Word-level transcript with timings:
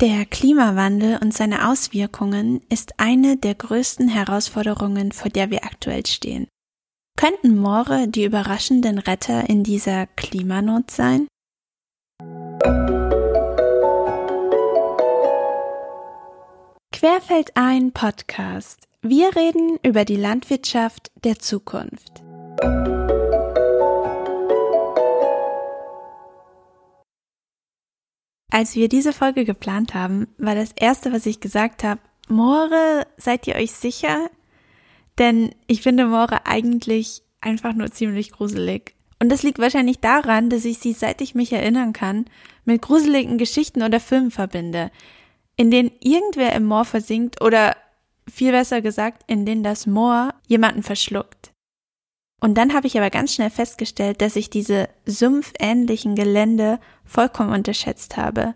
Der 0.00 0.26
Klimawandel 0.26 1.18
und 1.22 1.32
seine 1.32 1.70
Auswirkungen 1.70 2.60
ist 2.68 3.00
eine 3.00 3.38
der 3.38 3.54
größten 3.54 4.08
Herausforderungen, 4.08 5.10
vor 5.10 5.30
der 5.30 5.50
wir 5.50 5.64
aktuell 5.64 6.04
stehen. 6.04 6.48
Könnten 7.18 7.56
Moore 7.56 8.06
die 8.06 8.24
überraschenden 8.24 8.98
Retter 8.98 9.48
in 9.48 9.64
dieser 9.64 10.06
Klimanot 10.06 10.90
sein? 10.90 11.26
Querfeldein 16.92 17.92
Podcast. 17.92 18.88
Wir 19.00 19.34
reden 19.34 19.78
über 19.82 20.04
die 20.04 20.16
Landwirtschaft 20.16 21.10
der 21.24 21.38
Zukunft. 21.38 22.22
Als 28.56 28.74
wir 28.74 28.88
diese 28.88 29.12
Folge 29.12 29.44
geplant 29.44 29.92
haben, 29.92 30.28
war 30.38 30.54
das 30.54 30.72
erste, 30.74 31.12
was 31.12 31.26
ich 31.26 31.40
gesagt 31.40 31.84
habe, 31.84 32.00
Moore, 32.26 33.06
seid 33.18 33.46
ihr 33.46 33.56
euch 33.56 33.72
sicher? 33.72 34.30
Denn 35.18 35.54
ich 35.66 35.82
finde 35.82 36.06
Moore 36.06 36.46
eigentlich 36.46 37.20
einfach 37.42 37.74
nur 37.74 37.90
ziemlich 37.90 38.32
gruselig. 38.32 38.94
Und 39.20 39.28
das 39.28 39.42
liegt 39.42 39.58
wahrscheinlich 39.58 40.00
daran, 40.00 40.48
dass 40.48 40.64
ich 40.64 40.78
sie, 40.78 40.94
seit 40.94 41.20
ich 41.20 41.34
mich 41.34 41.52
erinnern 41.52 41.92
kann, 41.92 42.24
mit 42.64 42.80
gruseligen 42.80 43.36
Geschichten 43.36 43.82
oder 43.82 44.00
Filmen 44.00 44.30
verbinde, 44.30 44.90
in 45.56 45.70
denen 45.70 45.90
irgendwer 46.00 46.54
im 46.54 46.64
Moor 46.64 46.86
versinkt 46.86 47.42
oder 47.42 47.76
viel 48.26 48.52
besser 48.52 48.80
gesagt, 48.80 49.22
in 49.26 49.44
denen 49.44 49.64
das 49.64 49.86
Moor 49.86 50.32
jemanden 50.46 50.82
verschluckt. 50.82 51.52
Und 52.40 52.56
dann 52.56 52.74
habe 52.74 52.86
ich 52.86 52.98
aber 52.98 53.10
ganz 53.10 53.34
schnell 53.34 53.50
festgestellt, 53.50 54.20
dass 54.20 54.36
ich 54.36 54.50
diese 54.50 54.88
sumpfähnlichen 55.06 56.14
Gelände 56.14 56.78
vollkommen 57.04 57.52
unterschätzt 57.52 58.16
habe. 58.16 58.54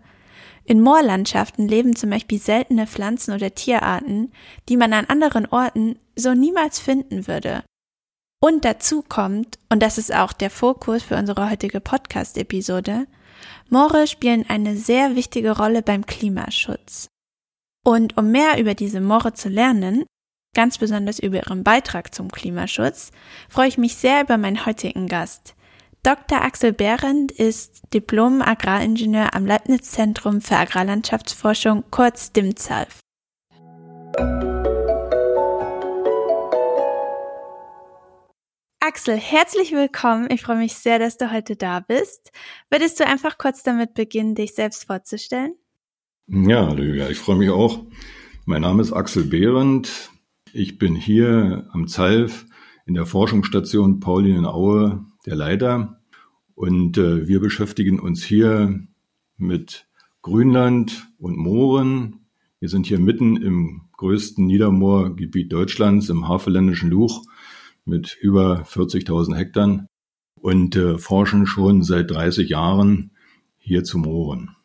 In 0.65 0.81
Moorlandschaften 0.81 1.67
leben 1.67 1.95
zum 1.95 2.11
Beispiel 2.11 2.39
seltene 2.39 2.85
Pflanzen 2.85 3.33
oder 3.33 3.55
Tierarten, 3.55 4.31
die 4.69 4.77
man 4.77 4.93
an 4.93 5.05
anderen 5.05 5.47
Orten 5.47 5.97
so 6.15 6.33
niemals 6.33 6.79
finden 6.79 7.27
würde. 7.27 7.63
Und 8.39 8.65
dazu 8.65 9.03
kommt, 9.07 9.59
und 9.69 9.81
das 9.81 9.97
ist 9.97 10.13
auch 10.13 10.33
der 10.33 10.49
Fokus 10.49 11.03
für 11.03 11.15
unsere 11.15 11.49
heutige 11.49 11.79
Podcast-Episode, 11.79 13.07
Moore 13.69 14.07
spielen 14.07 14.45
eine 14.47 14.75
sehr 14.75 15.15
wichtige 15.15 15.57
Rolle 15.57 15.81
beim 15.81 16.05
Klimaschutz. 16.05 17.07
Und 17.83 18.17
um 18.17 18.31
mehr 18.31 18.59
über 18.59 18.75
diese 18.75 19.01
Moore 19.01 19.33
zu 19.33 19.49
lernen, 19.49 20.05
ganz 20.53 20.77
besonders 20.77 21.19
über 21.19 21.37
Ihren 21.37 21.63
Beitrag 21.63 22.13
zum 22.13 22.29
Klimaschutz, 22.29 23.11
freue 23.49 23.67
ich 23.67 23.77
mich 23.77 23.95
sehr 23.95 24.21
über 24.21 24.37
meinen 24.37 24.65
heutigen 24.65 25.07
Gast. 25.07 25.55
Dr. 26.03 26.41
Axel 26.41 26.73
Behrendt 26.73 27.31
ist 27.31 27.83
Diplom-Agraringenieur 27.93 29.33
am 29.33 29.45
Leibniz-Zentrum 29.45 30.41
für 30.41 30.57
Agrarlandschaftsforschung, 30.57 31.83
kurz 31.91 32.33
DIMZALF. 32.33 32.99
Axel, 38.83 39.15
herzlich 39.15 39.71
willkommen. 39.71 40.27
Ich 40.31 40.41
freue 40.41 40.57
mich 40.57 40.73
sehr, 40.73 40.97
dass 40.97 41.17
du 41.17 41.31
heute 41.31 41.55
da 41.55 41.79
bist. 41.79 42.31
Würdest 42.69 42.99
du 42.99 43.05
einfach 43.05 43.37
kurz 43.37 43.61
damit 43.63 43.93
beginnen, 43.93 44.33
dich 44.35 44.55
selbst 44.55 44.85
vorzustellen? 44.85 45.53
Ja, 46.27 46.73
ich 46.73 47.19
freue 47.19 47.35
mich 47.35 47.51
auch. 47.51 47.85
Mein 48.45 48.63
Name 48.63 48.81
ist 48.81 48.91
Axel 48.91 49.23
Behrendt. 49.23 50.11
Ich 50.53 50.77
bin 50.77 50.95
hier 50.95 51.69
am 51.71 51.87
ZALF 51.87 52.45
in 52.85 52.93
der 52.93 53.05
Forschungsstation 53.05 54.01
Paulinenaue 54.01 55.05
der 55.25 55.35
Leiter 55.35 56.01
und 56.55 56.97
äh, 56.97 57.25
wir 57.25 57.39
beschäftigen 57.39 58.01
uns 58.01 58.21
hier 58.21 58.85
mit 59.37 59.87
Grünland 60.21 61.07
und 61.17 61.37
Mooren. 61.37 62.27
Wir 62.59 62.67
sind 62.67 62.85
hier 62.85 62.99
mitten 62.99 63.37
im 63.37 63.89
größten 63.95 64.45
Niedermoorgebiet 64.45 65.53
Deutschlands, 65.53 66.09
im 66.09 66.27
Havelländischen 66.27 66.89
Luch 66.89 67.23
mit 67.85 68.17
über 68.19 68.63
40.000 68.63 69.35
Hektar 69.35 69.87
und 70.35 70.75
äh, 70.75 70.97
forschen 70.97 71.47
schon 71.47 71.81
seit 71.81 72.11
30 72.11 72.49
Jahren 72.49 73.11
hier 73.57 73.85
zu 73.85 73.97
Mooren. 73.97 74.55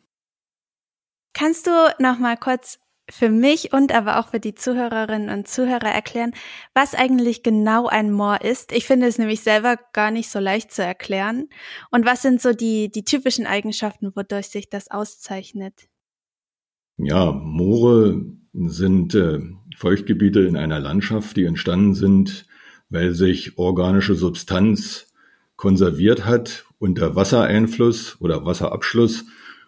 Kannst 1.33 1.67
du 1.67 1.71
noch 1.99 2.19
mal 2.19 2.35
kurz 2.35 2.77
für 3.09 3.29
mich 3.29 3.73
und 3.73 3.93
aber 3.93 4.19
auch 4.19 4.29
für 4.29 4.39
die 4.39 4.55
Zuhörerinnen 4.55 5.29
und 5.29 5.47
Zuhörer 5.47 5.87
erklären, 5.87 6.31
was 6.73 6.93
eigentlich 6.93 7.43
genau 7.43 7.87
ein 7.87 8.11
Moor 8.11 8.41
ist. 8.41 8.71
Ich 8.71 8.85
finde 8.85 9.07
es 9.07 9.17
nämlich 9.17 9.41
selber 9.41 9.77
gar 9.93 10.11
nicht 10.11 10.29
so 10.29 10.39
leicht 10.39 10.71
zu 10.71 10.83
erklären. 10.83 11.49
Und 11.89 12.05
was 12.05 12.21
sind 12.21 12.41
so 12.41 12.53
die, 12.53 12.89
die 12.91 13.03
typischen 13.03 13.45
Eigenschaften, 13.45 14.11
wodurch 14.15 14.47
sich 14.47 14.69
das 14.69 14.91
auszeichnet? 14.91 15.87
Ja, 16.97 17.31
Moore 17.31 18.25
sind 18.53 19.15
äh, 19.15 19.39
Feuchtgebiete 19.77 20.41
in 20.41 20.57
einer 20.57 20.79
Landschaft, 20.79 21.37
die 21.37 21.45
entstanden 21.45 21.93
sind, 21.93 22.45
weil 22.89 23.13
sich 23.13 23.57
organische 23.57 24.15
Substanz 24.15 25.13
konserviert 25.55 26.25
hat 26.25 26.65
unter 26.79 27.15
Wassereinfluss 27.15 28.17
oder 28.19 28.45
Wasserabschluss 28.45 29.25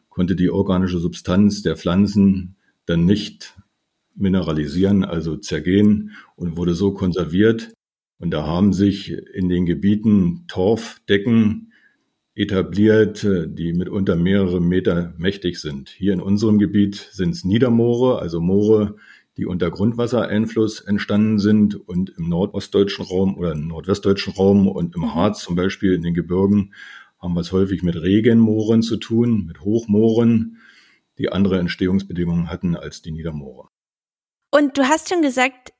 konnte 0.09 0.35
die 0.35 0.50
organische 0.50 1.00
Substanz 1.00 1.61
der 1.61 1.77
Pflanzen 1.77 2.56
dann 2.89 3.05
nicht 3.05 3.55
mineralisieren, 4.16 5.05
also 5.05 5.38
zergehen 5.38 6.11
und 6.35 6.57
wurde 6.57 6.73
so 6.73 6.91
konserviert. 6.94 7.73
Und 8.19 8.31
da 8.31 8.45
haben 8.45 8.73
sich 8.73 9.11
in 9.11 9.47
den 9.47 9.66
Gebieten 9.66 10.45
Torfdecken 10.47 11.72
etabliert, 12.35 13.23
die 13.23 13.73
mitunter 13.73 14.16
mehrere 14.16 14.61
Meter 14.61 15.13
mächtig 15.17 15.59
sind. 15.59 15.89
Hier 15.89 16.13
in 16.13 16.22
unserem 16.22 16.57
Gebiet 16.57 16.95
sind 17.11 17.31
es 17.31 17.44
Niedermoore, 17.44 18.19
also 18.19 18.41
Moore, 18.41 18.95
die 19.38 19.45
unter 19.45 19.71
Grundwassereinfluss 19.71 20.81
entstanden 20.81 21.39
sind 21.39 21.75
und 21.75 22.13
im 22.17 22.27
nordostdeutschen 22.27 23.06
Raum 23.06 23.38
oder 23.38 23.53
im 23.53 23.67
nordwestdeutschen 23.67 24.33
Raum 24.33 24.67
und 24.67 24.95
im 24.95 25.13
Harz 25.13 25.44
zum 25.44 25.56
Beispiel 25.56 25.94
in 25.94 26.01
den 26.01 26.13
Gebirgen 26.13 26.73
haben 27.19 27.33
wir 27.33 27.41
es 27.41 27.51
häufig 27.51 27.83
mit 27.83 28.01
Regenmooren 28.01 28.81
zu 28.81 28.97
tun, 28.97 29.45
mit 29.45 29.61
Hochmooren 29.61 30.57
die 31.19 31.31
andere 31.31 31.59
Entstehungsbedingungen 31.59 32.50
hatten 32.50 32.75
als 32.75 33.02
die 33.02 33.12
Niedermoore. 33.12 33.68
Und 34.52 34.78
du 34.78 34.84
hast 34.84 35.09
schon 35.09 35.22
gesagt, 35.22 35.74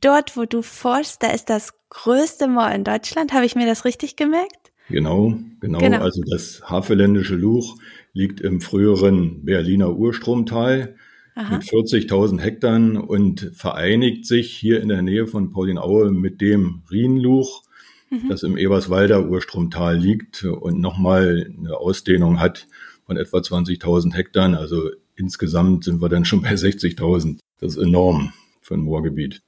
dort, 0.00 0.36
wo 0.36 0.44
du 0.44 0.62
forschst, 0.62 1.22
da 1.22 1.30
ist 1.30 1.48
das 1.48 1.72
größte 1.88 2.48
Moor 2.48 2.70
in 2.70 2.84
Deutschland. 2.84 3.32
Habe 3.32 3.46
ich 3.46 3.54
mir 3.54 3.66
das 3.66 3.84
richtig 3.84 4.16
gemerkt? 4.16 4.72
Genau, 4.90 5.34
genau. 5.60 5.78
genau. 5.78 6.00
Also 6.00 6.20
das 6.30 6.68
Havelländische 6.68 7.36
Luch 7.36 7.78
liegt 8.12 8.40
im 8.40 8.60
früheren 8.60 9.44
Berliner 9.44 9.96
Urstromtal 9.96 10.96
Aha. 11.34 11.56
mit 11.56 11.62
40.000 11.62 12.40
Hektar 12.40 13.08
und 13.08 13.50
vereinigt 13.54 14.26
sich 14.26 14.54
hier 14.54 14.82
in 14.82 14.88
der 14.88 15.00
Nähe 15.00 15.26
von 15.26 15.52
Paulinaue 15.52 16.10
mit 16.10 16.42
dem 16.42 16.82
Rienluch, 16.90 17.62
mhm. 18.10 18.28
das 18.28 18.42
im 18.42 18.58
Eberswalder 18.58 19.26
Urstromtal 19.26 19.96
liegt 19.96 20.44
und 20.44 20.80
nochmal 20.80 21.50
eine 21.58 21.76
Ausdehnung 21.78 22.40
hat 22.40 22.66
von 23.06 23.16
etwa 23.16 23.38
20.000 23.38 24.14
Hektar. 24.14 24.56
Also 24.58 24.90
insgesamt 25.16 25.84
sind 25.84 26.00
wir 26.00 26.08
dann 26.08 26.24
schon 26.24 26.42
bei 26.42 26.54
60.000. 26.54 27.38
Das 27.60 27.76
ist 27.76 27.82
enorm 27.82 28.32
für 28.60 28.74
ein 28.74 28.80
Moorgebiet. 28.80 29.42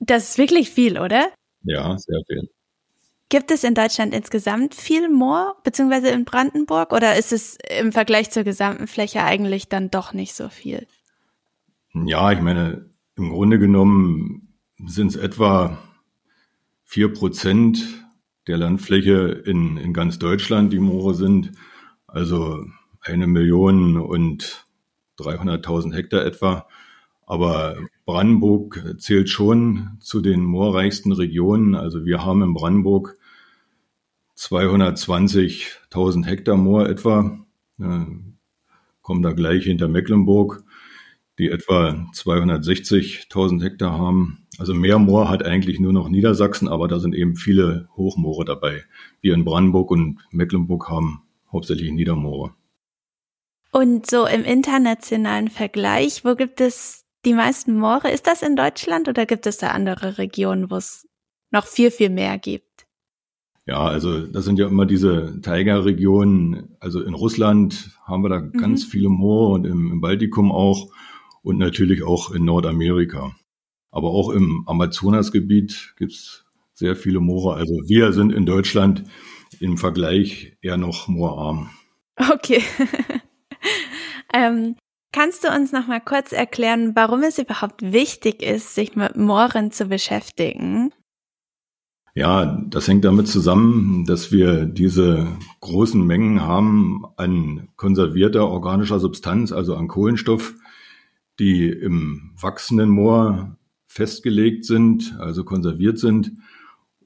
Das 0.00 0.30
ist 0.30 0.38
wirklich 0.38 0.70
viel, 0.70 0.98
oder? 0.98 1.28
Ja, 1.62 1.96
sehr 1.98 2.20
viel. 2.26 2.48
Gibt 3.30 3.50
es 3.50 3.62
in 3.62 3.74
Deutschland 3.74 4.14
insgesamt 4.14 4.74
viel 4.74 5.10
Moor, 5.10 5.56
beziehungsweise 5.62 6.08
in 6.08 6.24
Brandenburg, 6.24 6.92
oder 6.92 7.16
ist 7.16 7.32
es 7.32 7.58
im 7.78 7.92
Vergleich 7.92 8.30
zur 8.30 8.42
gesamten 8.42 8.86
Fläche 8.86 9.22
eigentlich 9.22 9.68
dann 9.68 9.90
doch 9.90 10.14
nicht 10.14 10.34
so 10.34 10.48
viel? 10.48 10.86
Ja, 11.92 12.32
ich 12.32 12.40
meine, 12.40 12.88
im 13.16 13.30
Grunde 13.30 13.58
genommen 13.58 14.54
sind 14.86 15.08
es 15.08 15.16
etwa 15.16 15.78
vier 16.84 17.12
Prozent 17.12 17.84
der 18.46 18.56
Landfläche 18.56 19.42
in, 19.44 19.76
in 19.76 19.92
ganz 19.92 20.18
Deutschland, 20.18 20.72
die 20.72 20.78
Moore 20.78 21.14
sind. 21.14 21.52
Also 22.06 22.64
eine 23.08 23.26
Million 23.26 23.96
und 23.96 24.66
300.000 25.18 25.94
Hektar 25.94 26.24
etwa. 26.24 26.66
Aber 27.26 27.76
Brandenburg 28.06 28.96
zählt 28.98 29.28
schon 29.28 29.98
zu 30.00 30.20
den 30.20 30.44
moorreichsten 30.44 31.12
Regionen. 31.12 31.74
Also 31.74 32.04
wir 32.04 32.24
haben 32.24 32.42
in 32.42 32.54
Brandenburg 32.54 33.16
220.000 34.36 36.24
Hektar 36.24 36.56
Moor 36.56 36.88
etwa. 36.88 37.38
Ja, 37.78 38.06
kommen 39.02 39.22
da 39.22 39.32
gleich 39.32 39.64
hinter 39.64 39.88
Mecklenburg, 39.88 40.62
die 41.38 41.50
etwa 41.50 42.06
260.000 42.12 43.62
Hektar 43.62 43.98
haben. 43.98 44.46
Also 44.58 44.74
mehr 44.74 44.98
Moor 44.98 45.28
hat 45.30 45.44
eigentlich 45.44 45.80
nur 45.80 45.92
noch 45.92 46.08
Niedersachsen, 46.08 46.68
aber 46.68 46.88
da 46.88 46.98
sind 46.98 47.14
eben 47.14 47.36
viele 47.36 47.88
Hochmoore 47.96 48.44
dabei. 48.44 48.84
Wir 49.20 49.34
in 49.34 49.44
Brandenburg 49.44 49.90
und 49.90 50.18
Mecklenburg 50.30 50.88
haben 50.88 51.22
hauptsächlich 51.50 51.90
Niedermoore. 51.92 52.54
Und 53.78 54.10
so 54.10 54.26
im 54.26 54.42
internationalen 54.42 55.46
Vergleich, 55.46 56.24
wo 56.24 56.34
gibt 56.34 56.60
es 56.60 57.04
die 57.24 57.32
meisten 57.32 57.78
Moore? 57.78 58.10
Ist 58.10 58.26
das 58.26 58.42
in 58.42 58.56
Deutschland 58.56 59.06
oder 59.06 59.24
gibt 59.24 59.46
es 59.46 59.58
da 59.58 59.68
andere 59.68 60.18
Regionen, 60.18 60.68
wo 60.68 60.74
es 60.74 61.06
noch 61.52 61.64
viel, 61.64 61.92
viel 61.92 62.10
mehr 62.10 62.38
gibt? 62.38 62.88
Ja, 63.66 63.84
also 63.84 64.26
das 64.26 64.44
sind 64.46 64.58
ja 64.58 64.66
immer 64.66 64.84
diese 64.84 65.40
Tigerregionen. 65.42 66.74
Also 66.80 67.00
in 67.04 67.14
Russland 67.14 67.92
haben 68.04 68.24
wir 68.24 68.30
da 68.30 68.40
mhm. 68.40 68.52
ganz 68.54 68.82
viele 68.82 69.10
Moore 69.10 69.52
und 69.52 69.64
im, 69.64 69.92
im 69.92 70.00
Baltikum 70.00 70.50
auch 70.50 70.88
und 71.42 71.58
natürlich 71.58 72.02
auch 72.02 72.32
in 72.32 72.44
Nordamerika. 72.44 73.36
Aber 73.92 74.10
auch 74.10 74.30
im 74.30 74.64
Amazonasgebiet 74.66 75.94
gibt's 75.96 76.44
sehr 76.74 76.96
viele 76.96 77.20
Moore. 77.20 77.54
Also 77.54 77.74
wir 77.86 78.12
sind 78.12 78.32
in 78.32 78.44
Deutschland 78.44 79.04
im 79.60 79.78
Vergleich 79.78 80.56
eher 80.62 80.78
noch 80.78 81.06
moorarm. 81.06 81.70
Okay. 82.16 82.64
ähm, 84.32 84.76
kannst 85.12 85.44
du 85.44 85.48
uns 85.48 85.72
noch 85.72 85.86
mal 85.86 86.00
kurz 86.00 86.32
erklären, 86.32 86.94
warum 86.94 87.22
es 87.22 87.38
überhaupt 87.38 87.80
wichtig 87.82 88.42
ist, 88.42 88.74
sich 88.74 88.96
mit 88.96 89.16
Mooren 89.16 89.70
zu 89.70 89.86
beschäftigen? 89.86 90.92
Ja, 92.14 92.60
das 92.66 92.88
hängt 92.88 93.04
damit 93.04 93.28
zusammen, 93.28 94.04
dass 94.04 94.32
wir 94.32 94.64
diese 94.64 95.28
großen 95.60 96.04
Mengen 96.04 96.42
haben 96.42 97.04
an 97.16 97.68
konservierter 97.76 98.48
organischer 98.48 98.98
Substanz, 98.98 99.52
also 99.52 99.76
an 99.76 99.86
Kohlenstoff, 99.86 100.54
die 101.38 101.68
im 101.68 102.32
wachsenden 102.40 102.90
Moor 102.90 103.56
festgelegt 103.86 104.64
sind, 104.64 105.16
also 105.20 105.44
konserviert 105.44 105.98
sind. 105.98 106.32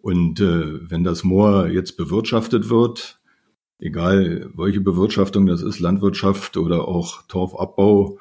Und 0.00 0.40
äh, 0.40 0.90
wenn 0.90 1.04
das 1.04 1.24
Moor 1.24 1.66
jetzt 1.68 1.96
bewirtschaftet 1.96 2.70
wird, 2.70 3.20
egal 3.82 4.50
welche 4.54 4.80
Bewirtschaftung 4.80 5.46
das 5.46 5.62
ist, 5.62 5.80
Landwirtschaft 5.80 6.56
oder 6.56 6.88
auch 6.88 7.22
Torfabbau 7.28 8.18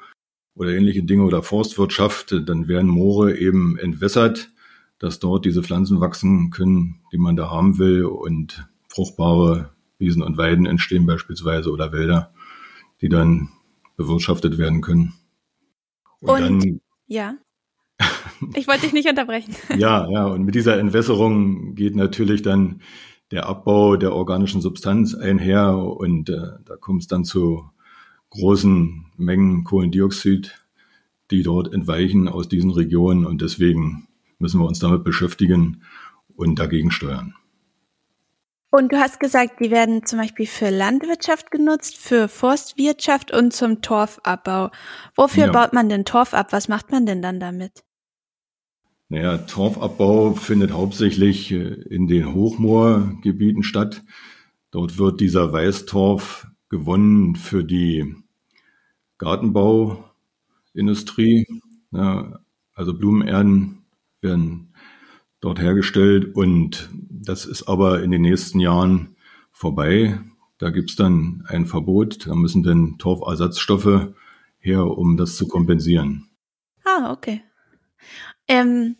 oder 0.54 0.70
ähnliche 0.70 1.02
Dinge 1.02 1.24
oder 1.24 1.42
Forstwirtschaft, 1.42 2.34
dann 2.46 2.68
werden 2.68 2.90
Moore 2.90 3.38
eben 3.38 3.78
entwässert 3.78 4.52
dass 5.02 5.18
dort 5.18 5.44
diese 5.44 5.64
Pflanzen 5.64 6.00
wachsen 6.00 6.50
können, 6.50 7.00
die 7.12 7.18
man 7.18 7.34
da 7.34 7.50
haben 7.50 7.78
will 7.78 8.04
und 8.04 8.68
fruchtbare 8.88 9.72
Wiesen 9.98 10.22
und 10.22 10.36
Weiden 10.36 10.64
entstehen 10.64 11.06
beispielsweise 11.06 11.72
oder 11.72 11.90
Wälder, 11.90 12.32
die 13.00 13.08
dann 13.08 13.48
bewirtschaftet 13.96 14.58
werden 14.58 14.80
können. 14.80 15.12
Und, 16.20 16.30
und 16.30 16.40
dann, 16.40 16.80
ja. 17.08 17.34
Ich 18.54 18.68
wollte 18.68 18.82
dich 18.82 18.92
nicht 18.92 19.08
unterbrechen. 19.08 19.56
ja, 19.76 20.08
ja, 20.08 20.26
und 20.26 20.44
mit 20.44 20.54
dieser 20.54 20.78
Entwässerung 20.78 21.74
geht 21.74 21.96
natürlich 21.96 22.42
dann 22.42 22.80
der 23.32 23.46
Abbau 23.46 23.96
der 23.96 24.12
organischen 24.14 24.60
Substanz 24.60 25.14
einher 25.14 25.76
und 25.76 26.28
äh, 26.28 26.52
da 26.64 26.76
kommt 26.76 27.02
es 27.02 27.08
dann 27.08 27.24
zu 27.24 27.64
großen 28.30 29.06
Mengen 29.16 29.64
Kohlendioxid, 29.64 30.62
die 31.30 31.42
dort 31.42 31.72
entweichen 31.72 32.28
aus 32.28 32.48
diesen 32.48 32.70
Regionen 32.70 33.24
und 33.24 33.40
deswegen 33.40 34.06
müssen 34.38 34.60
wir 34.60 34.66
uns 34.66 34.78
damit 34.80 35.02
beschäftigen 35.02 35.82
und 36.36 36.58
dagegen 36.58 36.90
steuern. 36.90 37.34
Und 38.70 38.92
du 38.92 38.98
hast 38.98 39.20
gesagt, 39.20 39.60
die 39.60 39.70
werden 39.70 40.04
zum 40.06 40.18
Beispiel 40.18 40.46
für 40.46 40.70
Landwirtschaft 40.70 41.50
genutzt, 41.50 41.98
für 41.98 42.28
Forstwirtschaft 42.28 43.30
und 43.30 43.52
zum 43.52 43.82
Torfabbau. 43.82 44.70
Wofür 45.14 45.46
ja. 45.46 45.52
baut 45.52 45.74
man 45.74 45.90
denn 45.90 46.06
Torf 46.06 46.32
ab? 46.32 46.52
Was 46.52 46.68
macht 46.68 46.90
man 46.90 47.04
denn 47.04 47.20
dann 47.20 47.38
damit? 47.38 47.84
Naja, 49.12 49.36
Torfabbau 49.36 50.32
findet 50.32 50.72
hauptsächlich 50.72 51.52
äh, 51.52 51.56
in 51.56 52.06
den 52.06 52.32
Hochmoorgebieten 52.32 53.62
statt. 53.62 54.02
Dort 54.70 54.96
wird 54.96 55.20
dieser 55.20 55.52
Weißtorf 55.52 56.46
gewonnen 56.70 57.36
für 57.36 57.62
die 57.62 58.16
Gartenbauindustrie. 59.18 61.46
Ja, 61.90 62.40
also 62.72 62.94
Blumenerden 62.94 63.84
werden 64.22 64.72
dort 65.40 65.60
hergestellt 65.60 66.34
und 66.34 66.88
das 67.10 67.44
ist 67.44 67.64
aber 67.64 68.02
in 68.02 68.12
den 68.12 68.22
nächsten 68.22 68.60
Jahren 68.60 69.16
vorbei. 69.50 70.20
Da 70.56 70.70
gibt's 70.70 70.96
dann 70.96 71.44
ein 71.48 71.66
Verbot, 71.66 72.26
da 72.26 72.34
müssen 72.34 72.62
dann 72.62 72.96
Torfersatzstoffe 72.96 74.08
her, 74.58 74.86
um 74.86 75.18
das 75.18 75.36
zu 75.36 75.46
kompensieren. 75.48 76.30
Ah, 76.86 77.12
okay. 77.12 77.42
Ähm, 78.48 78.96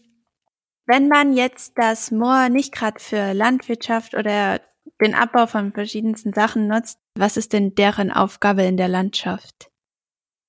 wenn 0.86 1.08
man 1.08 1.32
jetzt 1.32 1.74
das 1.76 2.10
Moor 2.10 2.48
nicht 2.48 2.72
gerade 2.72 3.00
für 3.00 3.32
Landwirtschaft 3.32 4.14
oder 4.14 4.60
den 5.00 5.14
Abbau 5.14 5.46
von 5.46 5.72
verschiedensten 5.72 6.32
Sachen 6.32 6.68
nutzt, 6.68 6.98
was 7.16 7.36
ist 7.36 7.52
denn 7.52 7.74
deren 7.74 8.10
Aufgabe 8.10 8.62
in 8.62 8.76
der 8.76 8.88
Landschaft? 8.88 9.70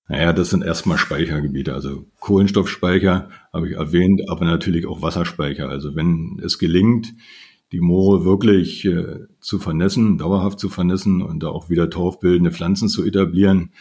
Naja, 0.07 0.33
das 0.33 0.50
sind 0.50 0.63
erstmal 0.63 0.97
Speichergebiete. 0.97 1.74
Also 1.74 2.06
Kohlenstoffspeicher 2.19 3.30
habe 3.51 3.69
ich 3.69 3.75
erwähnt, 3.75 4.21
aber 4.30 4.45
natürlich 4.45 4.85
auch 4.85 5.01
Wasserspeicher. 5.01 5.69
Also 5.69 5.95
wenn 5.95 6.41
es 6.44 6.59
gelingt, 6.59 7.13
die 7.71 7.80
Moore 7.80 8.25
wirklich 8.25 8.85
äh, 8.85 9.21
zu 9.39 9.59
vernässen, 9.59 10.18
dauerhaft 10.18 10.59
zu 10.59 10.69
vernässen 10.69 11.21
und 11.21 11.41
da 11.41 11.47
auch 11.47 11.69
wieder 11.69 11.89
torfbildende 11.89 12.51
Pflanzen 12.51 12.89
zu 12.89 13.03
etablieren, 13.03 13.71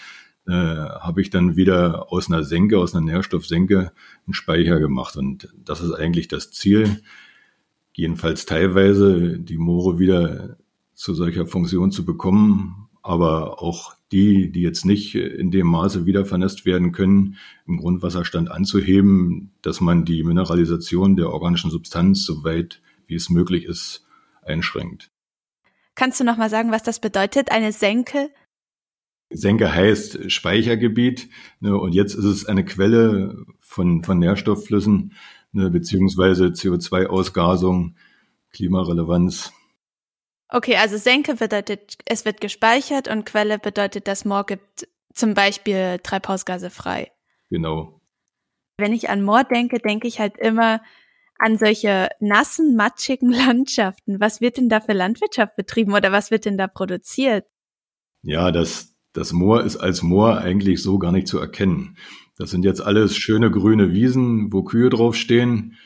äh, 0.47 0.53
habe 0.53 1.21
ich 1.21 1.31
dann 1.31 1.57
wieder 1.57 2.13
aus 2.13 2.31
einer 2.31 2.43
Senke, 2.43 2.79
aus 2.79 2.95
einer 2.95 3.05
Nährstoffsenke 3.05 3.93
einen 4.27 4.35
Speicher 4.35 4.81
gemacht. 4.81 5.17
Und 5.17 5.53
das 5.57 5.81
ist 5.81 5.93
eigentlich 5.93 6.29
das 6.29 6.51
Ziel, 6.51 7.03
jedenfalls 7.93 8.47
teilweise 8.47 9.39
die 9.39 9.59
Moore 9.59 9.99
wieder 9.99 10.57
zu 10.95 11.15
solcher 11.15 11.47
Funktion 11.47 11.91
zu 11.91 12.05
bekommen, 12.05 12.89
aber 13.03 13.63
auch 13.63 13.95
die, 14.13 14.53
die 14.53 14.61
jetzt 14.61 14.85
nicht 14.85 15.15
in 15.15 15.51
dem 15.51 15.67
Maße 15.67 16.07
wieder 16.07 16.25
vernässt 16.25 16.67
werden 16.67 16.93
können, 16.93 17.37
im 17.67 17.79
Grundwasserstand 17.79 18.51
anzuheben, 18.51 19.53
dass 19.63 19.81
man 19.81 20.05
die 20.05 20.23
Mineralisation 20.23 21.17
der 21.17 21.31
organischen 21.31 21.71
Substanz 21.71 22.25
so 22.25 22.45
weit 22.45 22.81
wie 23.07 23.15
es 23.15 23.31
möglich 23.31 23.65
ist 23.65 24.07
einschränkt. 24.43 25.11
Kannst 25.95 26.21
du 26.21 26.25
noch 26.25 26.37
mal 26.37 26.51
sagen, 26.51 26.71
was 26.71 26.83
das 26.83 27.01
bedeutet, 27.01 27.51
eine 27.51 27.73
Senke? 27.73 28.31
Senke 29.35 29.73
heißt 29.73 30.31
Speichergebiet 30.31 31.29
ne, 31.61 31.77
und 31.77 31.95
jetzt 31.95 32.15
ist 32.15 32.25
es 32.25 32.47
eine 32.47 32.65
Quelle 32.65 33.45
von, 33.61 34.03
von 34.03 34.19
Nährstoffflüssen 34.19 35.15
ne, 35.53 35.71
beziehungsweise 35.71 36.47
CO2-Ausgasung, 36.47 37.97
Klimarelevanz. 38.53 39.53
Okay, 40.49 40.77
also 40.77 40.99
Senke 40.99 41.37
bedeutet, 41.37 41.97
es 42.05 42.25
wird 42.25 42.41
gespeichert 42.41 43.09
und 43.09 43.25
Quelle 43.25 43.59
bedeutet, 43.59 44.07
das 44.07 44.25
Moor 44.25 44.45
gibt 44.45 44.87
zum 45.15 45.35
Beispiel 45.35 45.99
Treibhausgase 46.03 46.71
frei. 46.71 47.11
Genau. 47.51 48.01
Wenn 48.77 48.93
ich 48.93 49.09
an 49.09 49.23
Moor 49.23 49.45
denke, 49.45 49.79
denke 49.79 50.09
ich 50.09 50.21
halt 50.21 50.37
immer 50.39 50.83
an 51.39 51.59
solche 51.59 52.09
nassen, 52.21 52.77
matschigen 52.77 53.31
Landschaften. 53.33 54.21
Was 54.21 54.41
wird 54.41 54.59
denn 54.59 54.69
da 54.69 54.81
für 54.81 54.93
Landwirtschaft 54.93 55.57
betrieben 55.57 55.95
oder 55.95 56.13
was 56.13 56.31
wird 56.31 56.45
denn 56.45 56.59
da 56.59 56.67
produziert? 56.67 57.47
Ja, 58.23 58.53
das, 58.53 58.92
das 59.13 59.33
Moor 59.33 59.63
ist 59.63 59.77
als 59.77 60.03
Moor 60.03 60.39
eigentlich 60.39 60.83
so 60.83 60.99
gar 60.99 61.13
nicht 61.13 61.29
zu 61.29 61.39
erkennen. 61.39 61.97
Das 62.37 62.51
sind 62.51 62.65
jetzt 62.65 62.81
alles 62.81 63.17
schöne 63.17 63.51
grüne 63.51 63.93
Wiesen, 63.93 64.53
wo 64.53 64.63
Kühe 64.63 64.91
draufstehen. 64.91 65.77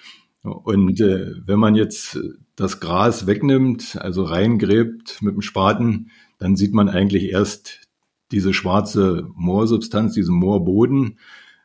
Und 0.43 1.01
äh, 1.01 1.33
wenn 1.45 1.59
man 1.59 1.75
jetzt 1.75 2.21
das 2.55 2.81
Gras 2.81 3.27
wegnimmt, 3.27 3.99
also 4.01 4.23
reingräbt 4.23 5.21
mit 5.23 5.35
dem 5.35 5.43
Spaten, 5.43 6.11
dann 6.39 6.57
sieht 6.57 6.73
man 6.73 6.89
eigentlich 6.89 7.31
erst 7.31 7.81
diese 8.31 8.55
schwarze 8.55 9.29
Moorsubstanz, 9.35 10.15
diesen 10.15 10.37
Moorboden. 10.37 11.19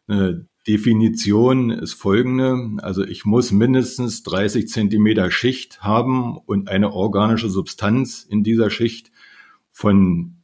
Eine 0.07 0.47
Definition 0.67 1.69
ist 1.71 1.93
folgende. 1.93 2.77
Also 2.81 3.03
ich 3.03 3.25
muss 3.25 3.51
mindestens 3.51 4.23
30 4.23 4.67
Zentimeter 4.67 5.31
Schicht 5.31 5.81
haben 5.81 6.37
und 6.37 6.69
eine 6.69 6.93
organische 6.93 7.49
Substanz 7.49 8.23
in 8.23 8.43
dieser 8.43 8.69
Schicht 8.69 9.11
von 9.71 10.40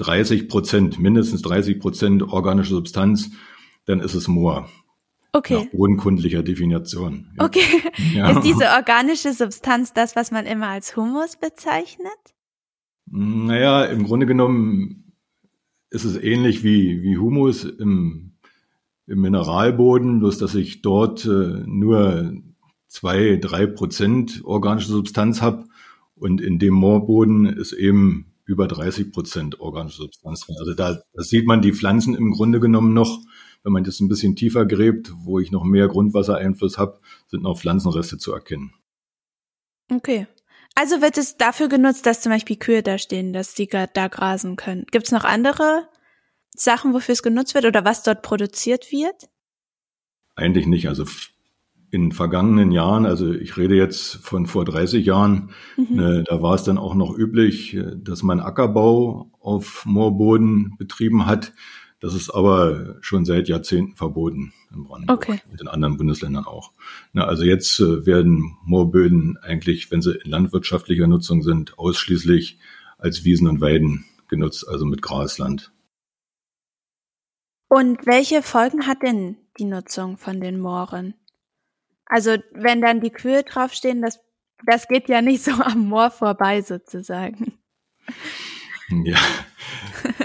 30 0.00 0.48
Prozent, 0.48 0.98
mindestens 0.98 1.42
30 1.42 1.78
Prozent 1.78 2.22
organische 2.22 2.74
Substanz, 2.74 3.30
dann 3.86 4.00
ist 4.00 4.14
es 4.14 4.28
Moor. 4.28 4.68
Okay. 5.32 5.64
Nach 5.64 5.70
bodenkundlicher 5.70 6.42
Definition. 6.42 7.28
Ja. 7.38 7.44
Okay. 7.44 7.62
Ja. 8.14 8.30
Ist 8.30 8.42
diese 8.42 8.64
organische 8.76 9.32
Substanz 9.32 9.92
das, 9.92 10.16
was 10.16 10.30
man 10.30 10.46
immer 10.46 10.68
als 10.68 10.96
Humus 10.96 11.36
bezeichnet? 11.36 12.10
Naja, 13.06 13.84
im 13.84 14.04
Grunde 14.04 14.26
genommen 14.26 15.12
ist 15.90 16.04
es 16.04 16.16
ähnlich 16.16 16.64
wie, 16.64 17.02
wie 17.02 17.18
Humus 17.18 17.64
im, 17.64 18.32
im 19.06 19.20
Mineralboden, 19.20 20.20
bloß 20.20 20.38
dass 20.38 20.54
ich 20.54 20.82
dort 20.82 21.24
äh, 21.26 21.62
nur 21.66 22.32
zwei, 22.88 23.38
drei 23.40 23.66
Prozent 23.66 24.40
organische 24.44 24.88
Substanz 24.88 25.40
habe 25.40 25.66
und 26.16 26.40
in 26.40 26.58
dem 26.58 26.74
Moorboden 26.74 27.46
ist 27.46 27.72
eben 27.72 28.29
über 28.50 28.68
30 28.68 29.12
Prozent 29.12 29.60
organische 29.60 29.98
Substanz 29.98 30.44
drin. 30.44 30.56
Also 30.58 30.74
da, 30.74 31.00
da 31.12 31.22
sieht 31.22 31.46
man 31.46 31.62
die 31.62 31.72
Pflanzen 31.72 32.14
im 32.14 32.32
Grunde 32.32 32.60
genommen 32.60 32.92
noch 32.92 33.20
wenn 33.62 33.72
man 33.72 33.84
das 33.84 34.00
ein 34.00 34.08
bisschen 34.08 34.36
tiefer 34.36 34.66
gräbt, 34.66 35.12
wo 35.14 35.38
ich 35.38 35.50
noch 35.50 35.64
mehr 35.64 35.88
Grundwassereinfluss 35.88 36.78
habe, 36.78 36.98
sind 37.26 37.42
noch 37.42 37.58
Pflanzenreste 37.58 38.18
zu 38.18 38.32
erkennen. 38.32 38.72
Okay. 39.92 40.26
Also 40.74 41.02
wird 41.02 41.18
es 41.18 41.36
dafür 41.36 41.68
genutzt, 41.68 42.06
dass 42.06 42.22
zum 42.22 42.32
Beispiel 42.32 42.56
Kühe 42.56 42.82
da 42.82 42.96
stehen, 42.96 43.32
dass 43.32 43.54
sie 43.54 43.66
da 43.66 44.08
grasen 44.08 44.56
können. 44.56 44.86
Gibt 44.90 45.06
es 45.06 45.12
noch 45.12 45.24
andere 45.24 45.88
Sachen, 46.54 46.94
wofür 46.94 47.12
es 47.12 47.22
genutzt 47.22 47.54
wird 47.54 47.64
oder 47.64 47.84
was 47.84 48.02
dort 48.02 48.22
produziert 48.22 48.92
wird? 48.92 49.28
Eigentlich 50.36 50.66
nicht. 50.66 50.88
Also 50.88 51.04
in 51.90 52.12
vergangenen 52.12 52.70
Jahren, 52.70 53.06
also 53.06 53.32
ich 53.32 53.56
rede 53.56 53.74
jetzt 53.74 54.16
von 54.16 54.46
vor 54.46 54.64
30 54.64 55.04
Jahren, 55.04 55.50
mhm. 55.76 55.96
ne, 55.96 56.24
da 56.26 56.40
war 56.40 56.54
es 56.54 56.62
dann 56.62 56.78
auch 56.78 56.94
noch 56.94 57.16
üblich, 57.16 57.78
dass 57.96 58.22
man 58.22 58.40
Ackerbau 58.40 59.30
auf 59.40 59.84
Moorboden 59.86 60.76
betrieben 60.78 61.26
hat. 61.26 61.52
Das 62.00 62.14
ist 62.14 62.30
aber 62.30 62.96
schon 63.02 63.26
seit 63.26 63.48
Jahrzehnten 63.48 63.94
verboten 63.94 64.54
in 64.72 64.84
Brandenburg 64.84 65.28
okay. 65.28 65.40
und 65.50 65.60
in 65.60 65.68
anderen 65.68 65.98
Bundesländern 65.98 66.46
auch. 66.46 66.72
Na, 67.12 67.26
also 67.26 67.44
jetzt 67.44 67.78
äh, 67.80 68.06
werden 68.06 68.56
Moorböden 68.64 69.36
eigentlich, 69.42 69.90
wenn 69.90 70.00
sie 70.00 70.14
in 70.14 70.30
landwirtschaftlicher 70.30 71.06
Nutzung 71.06 71.42
sind, 71.42 71.78
ausschließlich 71.78 72.58
als 72.96 73.24
Wiesen 73.24 73.48
und 73.48 73.60
Weiden 73.60 74.06
genutzt, 74.28 74.66
also 74.66 74.86
mit 74.86 75.02
Grasland. 75.02 75.72
Und 77.68 78.06
welche 78.06 78.42
Folgen 78.42 78.86
hat 78.86 79.02
denn 79.02 79.36
die 79.58 79.64
Nutzung 79.64 80.16
von 80.16 80.40
den 80.40 80.58
Mooren? 80.58 81.14
Also 82.10 82.36
wenn 82.52 82.80
dann 82.80 83.00
die 83.00 83.10
Kühe 83.10 83.44
draufstehen, 83.44 84.02
das, 84.02 84.18
das 84.66 84.88
geht 84.88 85.08
ja 85.08 85.22
nicht 85.22 85.44
so 85.44 85.52
am 85.52 85.88
Moor 85.88 86.10
vorbei 86.10 86.60
sozusagen. 86.60 87.52
Ja, 89.04 89.18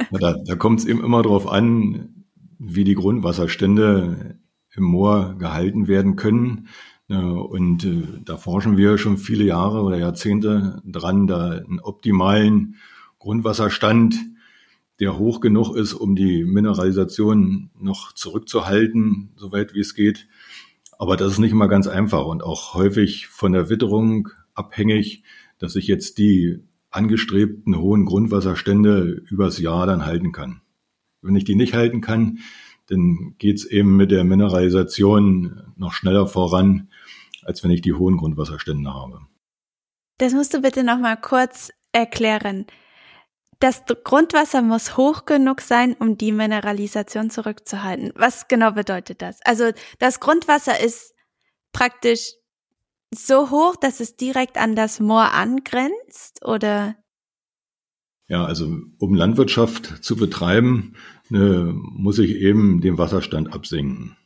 da, 0.10 0.36
da 0.44 0.56
kommt 0.56 0.80
es 0.80 0.86
eben 0.88 1.04
immer 1.04 1.22
darauf 1.22 1.48
an, 1.48 2.25
wie 2.58 2.84
die 2.84 2.96
Grundwasserstände 2.96 4.39
im 4.75 4.84
Moor 4.84 5.36
gehalten 5.38 5.88
werden 5.88 6.15
können. 6.15 6.70
Und 7.08 7.86
äh, 7.86 8.20
da 8.24 8.38
forschen 8.38 8.77
wir 8.77 8.98
schon 8.98 9.20
viele 9.20 9.44
Jahre 9.44 9.84
oder 9.84 10.00
Jahrzehnte 10.00 10.82
dran, 10.84 11.27
da 11.27 11.51
einen 11.51 11.80
optimalen 11.80 12.77
Grundwasserstand, 13.20 14.15
der 15.00 15.20
hoch 15.20 15.39
genug 15.39 15.75
ist, 15.75 15.94
um 15.94 16.15
die 16.15 16.46
Mineralisation 16.46 17.70
noch 17.80 18.13
zurückzuhalten, 18.13 19.34
soweit 19.36 19.75
wie 19.75 19.82
es 19.82 19.94
geht. 19.94 20.27
Aber 20.97 21.17
das 21.17 21.33
ist 21.33 21.39
nicht 21.39 21.51
immer 21.51 21.67
ganz 21.67 21.87
einfach 21.87 22.25
und 22.25 22.43
auch 22.43 22.73
häufig 22.73 23.27
von 23.27 23.51
der 23.51 23.69
Witterung 23.69 24.29
abhängig, 24.53 25.23
dass 25.59 25.75
ich 25.75 25.87
jetzt 25.87 26.17
die 26.17 26.63
angestrebten 26.89 27.77
hohen 27.77 28.05
Grundwasserstände 28.05 29.21
übers 29.29 29.59
Jahr 29.59 29.85
dann 29.85 30.05
halten 30.05 30.31
kann. 30.31 30.61
Wenn 31.21 31.35
ich 31.35 31.43
die 31.43 31.55
nicht 31.55 31.73
halten 31.73 32.01
kann, 32.01 32.39
dann 32.87 33.35
geht's 33.37 33.65
eben 33.65 33.95
mit 33.95 34.11
der 34.11 34.23
Mineralisation 34.23 35.73
noch 35.75 35.91
schneller 35.91 36.27
voran, 36.27 36.89
als 37.43 37.63
wenn 37.63 37.71
ich 37.71 37.81
die 37.81 37.93
hohen 37.93 38.17
Grundwasserstände 38.17 38.93
habe. 38.93 39.19
Das 40.17 40.33
musst 40.33 40.53
du 40.53 40.61
bitte 40.61 40.83
noch 40.83 40.99
mal 40.99 41.17
kurz 41.17 41.71
erklären. 41.91 42.65
Das 43.59 43.83
Grundwasser 44.03 44.62
muss 44.62 44.97
hoch 44.97 45.25
genug 45.25 45.62
sein, 45.62 45.95
um 45.97 46.17
die 46.17 46.31
Mineralisation 46.31 47.29
zurückzuhalten. 47.29 48.12
Was 48.15 48.47
genau 48.47 48.71
bedeutet 48.71 49.21
das? 49.21 49.39
Also 49.45 49.71
das 50.00 50.19
Grundwasser 50.19 50.79
ist 50.79 51.13
praktisch 51.71 52.33
so 53.13 53.50
hoch, 53.50 53.75
dass 53.75 54.00
es 54.00 54.17
direkt 54.17 54.57
an 54.57 54.75
das 54.75 55.00
Moor 55.00 55.31
angrenzt, 55.31 56.43
oder? 56.43 56.95
Ja, 58.27 58.45
also 58.45 58.65
um 58.97 59.13
Landwirtschaft 59.13 60.03
zu 60.03 60.15
betreiben, 60.15 60.95
ne, 61.29 61.71
muss 61.74 62.19
ich 62.19 62.31
eben 62.35 62.81
den 62.81 62.97
Wasserstand 62.97 63.53
absenken. 63.53 64.17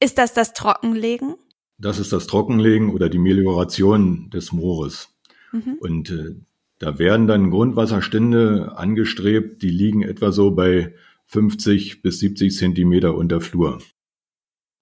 Ist 0.00 0.18
das 0.18 0.34
das 0.34 0.52
Trockenlegen? 0.52 1.36
Das 1.78 1.98
ist 1.98 2.12
das 2.12 2.26
Trockenlegen 2.26 2.90
oder 2.90 3.08
die 3.08 3.18
Melioration 3.18 4.30
des 4.30 4.52
Moores. 4.52 5.08
Mhm. 5.52 5.76
Und 5.80 6.10
äh, 6.10 6.34
da 6.82 6.98
werden 6.98 7.28
dann 7.28 7.50
Grundwasserstände 7.50 8.72
angestrebt, 8.76 9.62
die 9.62 9.70
liegen 9.70 10.02
etwa 10.02 10.32
so 10.32 10.50
bei 10.50 10.96
50 11.26 12.02
bis 12.02 12.18
70 12.18 12.56
Zentimeter 12.56 13.14
unter 13.14 13.40
Flur. 13.40 13.80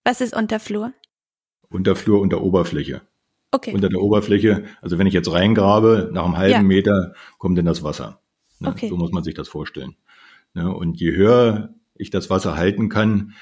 Was 0.03 0.23
ist 0.23 0.35
unter 0.35 0.61
Flur? 0.61 0.95
Unter 1.69 1.97
Flur 1.97 2.23
unter 2.23 2.41
Oberfläche. 2.41 3.03
Okay. 3.51 3.75
Unter 3.75 3.91
der 3.91 4.01
Oberfläche, 4.01 4.65
also 4.81 4.97
wenn 4.97 5.07
ich 5.07 5.13
jetzt 5.13 5.31
reingrabe, 5.31 6.09
nach 6.11 6.25
einem 6.25 6.39
halben 6.39 6.53
ja. 6.53 6.63
Meter 6.63 7.13
kommt 7.37 7.59
dann 7.59 7.67
das 7.67 7.83
Wasser. 7.83 8.19
Ne? 8.61 8.71
Okay. 8.71 8.89
So 8.89 8.97
muss 8.97 9.13
man 9.13 9.23
sich 9.23 9.35
das 9.35 9.49
vorstellen. 9.49 9.95
Ne? 10.55 10.75
Und 10.75 10.99
je 10.99 11.15
höher 11.15 11.75
ich 11.95 12.09
das 12.09 12.31
Wasser 12.31 12.57
halten 12.57 12.89
kann, 12.89 13.35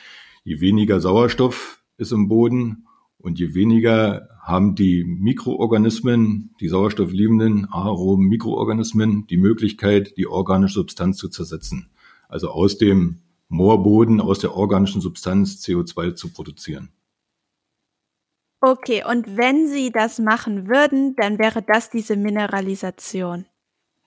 je 0.43 0.61
weniger 0.61 1.00
Sauerstoff 1.00 1.85
ist 1.97 2.11
im 2.11 2.27
Boden 2.27 2.88
und 3.18 3.38
je 3.38 3.54
weniger 3.54 4.28
haben 4.40 4.75
die 4.75 5.04
Mikroorganismen, 5.04 6.54
die 6.60 6.68
sauerstoffliebenden 6.68 7.70
aeroben 7.70 8.26
Mikroorganismen, 8.26 9.26
die 9.26 9.37
Möglichkeit, 9.37 10.16
die 10.16 10.26
organische 10.26 10.75
Substanz 10.75 11.18
zu 11.18 11.28
zersetzen. 11.28 11.90
Also 12.28 12.50
aus 12.50 12.78
dem 12.78 13.20
Moorboden, 13.48 14.20
aus 14.20 14.38
der 14.38 14.54
organischen 14.54 15.00
Substanz 15.00 15.62
CO2 15.64 16.14
zu 16.14 16.32
produzieren. 16.32 16.90
Okay, 18.60 19.04
und 19.08 19.37
wenn 19.37 19.68
Sie 19.68 19.90
das 19.90 20.18
machen 20.18 20.68
würden, 20.68 21.14
dann 21.16 21.38
wäre 21.38 21.62
das 21.62 21.90
diese 21.90 22.16
Mineralisation. 22.16 23.46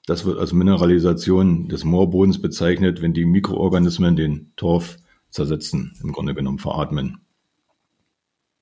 Das 0.05 0.25
wird 0.25 0.39
als 0.39 0.51
Mineralisation 0.51 1.67
des 1.69 1.83
Moorbodens 1.83 2.41
bezeichnet, 2.41 3.01
wenn 3.01 3.13
die 3.13 3.25
Mikroorganismen 3.25 4.15
den 4.15 4.53
Torf 4.55 4.97
zersetzen, 5.29 5.93
im 6.03 6.11
Grunde 6.11 6.33
genommen 6.33 6.57
veratmen. 6.57 7.21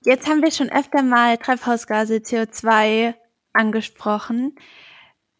Jetzt 0.01 0.27
haben 0.27 0.41
wir 0.41 0.51
schon 0.51 0.69
öfter 0.69 1.03
mal 1.03 1.37
Treibhausgase 1.37 2.15
CO2 2.17 3.15
angesprochen. 3.51 4.55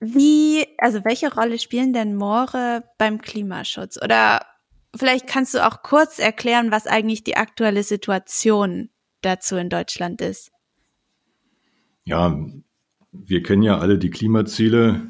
Wie, 0.02 0.66
also 0.78 1.04
welche 1.06 1.34
Rolle 1.34 1.60
spielen 1.60 1.94
denn 1.94 2.16
Moore 2.16 2.84
beim 2.98 3.22
Klimaschutz? 3.22 4.02
Oder 4.02 4.46
vielleicht 4.96 5.28
kannst 5.28 5.54
du 5.54 5.66
auch 5.66 5.82
kurz 5.82 6.20
erklären, 6.20 6.72
was 6.72 6.88
eigentlich 6.88 7.24
die 7.24 7.38
aktuelle 7.38 7.84
Situation 7.84 8.90
dazu 9.22 9.56
in 9.56 9.70
Deutschland 9.70 10.22
ist? 10.22 10.52
Ja, 12.04 12.38
wir 13.12 13.44
kennen 13.44 13.64
ja 13.64 13.78
alle 13.78 13.98
die 13.98 14.10
Klimaziele 14.10 15.08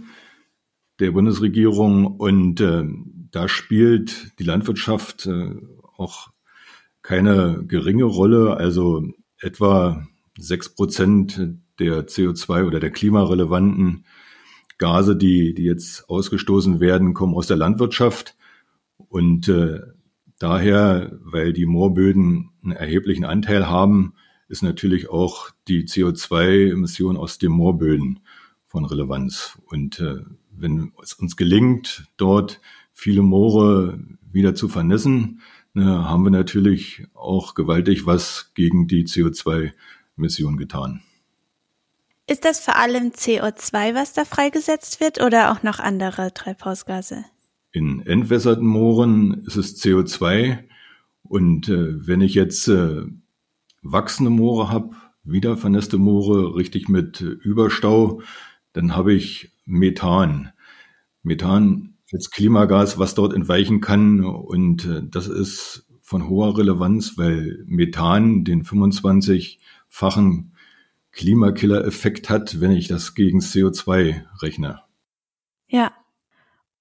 der 0.99 1.11
Bundesregierung 1.11 2.05
und 2.05 2.61
äh, 2.61 2.83
da 3.31 3.47
spielt 3.47 4.37
die 4.39 4.43
Landwirtschaft 4.43 5.25
äh, 5.25 5.55
auch 5.97 6.29
keine 7.01 7.63
geringe 7.67 8.03
Rolle. 8.03 8.57
Also 8.57 9.03
etwa 9.41 10.07
sechs 10.37 10.69
Prozent 10.69 11.39
der 11.79 12.07
CO2 12.07 12.65
oder 12.65 12.79
der 12.79 12.91
klimarelevanten 12.91 14.05
Gase, 14.77 15.15
die, 15.15 15.53
die 15.53 15.63
jetzt 15.63 16.09
ausgestoßen 16.09 16.79
werden, 16.79 17.13
kommen 17.13 17.35
aus 17.35 17.47
der 17.47 17.57
Landwirtschaft. 17.57 18.35
Und 19.09 19.47
äh, 19.47 19.79
Daher, 20.39 21.11
weil 21.21 21.51
die 21.51 21.65
Moorböden 21.65 22.51
einen 22.63 22.71
erheblichen 22.71 23.25
Anteil 23.25 23.67
haben, 23.67 24.13
ist 24.47 24.63
natürlich 24.63 25.09
auch 25.09 25.51
die 25.67 25.83
CO2-Emission 25.83 27.17
aus 27.17 27.37
den 27.37 27.51
Moorböden 27.51 28.21
von 28.65 28.85
Relevanz. 28.85 29.59
Und 29.65 29.99
äh, 29.99 30.21
wenn 30.49 30.93
es 31.03 31.13
uns 31.13 31.35
gelingt, 31.35 32.05
dort 32.15 32.61
viele 32.93 33.21
Moore 33.21 33.99
wieder 34.31 34.55
zu 34.55 34.69
vernässen, 34.69 35.41
ne, 35.73 36.09
haben 36.09 36.23
wir 36.23 36.31
natürlich 36.31 37.05
auch 37.13 37.55
gewaltig 37.55 38.05
was 38.05 38.51
gegen 38.53 38.87
die 38.87 39.05
CO2-Emission 39.05 40.57
getan. 40.57 41.01
Ist 42.27 42.45
das 42.45 42.59
vor 42.59 42.75
allem 42.75 43.09
CO2, 43.09 43.95
was 43.95 44.13
da 44.13 44.23
freigesetzt 44.23 44.99
wird 44.99 45.19
oder 45.19 45.51
auch 45.51 45.63
noch 45.63 45.79
andere 45.79 46.33
Treibhausgase? 46.33 47.25
In 47.71 48.05
entwässerten 48.05 48.65
Mooren 48.65 49.45
ist 49.45 49.55
es 49.55 49.81
CO2 49.81 50.59
und 51.23 51.69
äh, 51.69 52.07
wenn 52.07 52.21
ich 52.21 52.35
jetzt 52.35 52.67
äh, 52.67 53.03
wachsende 53.81 54.29
Moore 54.31 54.69
habe, 54.69 54.95
wieder 55.23 55.57
vernässte 55.57 55.97
Moore, 55.97 56.55
richtig 56.55 56.89
mit 56.89 57.21
äh, 57.21 57.25
Überstau, 57.25 58.21
dann 58.73 58.95
habe 58.95 59.13
ich 59.13 59.51
Methan. 59.65 60.51
Methan 61.23 61.88
als 62.13 62.31
Klimagas, 62.31 62.97
was 62.97 63.15
dort 63.15 63.33
entweichen 63.33 63.81
kann 63.81 64.23
und 64.23 64.85
äh, 64.85 65.01
das 65.03 65.27
ist 65.27 65.85
von 66.01 66.27
hoher 66.27 66.57
Relevanz, 66.57 67.17
weil 67.17 67.63
Methan 67.67 68.43
den 68.43 68.63
25-fachen 68.63 70.51
Klimakiller-Effekt 71.11 72.29
hat, 72.29 72.59
wenn 72.61 72.71
ich 72.71 72.87
das 72.87 73.13
gegen 73.13 73.39
CO2 73.39 74.23
rechne. 74.41 74.81
Ja, 75.67 75.91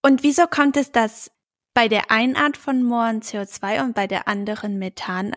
und 0.02 0.22
wieso 0.22 0.46
kommt 0.46 0.76
es, 0.76 0.92
dass 0.92 1.30
bei 1.74 1.88
der 1.88 2.10
einen 2.10 2.36
Art 2.36 2.56
von 2.56 2.82
Mooren 2.82 3.20
CO2 3.20 3.84
und 3.84 3.94
bei 3.94 4.06
der 4.06 4.28
anderen 4.28 4.78
Methan 4.78 5.32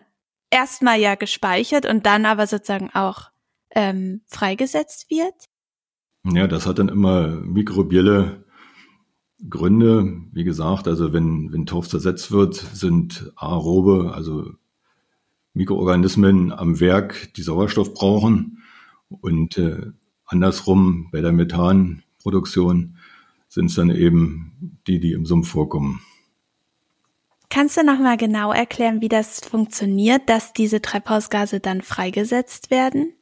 erstmal 0.50 0.98
ja 0.98 1.14
gespeichert 1.14 1.86
und 1.86 2.06
dann 2.06 2.26
aber 2.26 2.46
sozusagen 2.46 2.90
auch 2.90 3.30
ähm, 3.74 4.22
freigesetzt 4.26 5.10
wird? 5.10 5.34
Ja, 6.24 6.46
das 6.46 6.66
hat 6.66 6.78
dann 6.78 6.88
immer 6.88 7.28
mikrobielle 7.28 8.41
Gründe. 9.48 10.22
Wie 10.32 10.44
gesagt, 10.44 10.86
also 10.88 11.12
wenn, 11.12 11.52
wenn 11.52 11.66
Torf 11.66 11.88
zersetzt 11.88 12.30
wird, 12.30 12.54
sind 12.54 13.32
aerobe, 13.36 14.12
also 14.14 14.52
Mikroorganismen 15.54 16.52
am 16.52 16.80
Werk, 16.80 17.34
die 17.34 17.42
Sauerstoff 17.42 17.94
brauchen. 17.94 18.62
Und 19.08 19.58
äh, 19.58 19.92
andersrum 20.26 21.08
bei 21.12 21.20
der 21.20 21.32
Methanproduktion 21.32 22.96
sind 23.48 23.66
es 23.66 23.74
dann 23.74 23.90
eben 23.90 24.80
die, 24.86 24.98
die 24.98 25.12
im 25.12 25.26
Sumpf 25.26 25.48
vorkommen. 25.48 26.00
kannst 27.50 27.76
du 27.76 27.84
nochmal 27.84 28.16
genau 28.16 28.50
erklären, 28.50 29.02
wie 29.02 29.10
das 29.10 29.40
funktioniert, 29.40 30.28
dass 30.30 30.54
diese 30.54 30.80
Treibhausgase 30.80 31.60
dann 31.60 31.82
freigesetzt 31.82 32.70
werden? 32.70 33.12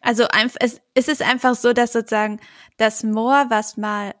Also 0.00 0.24
es, 0.60 0.80
ist 0.94 1.08
es 1.08 1.22
einfach 1.22 1.54
so, 1.54 1.72
dass 1.72 1.92
sozusagen 1.94 2.40
das 2.76 3.02
Moor, 3.02 3.46
was 3.48 3.78
mal 3.78 4.14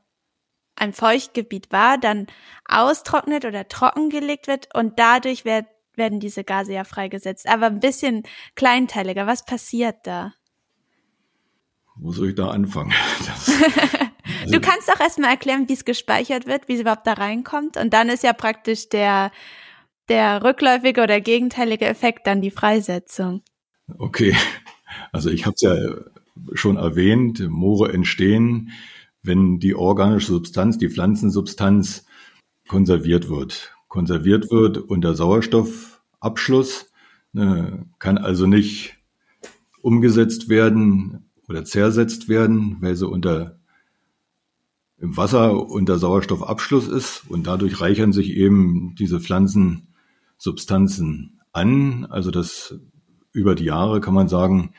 ein 0.78 0.92
Feuchtgebiet 0.92 1.72
war, 1.72 1.98
dann 1.98 2.26
austrocknet 2.66 3.44
oder 3.44 3.68
trockengelegt 3.68 4.46
wird 4.46 4.68
und 4.74 4.98
dadurch 4.98 5.44
wird, 5.44 5.66
werden 5.94 6.20
diese 6.20 6.44
Gase 6.44 6.72
ja 6.72 6.84
freigesetzt. 6.84 7.48
Aber 7.48 7.66
ein 7.66 7.80
bisschen 7.80 8.22
kleinteiliger. 8.54 9.26
Was 9.26 9.44
passiert 9.44 9.96
da? 10.04 10.32
Wo 11.96 12.12
soll 12.12 12.30
ich 12.30 12.34
da 12.36 12.50
anfangen? 12.50 12.92
Das, 13.26 13.50
also 14.42 14.52
du 14.52 14.60
kannst 14.60 14.92
auch 14.92 15.00
erstmal 15.00 15.30
erklären, 15.30 15.68
wie 15.68 15.72
es 15.72 15.84
gespeichert 15.84 16.46
wird, 16.46 16.68
wie 16.68 16.74
es 16.74 16.80
überhaupt 16.80 17.06
da 17.06 17.14
reinkommt. 17.14 17.76
Und 17.76 17.92
dann 17.92 18.08
ist 18.08 18.22
ja 18.22 18.32
praktisch 18.32 18.88
der, 18.88 19.32
der 20.08 20.44
rückläufige 20.44 21.02
oder 21.02 21.20
gegenteilige 21.20 21.86
Effekt 21.86 22.26
dann 22.26 22.40
die 22.40 22.50
Freisetzung. 22.50 23.42
Okay. 23.98 24.36
Also 25.12 25.30
ich 25.30 25.46
habe 25.46 25.54
es 25.54 25.62
ja 25.62 25.74
schon 26.54 26.76
erwähnt, 26.76 27.40
Moore 27.48 27.92
entstehen, 27.92 28.70
wenn 29.28 29.60
die 29.60 29.76
organische 29.76 30.32
Substanz, 30.32 30.78
die 30.78 30.88
Pflanzensubstanz 30.88 32.06
konserviert 32.66 33.28
wird. 33.28 33.76
Konserviert 33.86 34.50
wird 34.50 34.78
unter 34.78 35.14
Sauerstoffabschluss, 35.14 36.90
ne, 37.32 37.86
kann 38.00 38.18
also 38.18 38.46
nicht 38.46 38.96
umgesetzt 39.80 40.48
werden 40.48 41.30
oder 41.48 41.64
zersetzt 41.64 42.28
werden, 42.28 42.78
weil 42.80 42.96
sie 42.96 43.06
unter 43.06 43.60
im 45.00 45.16
Wasser 45.16 45.70
unter 45.70 45.96
Sauerstoffabschluss 45.98 46.88
ist 46.88 47.22
und 47.28 47.46
dadurch 47.46 47.80
reichern 47.80 48.12
sich 48.12 48.30
eben 48.30 48.96
diese 48.96 49.20
Pflanzensubstanzen 49.20 51.38
an. 51.52 52.04
Also 52.06 52.32
das 52.32 52.74
über 53.32 53.54
die 53.54 53.64
Jahre 53.64 54.00
kann 54.00 54.14
man 54.14 54.28
sagen, 54.28 54.72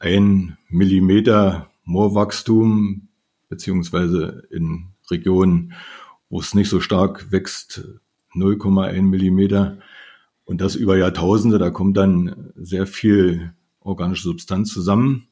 ein 0.00 0.58
Millimeter 0.68 1.70
Moorwachstum, 1.84 3.05
beziehungsweise 3.48 4.46
in 4.50 4.88
Regionen, 5.10 5.72
wo 6.28 6.40
es 6.40 6.54
nicht 6.54 6.68
so 6.68 6.80
stark 6.80 7.30
wächst, 7.32 7.84
0,1 8.34 9.02
Millimeter. 9.02 9.78
Und 10.44 10.60
das 10.60 10.74
über 10.74 10.96
Jahrtausende, 10.96 11.58
da 11.58 11.70
kommt 11.70 11.96
dann 11.96 12.52
sehr 12.56 12.86
viel 12.86 13.52
organische 13.80 14.24
Substanz 14.24 14.72
zusammen. 14.72 15.28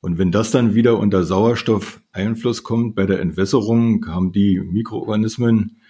Und 0.00 0.18
wenn 0.18 0.32
das 0.32 0.50
dann 0.50 0.74
wieder 0.74 0.98
unter 0.98 1.22
Sauerstoffeinfluss 1.22 2.64
kommt 2.64 2.96
bei 2.96 3.06
der 3.06 3.20
Entwässerung, 3.20 4.06
haben 4.08 4.32
die 4.32 4.58
Mikroorganismen, 4.58 5.80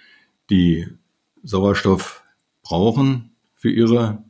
die 0.51 0.87
Sauerstoff 1.43 2.23
brauchen 2.63 3.33
für 3.55 3.71
ihre 3.71 4.23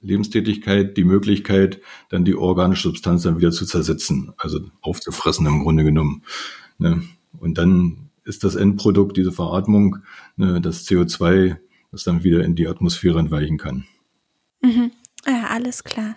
Lebenstätigkeit, 0.00 0.96
die 0.96 1.04
Möglichkeit, 1.04 1.80
dann 2.10 2.24
die 2.24 2.34
organische 2.34 2.88
Substanz 2.88 3.22
dann 3.22 3.38
wieder 3.38 3.52
zu 3.52 3.64
zersetzen, 3.64 4.32
also 4.36 4.60
aufzufressen 4.80 5.46
im 5.46 5.62
Grunde 5.62 5.84
genommen. 5.84 6.22
Ne? 6.82 7.02
Und 7.38 7.58
dann 7.58 8.10
ist 8.24 8.44
das 8.44 8.54
Endprodukt, 8.54 9.16
diese 9.16 9.32
Veratmung, 9.32 9.98
ne, 10.36 10.60
das 10.60 10.86
CO2, 10.86 11.56
das 11.90 12.04
dann 12.04 12.24
wieder 12.24 12.44
in 12.44 12.54
die 12.54 12.68
Atmosphäre 12.68 13.18
entweichen 13.18 13.58
kann. 13.58 13.86
Mhm. 14.62 14.92
Ja, 15.26 15.48
alles 15.48 15.84
klar. 15.84 16.16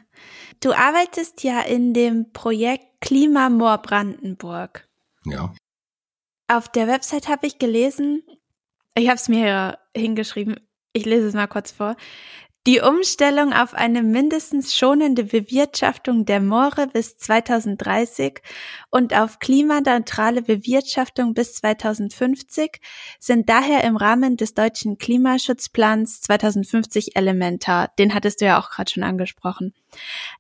Du 0.60 0.74
arbeitest 0.74 1.44
ja 1.44 1.62
in 1.62 1.94
dem 1.94 2.32
Projekt 2.32 2.86
Klimamoor 3.02 3.80
Brandenburg. 3.80 4.88
Ja. 5.26 5.54
Auf 6.48 6.70
der 6.70 6.88
Website 6.88 7.28
habe 7.28 7.48
ich 7.48 7.60
gelesen, 7.60 8.24
ich 8.96 9.08
habe 9.08 9.18
es 9.18 9.28
mir 9.28 9.78
hingeschrieben, 9.96 10.60
ich 10.94 11.06
lese 11.06 11.28
es 11.28 11.34
mal 11.34 11.48
kurz 11.48 11.72
vor. 11.72 11.96
Die 12.68 12.82
Umstellung 12.82 13.54
auf 13.54 13.74
eine 13.76 14.02
mindestens 14.02 14.76
schonende 14.76 15.26
Bewirtschaftung 15.26 16.26
der 16.26 16.40
Moore 16.40 16.88
bis 16.88 17.16
2030 17.16 18.42
und 18.90 19.16
auf 19.16 19.38
klimaneutrale 19.38 20.42
Bewirtschaftung 20.42 21.36
bis 21.36 21.54
2050 21.54 22.82
sind 23.20 23.50
daher 23.50 23.84
im 23.84 23.98
Rahmen 23.98 24.36
des 24.36 24.56
deutschen 24.56 24.98
Klimaschutzplans 24.98 26.22
2050 26.22 27.16
elementar. 27.16 27.92
Den 28.00 28.16
hattest 28.16 28.42
du 28.42 28.46
ja 28.46 28.60
auch 28.60 28.72
gerade 28.72 28.92
schon 28.92 29.04
angesprochen. 29.04 29.76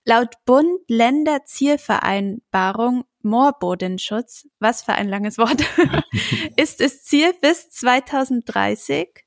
Laut 0.03 0.33
Bund-Länder-Zielvereinbarung 0.45 3.03
Moorbodenschutz, 3.21 4.47
was 4.59 4.81
für 4.81 4.93
ein 4.93 5.09
langes 5.09 5.37
Wort, 5.37 5.63
ist 6.57 6.81
es 6.81 7.03
Ziel 7.03 7.35
bis 7.39 7.69
2030 7.69 9.24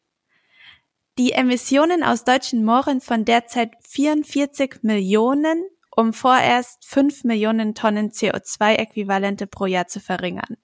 die 1.19 1.33
Emissionen 1.33 2.03
aus 2.03 2.25
deutschen 2.25 2.65
Mooren 2.65 3.01
von 3.01 3.25
derzeit 3.25 3.73
44 3.89 4.83
Millionen 4.83 5.65
um 5.99 6.13
vorerst 6.13 6.85
5 6.85 7.25
Millionen 7.25 7.75
Tonnen 7.75 8.11
CO2-Äquivalente 8.13 9.49
pro 9.49 9.67
Jahr 9.67 9.89
zu 9.89 9.99
verringern. 9.99 10.57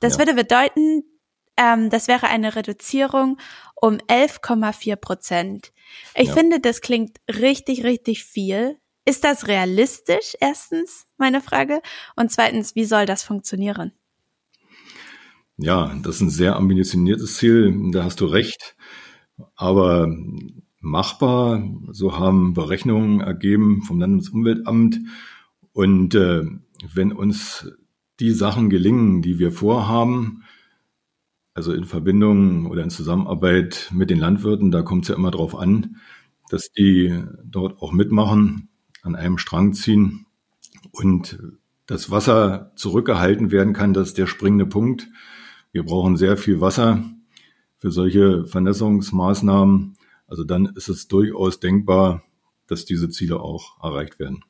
Das 0.00 0.14
ja. 0.14 0.20
würde 0.20 0.32
bedeuten, 0.32 1.02
ähm, 1.58 1.90
das 1.90 2.08
wäre 2.08 2.28
eine 2.28 2.56
Reduzierung 2.56 3.36
um 3.74 3.98
11,4 3.98 4.96
Prozent. 4.96 5.72
Ich 6.14 6.28
ja. 6.28 6.32
finde, 6.32 6.60
das 6.60 6.80
klingt 6.80 7.18
richtig, 7.28 7.84
richtig 7.84 8.24
viel. 8.24 8.78
Ist 9.04 9.24
das 9.24 9.48
realistisch? 9.48 10.34
Erstens, 10.40 11.06
meine 11.18 11.42
Frage. 11.42 11.82
Und 12.16 12.32
zweitens, 12.32 12.74
wie 12.74 12.86
soll 12.86 13.04
das 13.04 13.22
funktionieren? 13.22 13.92
Ja, 15.58 15.94
das 16.02 16.16
ist 16.16 16.20
ein 16.22 16.30
sehr 16.30 16.56
ambitioniertes 16.56 17.36
Ziel. 17.36 17.90
Da 17.92 18.04
hast 18.04 18.22
du 18.22 18.24
recht 18.24 18.76
aber 19.56 20.14
machbar. 20.80 21.62
So 21.92 22.18
haben 22.18 22.54
Berechnungen 22.54 23.20
ergeben 23.20 23.82
vom 23.82 24.00
Landesumweltamt. 24.00 24.98
Und 25.72 26.14
äh, 26.14 26.44
wenn 26.94 27.12
uns 27.12 27.70
die 28.18 28.32
Sachen 28.32 28.70
gelingen, 28.70 29.22
die 29.22 29.38
wir 29.38 29.52
vorhaben, 29.52 30.44
also 31.54 31.72
in 31.72 31.84
Verbindung 31.84 32.66
oder 32.66 32.82
in 32.82 32.90
Zusammenarbeit 32.90 33.90
mit 33.92 34.10
den 34.10 34.18
Landwirten, 34.18 34.70
da 34.70 34.82
kommt 34.82 35.04
es 35.04 35.08
ja 35.08 35.16
immer 35.16 35.30
darauf 35.30 35.56
an, 35.56 35.96
dass 36.48 36.72
die 36.72 37.22
dort 37.44 37.80
auch 37.80 37.92
mitmachen, 37.92 38.68
an 39.02 39.14
einem 39.14 39.38
Strang 39.38 39.72
ziehen 39.72 40.26
und 40.90 41.38
das 41.86 42.10
Wasser 42.10 42.72
zurückgehalten 42.76 43.50
werden 43.50 43.72
kann, 43.72 43.94
das 43.94 44.08
ist 44.08 44.18
der 44.18 44.26
springende 44.26 44.66
Punkt. 44.66 45.08
Wir 45.72 45.84
brauchen 45.84 46.16
sehr 46.16 46.36
viel 46.36 46.60
Wasser 46.60 47.02
für 47.80 47.90
solche 47.90 48.46
Vernässungsmaßnahmen. 48.46 49.96
Also 50.28 50.44
dann 50.44 50.66
ist 50.76 50.88
es 50.88 51.08
durchaus 51.08 51.58
denkbar, 51.58 52.22
dass 52.68 52.84
diese 52.84 53.08
Ziele 53.08 53.40
auch 53.40 53.82
erreicht 53.82 54.20
werden. 54.20 54.44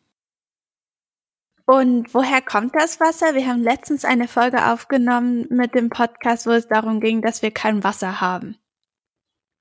Und 1.64 2.12
woher 2.12 2.43
kommt 2.43 2.75
das 2.75 2.99
Wasser? 2.99 3.37
Wir 3.37 3.47
haben 3.47 3.62
letztens 3.62 4.05
eine 4.05 4.27
Folge 4.27 4.73
aufgenommen 4.73 5.47
mit 5.51 5.77
dem 5.77 5.88
Podcast, 5.88 6.47
wo 6.47 6.51
es 6.51 6.66
darum 6.66 7.01
ging, 7.01 7.23
dass 7.23 7.43
wir 7.43 7.53
kein 7.53 7.85
Wasser 7.85 8.21
haben. 8.21 8.57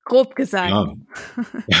Grob 0.04 0.34
gesagt. 0.34 0.70
Ja. 0.70 0.92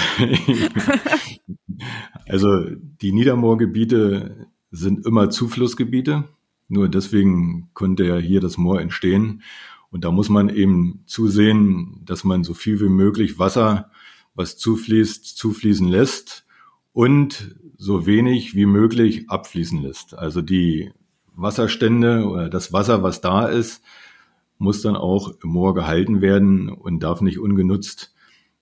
also 2.28 2.64
die 2.70 3.10
Niedermoorgebiete 3.10 4.46
sind 4.70 5.04
immer 5.04 5.30
Zuflussgebiete. 5.30 6.28
Nur 6.68 6.88
deswegen 6.88 7.70
konnte 7.74 8.04
ja 8.04 8.16
hier 8.16 8.40
das 8.40 8.56
Moor 8.56 8.80
entstehen. 8.80 9.42
Und 9.90 10.04
da 10.04 10.10
muss 10.10 10.28
man 10.28 10.48
eben 10.48 11.02
zusehen, 11.06 12.02
dass 12.04 12.24
man 12.24 12.44
so 12.44 12.54
viel 12.54 12.80
wie 12.80 12.88
möglich 12.88 13.38
Wasser, 13.38 13.90
was 14.34 14.56
zufließt, 14.56 15.36
zufließen 15.36 15.88
lässt 15.88 16.46
und 16.92 17.56
so 17.76 18.06
wenig 18.06 18.54
wie 18.54 18.66
möglich 18.66 19.28
abfließen 19.28 19.82
lässt. 19.82 20.16
Also 20.16 20.42
die 20.42 20.92
Wasserstände 21.34 22.24
oder 22.26 22.48
das 22.48 22.72
Wasser, 22.72 23.02
was 23.02 23.20
da 23.20 23.46
ist, 23.46 23.82
muss 24.58 24.82
dann 24.82 24.96
auch 24.96 25.32
im 25.42 25.50
Moor 25.50 25.74
gehalten 25.74 26.20
werden 26.20 26.68
und 26.68 27.02
darf 27.02 27.22
nicht 27.22 27.38
ungenutzt 27.38 28.14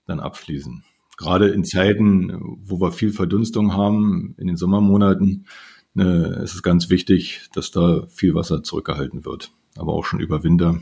dann 0.06 0.20
abfließen. 0.20 0.84
Gerade 1.16 1.48
in 1.48 1.64
Zeiten, 1.64 2.56
wo 2.62 2.80
wir 2.80 2.92
viel 2.92 3.12
Verdunstung 3.12 3.74
haben, 3.74 4.34
in 4.38 4.46
den 4.46 4.56
Sommermonaten, 4.56 5.46
äh, 5.96 6.44
ist 6.44 6.54
es 6.54 6.62
ganz 6.62 6.90
wichtig, 6.90 7.48
dass 7.52 7.72
da 7.72 8.06
viel 8.06 8.34
Wasser 8.34 8.62
zurückgehalten 8.62 9.24
wird. 9.24 9.50
Aber 9.76 9.92
auch 9.92 10.04
schon 10.04 10.20
über 10.20 10.44
Winter 10.44 10.80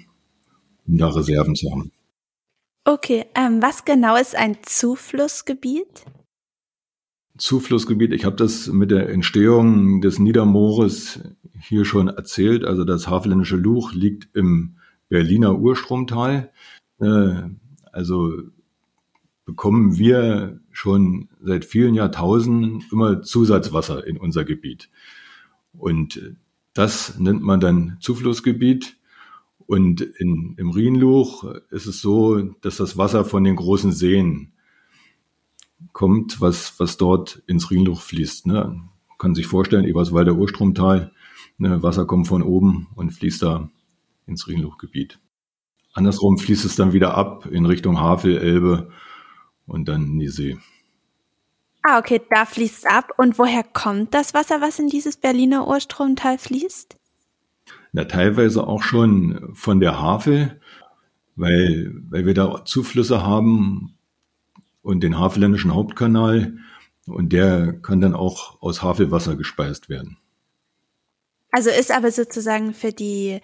um 0.86 0.98
da 0.98 1.08
Reserven 1.08 1.54
zu 1.54 1.70
haben. 1.70 1.92
Okay, 2.84 3.24
ähm, 3.34 3.60
was 3.60 3.84
genau 3.84 4.16
ist 4.16 4.36
ein 4.36 4.58
Zuflussgebiet? 4.62 6.04
Zuflussgebiet, 7.36 8.12
ich 8.12 8.24
habe 8.24 8.36
das 8.36 8.68
mit 8.68 8.90
der 8.90 9.08
Entstehung 9.08 10.00
des 10.00 10.18
Niedermoores 10.18 11.20
hier 11.60 11.84
schon 11.84 12.08
erzählt. 12.08 12.64
Also 12.64 12.84
das 12.84 13.08
Havelländische 13.08 13.56
Luch 13.56 13.92
liegt 13.92 14.34
im 14.34 14.76
Berliner 15.08 15.58
Urstromtal. 15.58 16.50
Äh, 17.00 17.42
also 17.92 18.32
bekommen 19.44 19.98
wir 19.98 20.60
schon 20.72 21.28
seit 21.40 21.64
vielen 21.64 21.94
Jahrtausenden 21.94 22.84
immer 22.90 23.22
Zusatzwasser 23.22 24.06
in 24.06 24.16
unser 24.16 24.44
Gebiet. 24.44 24.90
Und 25.72 26.36
das 26.74 27.18
nennt 27.18 27.42
man 27.42 27.60
dann 27.60 27.96
Zuflussgebiet. 28.00 28.96
Und 29.66 30.00
in, 30.00 30.54
im 30.58 30.70
Rienluch 30.70 31.44
ist 31.70 31.86
es 31.86 32.00
so, 32.00 32.40
dass 32.60 32.76
das 32.76 32.96
Wasser 32.96 33.24
von 33.24 33.44
den 33.44 33.56
großen 33.56 33.92
Seen 33.92 34.52
kommt, 35.92 36.40
was, 36.40 36.78
was 36.78 36.96
dort 36.96 37.42
ins 37.46 37.70
Rhinluch 37.70 38.00
fließt. 38.00 38.46
Ne? 38.46 38.80
Man 39.08 39.18
kann 39.18 39.34
sich 39.34 39.46
vorstellen, 39.46 39.84
Eberswalder 39.84 40.34
Urstromtal, 40.34 41.12
ne, 41.58 41.82
Wasser 41.82 42.06
kommt 42.06 42.28
von 42.28 42.42
oben 42.42 42.88
und 42.94 43.10
fließt 43.10 43.42
da 43.42 43.70
ins 44.26 44.46
Rhinluchgebiet. 44.46 45.18
Andersrum 45.94 46.38
fließt 46.38 46.64
es 46.64 46.76
dann 46.76 46.92
wieder 46.92 47.14
ab 47.14 47.46
in 47.46 47.64
Richtung 47.64 47.98
Havel, 47.98 48.36
Elbe 48.36 48.90
und 49.66 49.88
dann 49.88 50.04
in 50.04 50.18
die 50.18 50.28
See. 50.28 50.58
Ah, 51.82 51.98
okay, 51.98 52.20
da 52.30 52.44
fließt 52.44 52.78
es 52.78 52.84
ab. 52.84 53.12
Und 53.16 53.38
woher 53.38 53.62
kommt 53.62 54.12
das 54.12 54.34
Wasser, 54.34 54.60
was 54.60 54.78
in 54.78 54.88
dieses 54.88 55.16
Berliner 55.16 55.66
Urstromtal 55.66 56.36
fließt? 56.36 56.96
Na, 57.96 58.04
teilweise 58.04 58.66
auch 58.66 58.82
schon 58.82 59.54
von 59.54 59.80
der 59.80 59.98
Havel, 59.98 60.60
weil, 61.34 61.94
weil 62.10 62.26
wir 62.26 62.34
da 62.34 62.62
Zuflüsse 62.66 63.24
haben 63.24 63.96
und 64.82 65.00
den 65.00 65.18
Havelländischen 65.18 65.74
Hauptkanal 65.74 66.58
und 67.06 67.32
der 67.32 67.72
kann 67.72 68.02
dann 68.02 68.12
auch 68.12 68.60
aus 68.60 68.82
Havelwasser 68.82 69.34
gespeist 69.36 69.88
werden. 69.88 70.18
Also 71.50 71.70
ist 71.70 71.90
aber 71.90 72.10
sozusagen 72.10 72.74
für 72.74 72.92
die 72.92 73.40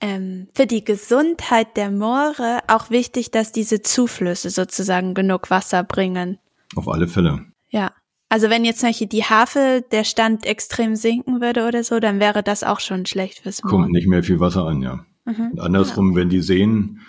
ähm, 0.00 0.46
für 0.54 0.66
die 0.66 0.84
Gesundheit 0.84 1.76
der 1.76 1.90
Moore 1.90 2.60
auch 2.68 2.90
wichtig, 2.90 3.32
dass 3.32 3.50
diese 3.50 3.82
Zuflüsse 3.82 4.50
sozusagen 4.50 5.14
genug 5.14 5.50
Wasser 5.50 5.82
bringen. 5.82 6.38
Auf 6.76 6.86
alle 6.86 7.08
Fälle. 7.08 7.46
Ja. 7.68 7.90
Also 8.28 8.50
wenn 8.50 8.64
jetzt 8.64 8.80
zum 8.80 8.90
Beispiel 8.90 9.06
die 9.06 9.24
Havel 9.24 9.82
der 9.82 10.04
Stand 10.04 10.44
extrem 10.44 10.96
sinken 10.96 11.40
würde 11.40 11.66
oder 11.66 11.82
so, 11.82 11.98
dann 11.98 12.20
wäre 12.20 12.42
das 12.42 12.62
auch 12.62 12.80
schon 12.80 13.06
schlecht 13.06 13.40
fürs 13.40 13.62
Moor. 13.62 13.70
Kommt 13.70 13.92
nicht 13.92 14.06
mehr 14.06 14.22
viel 14.22 14.40
Wasser 14.40 14.64
an, 14.66 14.82
ja. 14.82 15.04
Mhm. 15.24 15.52
Und 15.52 15.60
andersrum, 15.60 16.12
ja. 16.12 16.16
wenn 16.16 16.28
die 16.28 16.42
Seen 16.42 17.00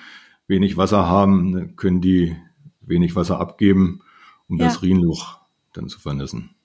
wenig 0.47 0.77
Wasser 0.77 1.07
haben, 1.07 1.75
können 1.75 2.01
die 2.01 2.35
wenig 2.81 3.15
Wasser 3.15 3.39
abgeben, 3.39 4.01
um 4.47 4.57
ja. 4.57 4.65
das 4.65 4.81
Rienluch 4.81 5.39
dann 5.73 5.89
zu 5.89 5.99
vernässen. 5.99 6.55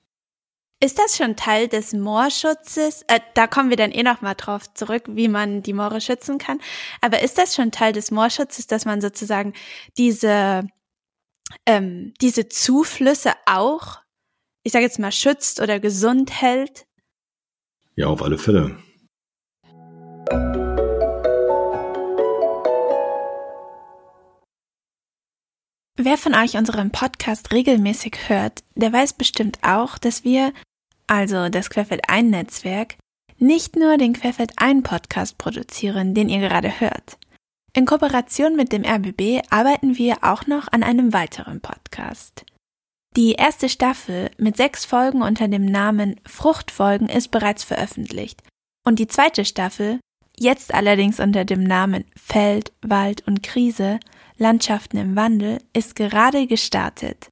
Ist 0.81 0.99
das 0.99 1.17
schon 1.17 1.35
Teil 1.37 1.69
des 1.69 1.93
Moorschutzes? 1.93 3.03
Äh, 3.09 3.21
da 3.35 3.47
kommen 3.47 3.71
wir 3.71 3.77
dann 3.77 3.90
eh 3.90 4.03
noch 4.03 4.21
mal 4.21 4.35
drauf 4.35 4.73
zurück, 4.75 5.05
wie 5.09 5.29
man 5.29 5.62
die 5.62 5.73
Moore 5.73 6.01
schützen 6.01 6.38
kann. 6.38 6.61
Aber 7.01 7.23
ist 7.23 7.38
das 7.38 7.55
schon 7.55 7.71
Teil 7.71 7.93
des 7.93 8.11
Moorschutzes, 8.11 8.67
dass 8.67 8.85
man 8.85 9.01
sozusagen 9.01 9.55
diese 9.97 10.67
ähm, 11.67 12.12
diese 12.21 12.49
Zuflüsse 12.49 13.33
auch, 13.47 14.04
ich 14.64 14.72
sage 14.72 14.85
jetzt 14.85 14.98
mal, 14.98 15.12
schützt 15.12 15.61
oder 15.61 15.79
gesund 15.79 16.40
hält? 16.40 16.87
Ja, 17.96 18.07
auf 18.07 18.22
alle 18.22 18.38
Fälle. 18.38 18.77
Wer 25.96 26.18
von 26.18 26.35
euch 26.35 26.57
unseren 26.57 26.90
Podcast 26.90 27.53
regelmäßig 27.53 28.29
hört, 28.29 28.64
der 28.74 28.92
weiß 28.92 29.12
bestimmt 29.12 29.59
auch, 29.62 29.96
dass 29.96 30.24
wir, 30.24 30.53
also 31.07 31.48
das 31.50 31.70
Querfeld 31.70 32.09
ein 32.09 32.31
Netzwerk, 32.31 32.96
nicht 33.38 33.77
nur 33.77 33.96
den 33.96 34.14
Querfeld 34.14 34.53
ein 34.57 34.83
Podcast 34.83 35.38
produzieren, 35.38 36.14
den 36.14 36.29
ihr 36.29 36.40
gerade 36.40 36.81
hört. 36.81 37.18
In 37.74 37.87
Kooperation 37.87 38.57
mit 38.57 38.72
dem 38.72 38.85
RBB 38.85 39.42
arbeiten 39.50 39.96
wir 39.96 40.18
auch 40.22 40.46
noch 40.46 40.68
an 40.72 40.83
einem 40.83 41.12
weiteren 41.12 41.61
Podcast. 41.61 42.44
Die 43.16 43.33
erste 43.33 43.68
Staffel 43.68 44.31
mit 44.38 44.57
sechs 44.57 44.85
Folgen 44.85 45.22
unter 45.22 45.46
dem 45.46 45.64
Namen 45.64 46.20
Fruchtfolgen 46.27 47.09
ist 47.09 47.31
bereits 47.31 47.62
veröffentlicht 47.62 48.42
und 48.85 48.98
die 48.98 49.07
zweite 49.07 49.44
Staffel, 49.44 50.00
jetzt 50.37 50.74
allerdings 50.74 51.20
unter 51.20 51.44
dem 51.44 51.62
Namen 51.62 52.05
Feld, 52.16 52.72
Wald 52.83 53.27
und 53.29 53.44
Krise, 53.44 54.00
Landschaften 54.37 54.96
im 54.96 55.14
Wandel, 55.14 55.59
ist 55.72 55.94
gerade 55.94 56.48
gestartet. 56.48 57.29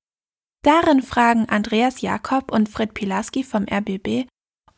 Darin 0.63 1.03
fragen 1.03 1.49
Andreas 1.49 2.01
Jakob 2.01 2.53
und 2.53 2.69
Fred 2.69 2.95
Pilaski 2.95 3.43
vom 3.43 3.67
RBB 3.69 4.29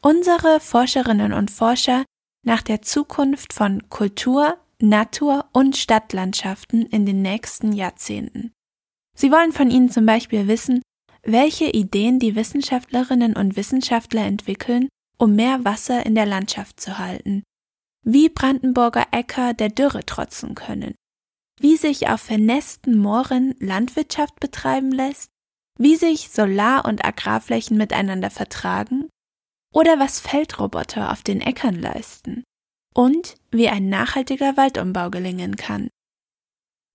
unsere 0.01 0.61
Forscherinnen 0.61 1.33
und 1.33 1.51
Forscher 1.51 2.05
nach 2.45 2.61
der 2.61 2.83
Zukunft 2.83 3.55
von 3.55 3.89
Kultur, 3.89 4.59
Natur- 4.81 5.47
und 5.53 5.77
Stadtlandschaften 5.79 6.87
in 6.87 7.07
den 7.07 7.23
nächsten 7.23 7.73
Jahrzehnten. 7.73 8.53
Sie 9.17 9.33
wollen 9.33 9.53
von 9.53 9.71
Ihnen 9.71 9.89
zum 9.89 10.05
Beispiel 10.05 10.47
wissen, 10.47 10.83
welche 11.25 11.67
Ideen 11.67 12.19
die 12.19 12.37
Wissenschaftlerinnen 12.37 13.35
und 13.35 13.57
Wissenschaftler 13.57 14.25
entwickeln, 14.25 14.89
um 15.19 15.35
mehr 15.35 15.65
Wasser 15.65 16.05
in 16.05 16.15
der 16.15 16.27
Landschaft 16.27 16.81
zu 16.81 16.99
halten, 16.99 17.43
wie 18.03 18.29
Brandenburger 18.29 19.07
Äcker 19.11 19.55
der 19.55 19.71
Dürre 19.71 20.05
trotzen 20.05 20.55
können, 20.55 20.95
wie 21.61 21.77
sich 21.77 22.09
auf 22.09 22.21
vernässten 22.21 22.99
Mooren 22.99 23.55
Landwirtschaft 23.59 24.39
betreiben 24.41 24.93
lässt, 24.93 25.31
wie 25.79 25.97
sich 25.97 26.31
Solar- 26.31 26.85
und 26.85 27.05
Agrarflächen 27.05 27.77
miteinander 27.77 28.31
vertragen. 28.31 29.09
Oder 29.73 29.99
was 29.99 30.21
Feldroboter 30.21 31.11
auf 31.11 31.23
den 31.23 31.41
Äckern 31.41 31.75
leisten. 31.75 32.45
Und 32.95 33.35
wie 33.51 33.69
ein 33.69 33.89
nachhaltiger 33.89 34.57
Waldumbau 34.57 35.11
gelingen 35.11 35.57
kann. 35.57 35.89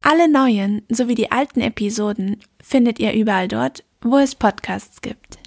Alle 0.02 0.30
neuen 0.30 0.86
sowie 0.88 1.16
die 1.16 1.30
alten 1.30 1.60
Episoden 1.60 2.42
findet 2.64 3.00
ihr 3.00 3.12
überall 3.12 3.50
dort, 3.50 3.84
wo 4.04 4.18
es 4.18 4.36
Podcasts 4.36 5.02
gibt. 5.02 5.40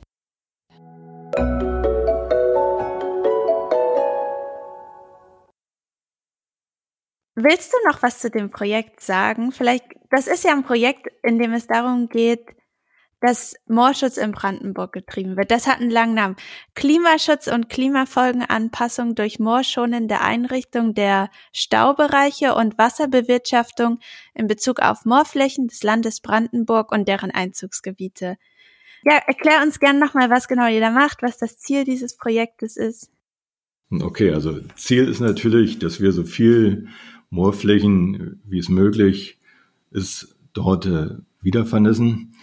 Willst 7.34 7.72
du 7.72 7.76
noch 7.88 8.02
was 8.02 8.18
zu 8.18 8.30
dem 8.30 8.50
Projekt 8.50 9.00
sagen? 9.00 9.52
Vielleicht, 9.52 9.86
das 10.10 10.26
ist 10.26 10.44
ja 10.44 10.52
ein 10.52 10.64
Projekt, 10.64 11.08
in 11.22 11.38
dem 11.38 11.54
es 11.54 11.66
darum 11.66 12.08
geht, 12.08 12.54
dass 13.22 13.54
Moorschutz 13.68 14.16
in 14.16 14.32
Brandenburg 14.32 14.92
getrieben 14.92 15.36
wird. 15.36 15.52
Das 15.52 15.68
hat 15.68 15.80
einen 15.80 15.90
langen 15.90 16.14
Namen. 16.14 16.36
Klimaschutz 16.74 17.46
und 17.46 17.68
Klimafolgenanpassung 17.68 19.14
durch 19.14 19.38
moorschonende 19.38 20.20
Einrichtung 20.20 20.92
der 20.92 21.30
Staubereiche 21.52 22.54
und 22.56 22.76
Wasserbewirtschaftung 22.78 24.00
in 24.34 24.48
Bezug 24.48 24.80
auf 24.80 25.04
Moorflächen 25.04 25.68
des 25.68 25.84
Landes 25.84 26.20
Brandenburg 26.20 26.90
und 26.90 27.06
deren 27.06 27.30
Einzugsgebiete. 27.30 28.36
Ja, 29.04 29.18
erklär 29.26 29.62
uns 29.62 29.78
gern 29.78 30.00
nochmal, 30.00 30.28
was 30.28 30.48
genau 30.48 30.68
ihr 30.68 30.80
da 30.80 30.90
macht, 30.90 31.22
was 31.22 31.38
das 31.38 31.56
Ziel 31.56 31.84
dieses 31.84 32.16
Projektes 32.16 32.76
ist. 32.76 33.10
Okay, 33.90 34.32
also 34.32 34.58
Ziel 34.74 35.06
ist 35.08 35.20
natürlich, 35.20 35.78
dass 35.78 36.00
wir 36.00 36.12
so 36.12 36.24
viel 36.24 36.88
Moorflächen, 37.30 38.42
wie 38.44 38.58
es 38.58 38.68
möglich 38.68 39.38
ist, 39.92 40.34
dort 40.54 40.86
äh, 40.86 41.10
wiedervernässen 41.40 42.34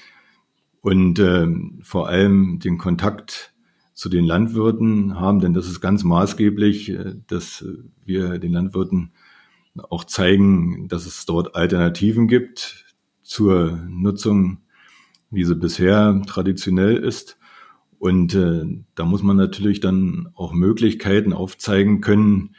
und 0.82 1.20
äh, 1.20 1.48
vor 1.82 2.08
allem 2.08 2.60
den 2.60 2.78
Kontakt 2.78 3.54
zu 3.94 4.10
den 4.10 4.26
Landwirten 4.26 5.20
haben, 5.20 5.42
denn 5.42 5.54
das 5.54 5.68
ist 5.68 5.82
ganz 5.82 6.04
maßgeblich, 6.04 6.90
äh, 6.90 7.16
dass 7.28 7.66
wir 8.06 8.40
den 8.40 8.54
Landwirten 8.54 9.12
auch 9.90 10.04
zeigen, 10.04 10.88
dass 10.88 11.06
es 11.06 11.26
dort 11.26 11.56
Alternativen 11.56 12.28
gibt 12.28 12.96
zur 13.22 13.78
Nutzung, 13.88 14.60
wie 15.30 15.44
sie 15.44 15.56
bisher 15.56 16.22
traditionell 16.26 16.98
ist. 16.98 17.38
Und 18.00 18.34
äh, 18.34 18.66
da 18.96 19.06
muss 19.06 19.24
man 19.24 19.38
natürlich 19.38 19.82
dann 19.82 20.30
auch 20.34 20.54
Möglichkeiten 20.54 21.34
aufzeigen 21.34 22.02
können, 22.02 22.56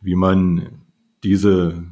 wie 0.00 0.14
man 0.14 0.82
diese 1.24 1.84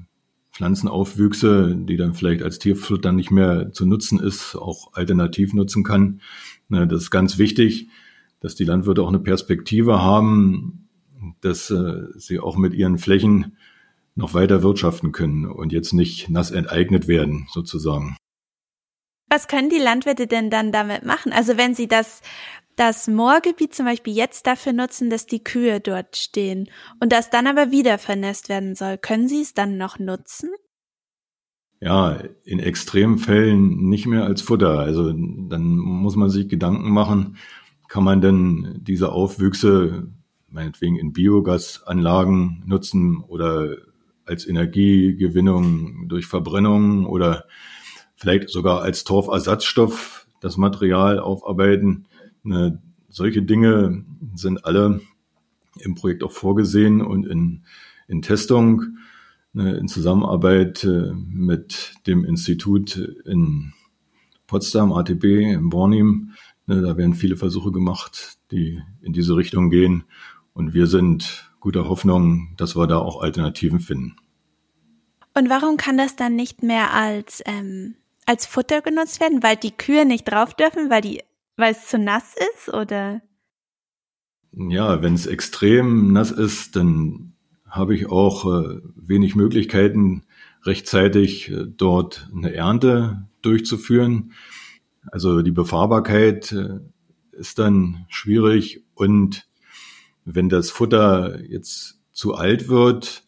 Pflanzenaufwüchse, 0.52 1.74
die 1.76 1.96
dann 1.96 2.14
vielleicht 2.14 2.42
als 2.42 2.58
Tierfutter 2.58 3.12
nicht 3.12 3.30
mehr 3.30 3.72
zu 3.72 3.86
nutzen 3.86 4.20
ist, 4.20 4.54
auch 4.54 4.92
alternativ 4.92 5.54
nutzen 5.54 5.82
kann. 5.82 6.20
Das 6.68 7.02
ist 7.02 7.10
ganz 7.10 7.38
wichtig, 7.38 7.88
dass 8.40 8.54
die 8.54 8.64
Landwirte 8.64 9.02
auch 9.02 9.08
eine 9.08 9.18
Perspektive 9.18 10.02
haben, 10.02 10.88
dass 11.40 11.70
äh, 11.70 12.06
sie 12.16 12.40
auch 12.40 12.56
mit 12.56 12.74
ihren 12.74 12.98
Flächen 12.98 13.56
noch 14.14 14.34
weiter 14.34 14.62
wirtschaften 14.62 15.12
können 15.12 15.46
und 15.46 15.72
jetzt 15.72 15.92
nicht 15.92 16.28
nass 16.28 16.50
enteignet 16.50 17.08
werden, 17.08 17.46
sozusagen. 17.50 18.16
Was 19.32 19.48
können 19.48 19.70
die 19.70 19.78
Landwirte 19.78 20.26
denn 20.26 20.50
dann 20.50 20.72
damit 20.72 21.06
machen? 21.06 21.32
Also 21.32 21.56
wenn 21.56 21.74
sie 21.74 21.88
das 21.88 22.20
das 22.76 23.08
Moorgebiet 23.08 23.74
zum 23.74 23.86
Beispiel 23.86 24.14
jetzt 24.14 24.46
dafür 24.46 24.74
nutzen, 24.74 25.08
dass 25.08 25.24
die 25.24 25.42
Kühe 25.42 25.80
dort 25.80 26.18
stehen 26.18 26.68
und 27.00 27.12
das 27.12 27.30
dann 27.30 27.46
aber 27.46 27.70
wieder 27.70 27.96
vernässt 27.96 28.50
werden 28.50 28.74
soll, 28.74 28.98
können 28.98 29.28
Sie 29.28 29.40
es 29.40 29.54
dann 29.54 29.78
noch 29.78 29.98
nutzen? 29.98 30.50
Ja, 31.80 32.18
in 32.44 32.58
extremen 32.58 33.16
Fällen 33.16 33.88
nicht 33.88 34.04
mehr 34.04 34.24
als 34.24 34.42
Futter. 34.42 34.80
Also 34.80 35.12
dann 35.12 35.78
muss 35.78 36.14
man 36.14 36.28
sich 36.28 36.48
Gedanken 36.48 36.90
machen, 36.90 37.38
kann 37.88 38.04
man 38.04 38.20
denn 38.20 38.80
diese 38.82 39.12
Aufwüchse 39.12 40.08
meinetwegen 40.50 40.96
in 40.96 41.14
Biogasanlagen 41.14 42.64
nutzen 42.66 43.16
oder 43.16 43.78
als 44.26 44.46
Energiegewinnung 44.46 46.08
durch 46.08 46.26
Verbrennung 46.26 47.06
oder 47.06 47.46
vielleicht 48.22 48.50
sogar 48.50 48.82
als 48.82 49.02
Torfersatzstoff 49.02 50.28
das 50.40 50.56
Material 50.56 51.18
aufarbeiten. 51.18 52.06
Ne, 52.44 52.80
solche 53.08 53.42
Dinge 53.42 54.04
sind 54.36 54.64
alle 54.64 55.00
im 55.80 55.96
Projekt 55.96 56.22
auch 56.22 56.30
vorgesehen 56.30 57.00
und 57.02 57.26
in, 57.26 57.64
in 58.06 58.22
Testung, 58.22 58.96
ne, 59.52 59.74
in 59.76 59.88
Zusammenarbeit 59.88 60.84
äh, 60.84 61.12
mit 61.14 61.94
dem 62.06 62.24
Institut 62.24 62.96
in 63.24 63.72
Potsdam, 64.46 64.92
ATB, 64.92 65.24
in 65.24 65.68
Bornim. 65.68 66.34
Ne, 66.66 66.80
da 66.80 66.96
werden 66.96 67.14
viele 67.14 67.36
Versuche 67.36 67.72
gemacht, 67.72 68.38
die 68.52 68.80
in 69.00 69.12
diese 69.12 69.34
Richtung 69.34 69.68
gehen. 69.68 70.04
Und 70.54 70.74
wir 70.74 70.86
sind 70.86 71.50
guter 71.58 71.88
Hoffnung, 71.88 72.54
dass 72.56 72.76
wir 72.76 72.86
da 72.86 72.98
auch 72.98 73.20
Alternativen 73.20 73.80
finden. 73.80 74.14
Und 75.34 75.50
warum 75.50 75.76
kann 75.76 75.96
das 75.96 76.14
dann 76.14 76.36
nicht 76.36 76.62
mehr 76.62 76.94
als, 76.94 77.42
ähm, 77.46 77.96
als 78.26 78.46
Futter 78.46 78.80
genutzt 78.80 79.20
werden? 79.20 79.42
Weil 79.42 79.56
die 79.56 79.72
Kühe 79.72 80.04
nicht 80.04 80.24
drauf 80.24 80.54
dürfen, 80.54 80.90
weil 80.90 81.00
die, 81.00 81.22
weil 81.56 81.72
es 81.72 81.88
zu 81.88 81.98
nass 81.98 82.34
ist 82.54 82.72
oder? 82.72 83.22
Ja, 84.52 85.02
wenn 85.02 85.14
es 85.14 85.26
extrem 85.26 86.12
nass 86.12 86.30
ist, 86.30 86.76
dann 86.76 87.32
habe 87.66 87.94
ich 87.94 88.06
auch 88.06 88.44
äh, 88.44 88.80
wenig 88.96 89.34
Möglichkeiten, 89.34 90.24
rechtzeitig 90.64 91.50
äh, 91.50 91.64
dort 91.66 92.28
eine 92.34 92.52
Ernte 92.52 93.28
durchzuführen. 93.40 94.32
Also 95.10 95.40
die 95.40 95.52
Befahrbarkeit 95.52 96.52
äh, 96.52 96.80
ist 97.32 97.58
dann 97.58 98.04
schwierig 98.08 98.84
und 98.94 99.48
wenn 100.24 100.48
das 100.48 100.70
Futter 100.70 101.42
jetzt 101.42 101.98
zu 102.12 102.34
alt 102.34 102.68
wird, 102.68 103.24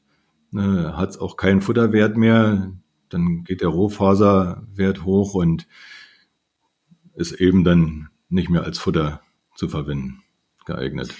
ne, 0.51 0.97
hat 0.97 1.11
es 1.11 1.19
auch 1.19 1.37
keinen 1.37 1.61
Futterwert 1.61 2.17
mehr, 2.17 2.73
dann 3.15 3.45
geht 3.45 3.63
der 3.63 3.69
Rohfaserwert 3.69 5.05
hoch 5.05 5.35
und 5.35 5.67
ist 7.15 7.33
eben 7.33 7.65
dann 7.65 8.09
nicht 8.29 8.51
mehr 8.51 8.65
als 8.65 8.79
Futter 8.79 9.21
zu 9.55 9.69
verwenden 9.69 10.23
geeignet. 10.67 11.15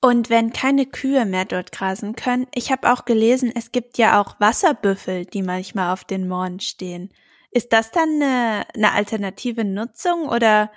Und 0.00 0.28
wenn 0.28 0.52
keine 0.52 0.84
Kühe 0.86 1.24
mehr 1.24 1.44
dort 1.44 1.72
grasen 1.72 2.14
können, 2.14 2.46
ich 2.54 2.70
habe 2.70 2.92
auch 2.92 3.04
gelesen, 3.04 3.50
es 3.54 3.72
gibt 3.72 3.96
ja 3.96 4.20
auch 4.20 4.38
Wasserbüffel, 4.38 5.24
die 5.24 5.42
manchmal 5.42 5.92
auf 5.92 6.04
den 6.04 6.28
Mooren 6.28 6.60
stehen. 6.60 7.10
Ist 7.50 7.72
das 7.72 7.90
dann 7.90 8.10
eine, 8.20 8.64
eine 8.74 8.92
alternative 8.92 9.64
Nutzung 9.64 10.28
oder? 10.28 10.70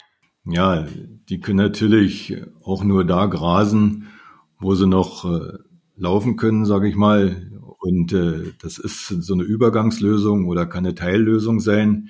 Ja, 0.46 0.88
die 1.28 1.42
können 1.42 1.58
natürlich 1.58 2.38
auch 2.64 2.84
nur 2.84 3.04
da 3.04 3.26
grasen, 3.26 4.08
wo 4.60 4.76
sie 4.76 4.88
noch 4.88 5.26
äh, 5.26 5.58
laufen 5.98 6.38
können, 6.38 6.66
sage 6.66 6.88
ich 6.88 6.96
mal. 6.96 7.52
Und 7.80 8.14
äh, 8.14 8.54
das 8.62 8.78
ist 8.78 9.08
so 9.08 9.34
eine 9.34 9.44
Übergangslösung 9.44 10.48
oder 10.48 10.66
kann 10.66 10.86
eine 10.86 10.96
Teillösung 10.96 11.60
sein. 11.60 12.10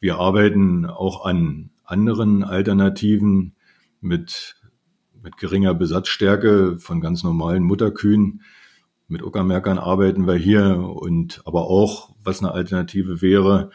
Wir 0.00 0.18
arbeiten 0.18 0.86
auch 0.86 1.24
an 1.24 1.70
anderen 1.84 2.44
Alternativen 2.44 3.54
mit, 4.00 4.56
mit 5.22 5.36
geringer 5.36 5.74
Besatzstärke 5.74 6.78
von 6.78 7.00
ganz 7.00 7.24
normalen 7.24 7.64
Mutterkühen. 7.64 8.42
Mit 9.08 9.22
Uckermärkern 9.22 9.78
arbeiten 9.78 10.26
wir 10.26 10.34
hier 10.34 10.78
und 10.78 11.40
aber 11.46 11.68
auch, 11.68 12.14
was 12.22 12.40
eine 12.40 12.52
Alternative 12.52 13.22
wäre, 13.22 13.70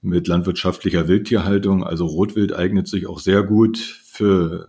mit 0.00 0.26
landwirtschaftlicher 0.26 1.06
Wildtierhaltung. 1.06 1.84
Also 1.84 2.06
Rotwild 2.06 2.52
eignet 2.52 2.88
sich 2.88 3.06
auch 3.06 3.20
sehr 3.20 3.44
gut 3.44 3.78
für 3.78 4.68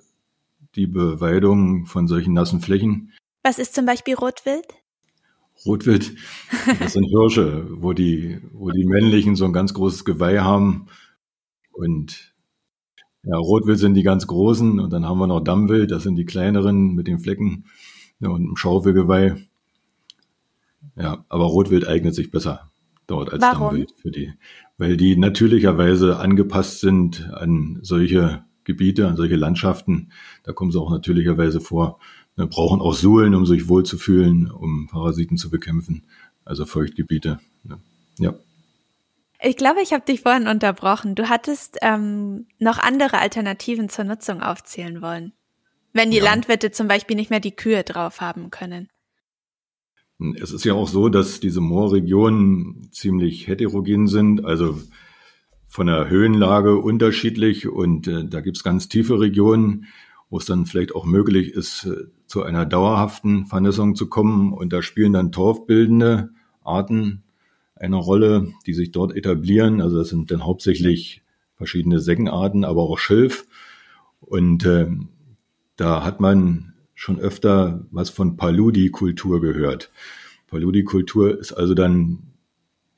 die 0.75 0.87
Beweidung 0.87 1.87
von 1.87 2.07
solchen 2.07 2.33
nassen 2.33 2.61
Flächen. 2.61 3.12
Was 3.43 3.59
ist 3.59 3.75
zum 3.75 3.85
Beispiel 3.85 4.15
Rotwild? 4.15 4.65
Rotwild, 5.65 6.15
das 6.79 6.93
sind 6.93 7.05
Hirsche, 7.05 7.67
wo 7.69 7.93
die, 7.93 8.39
wo 8.53 8.71
die 8.71 8.85
männlichen 8.85 9.35
so 9.35 9.45
ein 9.45 9.53
ganz 9.53 9.73
großes 9.73 10.03
Geweih 10.03 10.39
haben. 10.39 10.87
Und 11.71 12.33
ja, 13.23 13.37
Rotwild 13.37 13.79
sind 13.79 13.93
die 13.93 14.03
ganz 14.03 14.27
großen 14.27 14.79
und 14.79 14.91
dann 14.91 15.05
haben 15.05 15.19
wir 15.19 15.27
noch 15.27 15.41
Dammwild, 15.41 15.91
das 15.91 16.03
sind 16.03 16.15
die 16.15 16.25
kleineren 16.25 16.95
mit 16.95 17.07
den 17.07 17.19
Flecken 17.19 17.65
ja, 18.19 18.29
und 18.29 18.43
einem 18.43 18.57
Schaufelgeweih. 18.57 19.35
Ja, 20.95 21.25
aber 21.29 21.45
Rotwild 21.45 21.87
eignet 21.87 22.15
sich 22.15 22.31
besser 22.31 22.71
dort 23.07 23.31
als 23.31 23.41
Warum? 23.41 23.69
Dammwild 23.69 23.93
für 24.01 24.11
die, 24.11 24.33
weil 24.77 24.97
die 24.97 25.15
natürlicherweise 25.15 26.17
angepasst 26.17 26.81
sind 26.81 27.29
an 27.31 27.79
solche 27.81 28.43
Gebiete, 28.63 29.07
an 29.07 29.17
solche 29.17 29.35
Landschaften. 29.35 30.11
Da 30.43 30.53
kommen 30.53 30.71
sie 30.71 30.79
auch 30.79 30.91
natürlicherweise 30.91 31.61
vor. 31.61 31.99
Wir 32.35 32.47
brauchen 32.47 32.81
auch 32.81 32.93
Suhlen, 32.93 33.35
um 33.35 33.45
sich 33.45 33.67
wohlzufühlen, 33.67 34.49
um 34.49 34.87
Parasiten 34.87 35.37
zu 35.37 35.49
bekämpfen. 35.49 36.07
Also 36.45 36.65
Feuchtgebiete. 36.65 37.39
Ja. 38.19 38.33
Ich 39.41 39.57
glaube, 39.57 39.81
ich 39.81 39.93
habe 39.93 40.05
dich 40.05 40.21
vorhin 40.21 40.47
unterbrochen. 40.47 41.15
Du 41.15 41.29
hattest 41.29 41.77
ähm, 41.81 42.47
noch 42.59 42.77
andere 42.79 43.19
Alternativen 43.19 43.89
zur 43.89 44.05
Nutzung 44.05 44.41
aufzählen 44.41 45.01
wollen. 45.01 45.33
Wenn 45.91 46.11
die 46.11 46.17
ja. 46.17 46.23
Landwirte 46.23 46.71
zum 46.71 46.87
Beispiel 46.87 47.15
nicht 47.15 47.29
mehr 47.29 47.39
die 47.39 47.55
Kühe 47.55 47.83
drauf 47.83 48.21
haben 48.21 48.49
können. 48.49 48.89
Es 50.39 50.51
ist 50.51 50.63
ja 50.63 50.73
auch 50.73 50.87
so, 50.87 51.09
dass 51.09 51.39
diese 51.39 51.61
Moorregionen 51.61 52.89
ziemlich 52.91 53.47
heterogen 53.47 54.07
sind. 54.07 54.45
Also 54.45 54.79
von 55.67 55.87
der 55.87 56.07
Höhenlage 56.07 56.77
unterschiedlich 56.77 57.67
und 57.67 58.07
äh, 58.07 58.25
da 58.25 58.41
gibt's 58.41 58.63
ganz 58.63 58.89
tiefe 58.89 59.19
Regionen, 59.19 59.87
wo 60.33 60.39
es 60.39 60.45
dann 60.45 60.65
vielleicht 60.65 60.95
auch 60.95 61.05
möglich 61.05 61.53
ist, 61.53 61.85
äh, 61.85 62.07
zu 62.25 62.41
einer 62.41 62.65
dauerhaften 62.65 63.45
Vernässung 63.45 63.93
zu 63.93 64.09
kommen. 64.09 64.51
Und 64.51 64.73
da 64.73 64.81
spielen 64.81 65.13
dann 65.13 65.31
torfbildende 65.31 66.31
Arten 66.63 67.21
eine 67.75 67.97
Rolle, 67.97 68.51
die 68.65 68.73
sich 68.73 68.89
dort 68.89 69.15
etablieren. 69.15 69.79
Also 69.79 69.99
das 69.99 70.09
sind 70.09 70.31
dann 70.31 70.43
hauptsächlich 70.43 71.21
verschiedene 71.53 71.99
Seggenarten, 71.99 72.65
aber 72.65 72.81
auch 72.81 72.97
Schilf. 72.97 73.45
Und 74.21 74.65
äh, 74.65 74.87
da 75.75 76.03
hat 76.03 76.19
man 76.19 76.73
schon 76.95 77.19
öfter 77.19 77.85
was 77.91 78.09
von 78.09 78.35
Paludi-Kultur 78.35 79.39
gehört. 79.39 79.91
Paludi-Kultur 80.47 81.37
ist 81.37 81.53
also 81.53 81.75
dann 81.75 82.33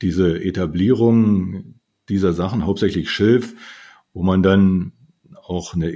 diese 0.00 0.42
Etablierung 0.42 1.74
dieser 2.08 2.32
Sachen, 2.32 2.64
hauptsächlich 2.64 3.10
Schilf, 3.10 3.54
wo 4.14 4.22
man 4.22 4.42
dann 4.42 4.92
auch 5.42 5.74
eine 5.74 5.92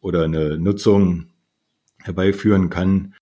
oder 0.00 0.24
eine 0.24 0.58
Nutzung 0.58 1.28
herbeiführen 2.02 2.70
kann 2.70 3.14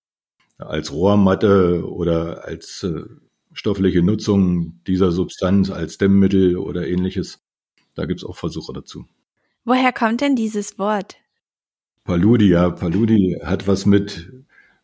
als 0.59 0.93
Rohrmatte 0.93 1.89
oder 1.89 2.45
als 2.45 2.83
äh, 2.83 3.05
stoffliche 3.53 4.03
Nutzung 4.03 4.81
dieser 4.87 5.13
Substanz 5.13 5.71
als 5.71 5.99
Dämmmittel 5.99 6.57
oder 6.57 6.87
ähnliches. 6.87 7.41
Da 7.95 8.05
gibt's 8.07 8.25
auch 8.25 8.37
Versuche 8.37 8.73
dazu. 8.73 9.07
Woher 9.65 9.93
kommt 9.93 10.21
denn 10.21 10.37
dieses 10.37 10.79
Wort? 10.79 11.17
Paludi, 12.05 12.49
ja, 12.51 12.71
Paludi 12.71 13.39
hat 13.43 13.67
was 13.67 13.85
mit, 13.85 14.33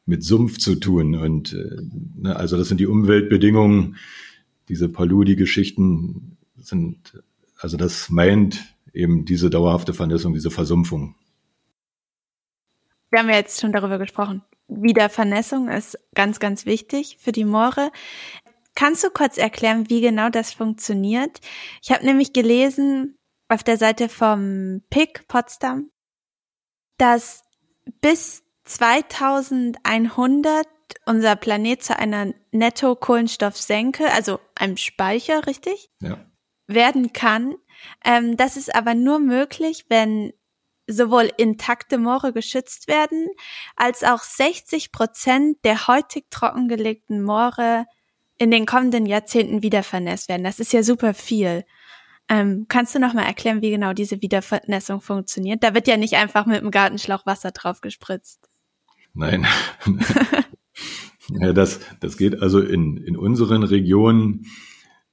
mit 0.06 0.24
Sumpf 0.24 0.58
zu 0.58 0.74
tun. 0.76 1.14
Und 1.14 1.52
äh, 1.52 1.82
ne, 2.16 2.34
also 2.36 2.56
das 2.56 2.68
sind 2.68 2.80
die 2.80 2.86
Umweltbedingungen. 2.86 3.96
Diese 4.68 4.88
Paludi-Geschichten 4.88 6.36
sind, 6.58 7.22
also 7.58 7.76
das 7.76 8.10
meint 8.10 8.74
eben 8.92 9.24
diese 9.24 9.50
dauerhafte 9.50 9.94
Vernässung, 9.94 10.32
diese 10.34 10.50
Versumpfung. 10.50 11.14
Wir 13.12 13.20
haben 13.20 13.28
ja 13.28 13.36
jetzt 13.36 13.60
schon 13.60 13.70
darüber 13.72 13.98
gesprochen. 13.98 14.42
Wiedervernässung 14.66 15.68
ist 15.68 15.96
ganz, 16.14 16.40
ganz 16.40 16.66
wichtig 16.66 17.18
für 17.20 17.30
die 17.30 17.44
Moore. 17.44 17.92
Kannst 18.74 19.04
du 19.04 19.10
kurz 19.10 19.36
erklären, 19.36 19.90
wie 19.90 20.00
genau 20.00 20.30
das 20.30 20.54
funktioniert? 20.54 21.40
Ich 21.82 21.92
habe 21.92 22.06
nämlich 22.06 22.32
gelesen 22.32 23.18
auf 23.48 23.62
der 23.62 23.76
Seite 23.76 24.08
vom 24.08 24.82
PIC 24.88 25.28
Potsdam, 25.28 25.90
dass 26.96 27.42
bis 28.00 28.44
2100 28.64 30.66
unser 31.04 31.36
Planet 31.36 31.82
zu 31.82 31.98
einer 31.98 32.32
Netto-Kohlenstoffsenke, 32.50 34.10
also 34.10 34.40
einem 34.54 34.78
Speicher, 34.78 35.46
richtig? 35.46 35.90
Ja 36.00 36.18
werden 36.74 37.12
kann. 37.12 37.54
Ähm, 38.04 38.36
das 38.36 38.56
ist 38.56 38.74
aber 38.74 38.94
nur 38.94 39.18
möglich, 39.18 39.86
wenn 39.88 40.32
sowohl 40.86 41.30
intakte 41.36 41.98
Moore 41.98 42.32
geschützt 42.32 42.88
werden, 42.88 43.28
als 43.76 44.02
auch 44.02 44.22
60 44.22 44.92
Prozent 44.92 45.58
der 45.64 45.86
heutig 45.86 46.26
trockengelegten 46.30 47.22
Moore 47.22 47.86
in 48.38 48.50
den 48.50 48.66
kommenden 48.66 49.06
Jahrzehnten 49.06 49.62
wieder 49.62 49.82
vernässt 49.82 50.28
werden. 50.28 50.44
Das 50.44 50.58
ist 50.58 50.72
ja 50.72 50.82
super 50.82 51.14
viel. 51.14 51.64
Ähm, 52.28 52.66
kannst 52.68 52.94
du 52.94 52.98
noch 52.98 53.14
mal 53.14 53.24
erklären, 53.24 53.62
wie 53.62 53.70
genau 53.70 53.92
diese 53.92 54.22
Wiedervernässung 54.22 55.00
funktioniert? 55.00 55.62
Da 55.62 55.74
wird 55.74 55.86
ja 55.86 55.96
nicht 55.96 56.14
einfach 56.14 56.46
mit 56.46 56.62
dem 56.62 56.70
Gartenschlauch 56.70 57.26
Wasser 57.26 57.50
drauf 57.50 57.80
gespritzt. 57.80 58.48
Nein. 59.14 59.46
ja, 61.28 61.52
das, 61.52 61.80
das 62.00 62.16
geht 62.16 62.40
also 62.40 62.60
in, 62.60 62.96
in 62.96 63.16
unseren 63.16 63.62
Regionen 63.62 64.46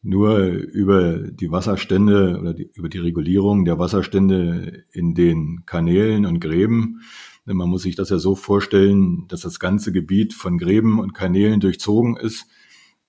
nur 0.01 0.39
über 0.39 1.17
die 1.17 1.51
Wasserstände 1.51 2.37
oder 2.39 2.53
die, 2.53 2.69
über 2.73 2.89
die 2.89 2.99
Regulierung 2.99 3.65
der 3.65 3.79
Wasserstände 3.79 4.85
in 4.91 5.13
den 5.13 5.63
Kanälen 5.65 6.25
und 6.25 6.39
Gräben. 6.39 7.01
Man 7.45 7.69
muss 7.69 7.81
sich 7.81 7.95
das 7.95 8.09
ja 8.09 8.19
so 8.19 8.35
vorstellen, 8.35 9.27
dass 9.27 9.41
das 9.41 9.59
ganze 9.59 9.91
Gebiet 9.91 10.33
von 10.33 10.57
Gräben 10.57 10.99
und 10.99 11.13
Kanälen 11.13 11.59
durchzogen 11.59 12.15
ist, 12.15 12.45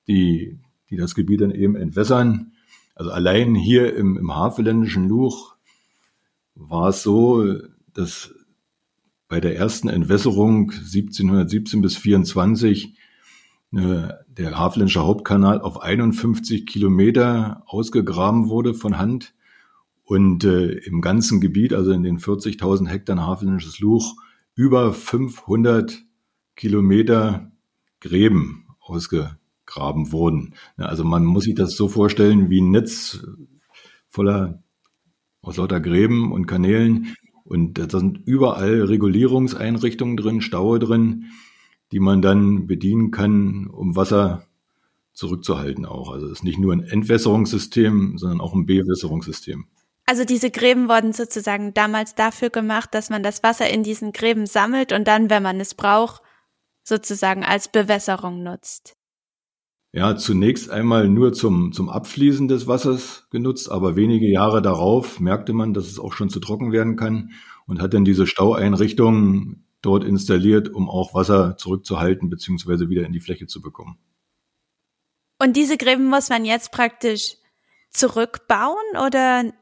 die, 0.08 0.58
die 0.88 0.96
das 0.96 1.14
Gebiet 1.14 1.42
dann 1.42 1.50
eben 1.52 1.76
entwässern. 1.76 2.52
Also 2.94 3.10
allein 3.10 3.54
hier 3.54 3.94
im, 3.94 4.16
im 4.16 4.34
Havelländischen 4.34 5.08
Luch 5.08 5.54
war 6.54 6.88
es 6.88 7.02
so, 7.02 7.44
dass 7.92 8.34
bei 9.28 9.40
der 9.40 9.56
ersten 9.56 9.88
Entwässerung 9.88 10.70
1717 10.70 11.80
bis 11.80 11.96
24 11.96 12.86
äh, 12.86 12.99
der 13.72 14.58
Havlenscher 14.58 15.04
Hauptkanal 15.04 15.60
auf 15.60 15.80
51 15.80 16.66
Kilometer 16.66 17.62
ausgegraben 17.66 18.48
wurde 18.48 18.74
von 18.74 18.98
Hand 18.98 19.34
und 20.02 20.42
äh, 20.42 20.72
im 20.72 21.00
ganzen 21.00 21.40
Gebiet, 21.40 21.72
also 21.72 21.92
in 21.92 22.02
den 22.02 22.18
40.000 22.18 22.88
Hektar 22.88 23.24
Havelländisches 23.24 23.78
Luch, 23.78 24.16
über 24.56 24.92
500 24.92 26.02
Kilometer 26.56 27.52
Gräben 28.00 28.66
ausgegraben 28.80 30.10
wurden. 30.10 30.54
Also 30.76 31.04
man 31.04 31.24
muss 31.24 31.44
sich 31.44 31.54
das 31.54 31.76
so 31.76 31.88
vorstellen 31.88 32.50
wie 32.50 32.60
ein 32.60 32.72
Netz 32.72 33.24
voller 34.08 34.64
aus 35.42 35.56
lauter 35.56 35.80
Gräben 35.80 36.32
und 36.32 36.46
Kanälen. 36.46 37.14
Und 37.44 37.78
da 37.78 37.88
sind 37.88 38.18
überall 38.26 38.82
Regulierungseinrichtungen 38.82 40.16
drin, 40.16 40.40
Staue 40.40 40.78
drin, 40.80 41.26
die 41.92 42.00
man 42.00 42.22
dann 42.22 42.66
bedienen 42.66 43.10
kann, 43.10 43.66
um 43.66 43.96
Wasser 43.96 44.46
zurückzuhalten 45.12 45.86
auch. 45.86 46.10
Also 46.12 46.26
es 46.26 46.32
ist 46.32 46.44
nicht 46.44 46.58
nur 46.58 46.72
ein 46.72 46.82
Entwässerungssystem, 46.82 48.16
sondern 48.16 48.40
auch 48.40 48.54
ein 48.54 48.66
Bewässerungssystem. 48.66 49.66
Also 50.06 50.24
diese 50.24 50.50
Gräben 50.50 50.88
wurden 50.88 51.12
sozusagen 51.12 51.74
damals 51.74 52.14
dafür 52.14 52.50
gemacht, 52.50 52.94
dass 52.94 53.10
man 53.10 53.22
das 53.22 53.42
Wasser 53.42 53.68
in 53.70 53.82
diesen 53.82 54.12
Gräben 54.12 54.46
sammelt 54.46 54.92
und 54.92 55.06
dann, 55.06 55.30
wenn 55.30 55.42
man 55.42 55.60
es 55.60 55.74
braucht, 55.74 56.22
sozusagen 56.82 57.44
als 57.44 57.68
Bewässerung 57.68 58.42
nutzt. 58.42 58.96
Ja, 59.92 60.16
zunächst 60.16 60.70
einmal 60.70 61.08
nur 61.08 61.32
zum, 61.32 61.72
zum 61.72 61.88
Abfließen 61.88 62.46
des 62.46 62.68
Wassers 62.68 63.26
genutzt, 63.30 63.70
aber 63.70 63.96
wenige 63.96 64.28
Jahre 64.28 64.62
darauf 64.62 65.18
merkte 65.18 65.52
man, 65.52 65.74
dass 65.74 65.86
es 65.86 65.98
auch 65.98 66.12
schon 66.12 66.30
zu 66.30 66.38
trocken 66.38 66.70
werden 66.70 66.96
kann 66.96 67.30
und 67.66 67.82
hat 67.82 67.92
dann 67.94 68.04
diese 68.04 68.26
Staueinrichtung 68.26 69.64
dort 69.82 70.04
installiert, 70.04 70.68
um 70.68 70.88
auch 70.88 71.14
Wasser 71.14 71.56
zurückzuhalten 71.56 72.30
bzw. 72.30 72.88
wieder 72.88 73.04
in 73.04 73.12
die 73.12 73.20
Fläche 73.20 73.46
zu 73.46 73.60
bekommen. 73.60 73.98
Und 75.38 75.56
diese 75.56 75.76
Gräben 75.76 76.06
muss 76.06 76.28
man 76.28 76.44
jetzt 76.44 76.70
praktisch 76.72 77.36
zurückbauen 77.90 78.76
oder? 79.06 79.52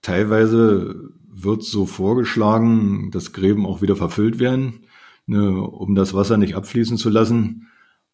Teilweise 0.00 1.10
wird 1.26 1.64
so 1.64 1.86
vorgeschlagen, 1.86 3.10
dass 3.10 3.32
Gräben 3.32 3.66
auch 3.66 3.82
wieder 3.82 3.96
verfüllt 3.96 4.38
werden, 4.38 4.86
ne, 5.26 5.60
um 5.60 5.94
das 5.94 6.14
Wasser 6.14 6.36
nicht 6.36 6.54
abfließen 6.54 6.96
zu 6.96 7.10
lassen. 7.10 7.68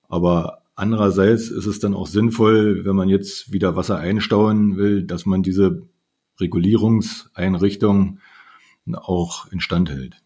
Aber 0.08 0.62
Andererseits 0.78 1.50
ist 1.50 1.66
es 1.66 1.80
dann 1.80 1.92
auch 1.92 2.06
sinnvoll, 2.06 2.84
wenn 2.84 2.94
man 2.94 3.08
jetzt 3.08 3.52
wieder 3.52 3.74
Wasser 3.74 3.98
einstauen 3.98 4.76
will, 4.76 5.02
dass 5.02 5.26
man 5.26 5.42
diese 5.42 5.88
Regulierungseinrichtung 6.38 8.20
auch 8.92 9.50
instand 9.50 9.90
hält. 9.90 10.22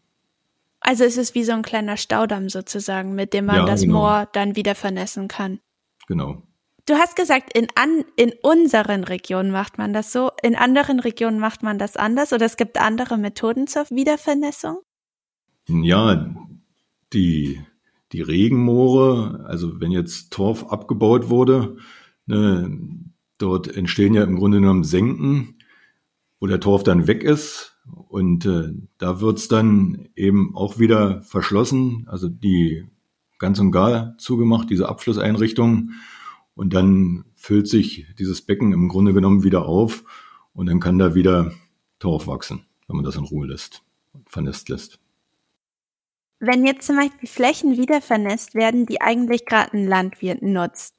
Also 0.83 1.05
ist 1.05 1.18
es 1.18 1.35
wie 1.35 1.45
so 1.45 1.53
ein 1.53 1.62
kleiner 1.62 1.97
Staudamm 1.97 2.49
sozusagen, 2.49 3.14
mit 3.14 3.33
dem 3.33 3.47
man 3.47 3.57
ja, 3.57 3.64
das 3.64 3.83
genau. 3.83 4.01
Moor 4.01 4.29
dann 4.33 4.57
wieder 4.57 4.75
vernässen 4.75 5.29
kann. 5.29 5.61
Genau. 6.09 6.42
Du 6.87 6.95
hast 6.95 7.14
gesagt, 7.14 7.57
in, 7.57 7.68
an, 7.77 8.05
in 8.16 8.33
unseren 8.42 9.05
Regionen 9.05 9.53
macht 9.53 9.79
man 9.79 9.92
das 9.92 10.11
so, 10.11 10.31
in 10.42 10.57
anderen 10.57 10.99
Regionen 10.99 11.38
macht 11.38 11.62
man 11.62 11.79
das 11.79 11.97
anders 11.97 12.33
oder 12.33 12.47
es 12.47 12.57
gibt 12.57 12.81
andere 12.81 13.18
Methoden 13.18 13.68
zur 13.68 13.85
Wiedervernässung? 13.90 14.81
Ja, 15.68 16.35
die 17.12 17.61
die 18.12 18.21
Regenmoore, 18.21 19.45
also 19.47 19.81
wenn 19.81 19.90
jetzt 19.90 20.33
Torf 20.33 20.66
abgebaut 20.66 21.31
wurde, 21.31 21.77
ne, 22.27 22.79
dort 23.38 23.75
entstehen 23.75 24.14
ja 24.14 24.23
im 24.23 24.37
Grunde 24.37 24.61
genommen 24.61 24.85
Senken, 24.85 25.59
wo 26.38 26.47
der 26.47 26.61
Torf 26.61 26.83
dann 26.83 27.07
weg 27.07 27.23
ist. 27.23 27.71
Und 27.85 28.47
äh, 28.47 28.73
da 28.99 29.21
wird's 29.21 29.49
dann 29.49 30.09
eben 30.14 30.55
auch 30.55 30.79
wieder 30.79 31.23
verschlossen, 31.23 32.07
also 32.09 32.29
die 32.29 32.87
ganz 33.38 33.59
und 33.59 33.73
gar 33.73 34.16
zugemacht, 34.18 34.71
diese 34.71 34.88
Abflusseinrichtung. 34.88 35.90
Und 36.55 36.75
dann 36.75 37.25
füllt 37.35 37.66
sich 37.66 38.07
dieses 38.18 38.42
Becken 38.42 38.73
im 38.73 38.88
Grunde 38.88 39.12
genommen 39.12 39.42
wieder 39.42 39.66
auf 39.66 40.05
und 40.53 40.66
dann 40.66 40.81
kann 40.81 40.99
da 40.99 41.14
wieder 41.14 41.53
Torf 41.99 42.27
wachsen, 42.27 42.66
wenn 42.87 42.97
man 42.97 43.05
das 43.05 43.16
in 43.16 43.25
Ruhe 43.25 43.47
lässt, 43.47 43.83
vernässt 44.27 44.68
lässt. 44.68 44.99
Wenn 46.38 46.66
jetzt 46.66 46.87
zum 46.87 46.97
Beispiel 46.97 47.29
Flächen 47.29 47.77
wiedervernässt 47.77 48.55
werden, 48.55 48.87
die 48.87 49.01
eigentlich 49.01 49.47
gerade 49.47 49.77
ein 49.77 49.87
Landwirt 49.87 50.42
nutzt, 50.42 50.97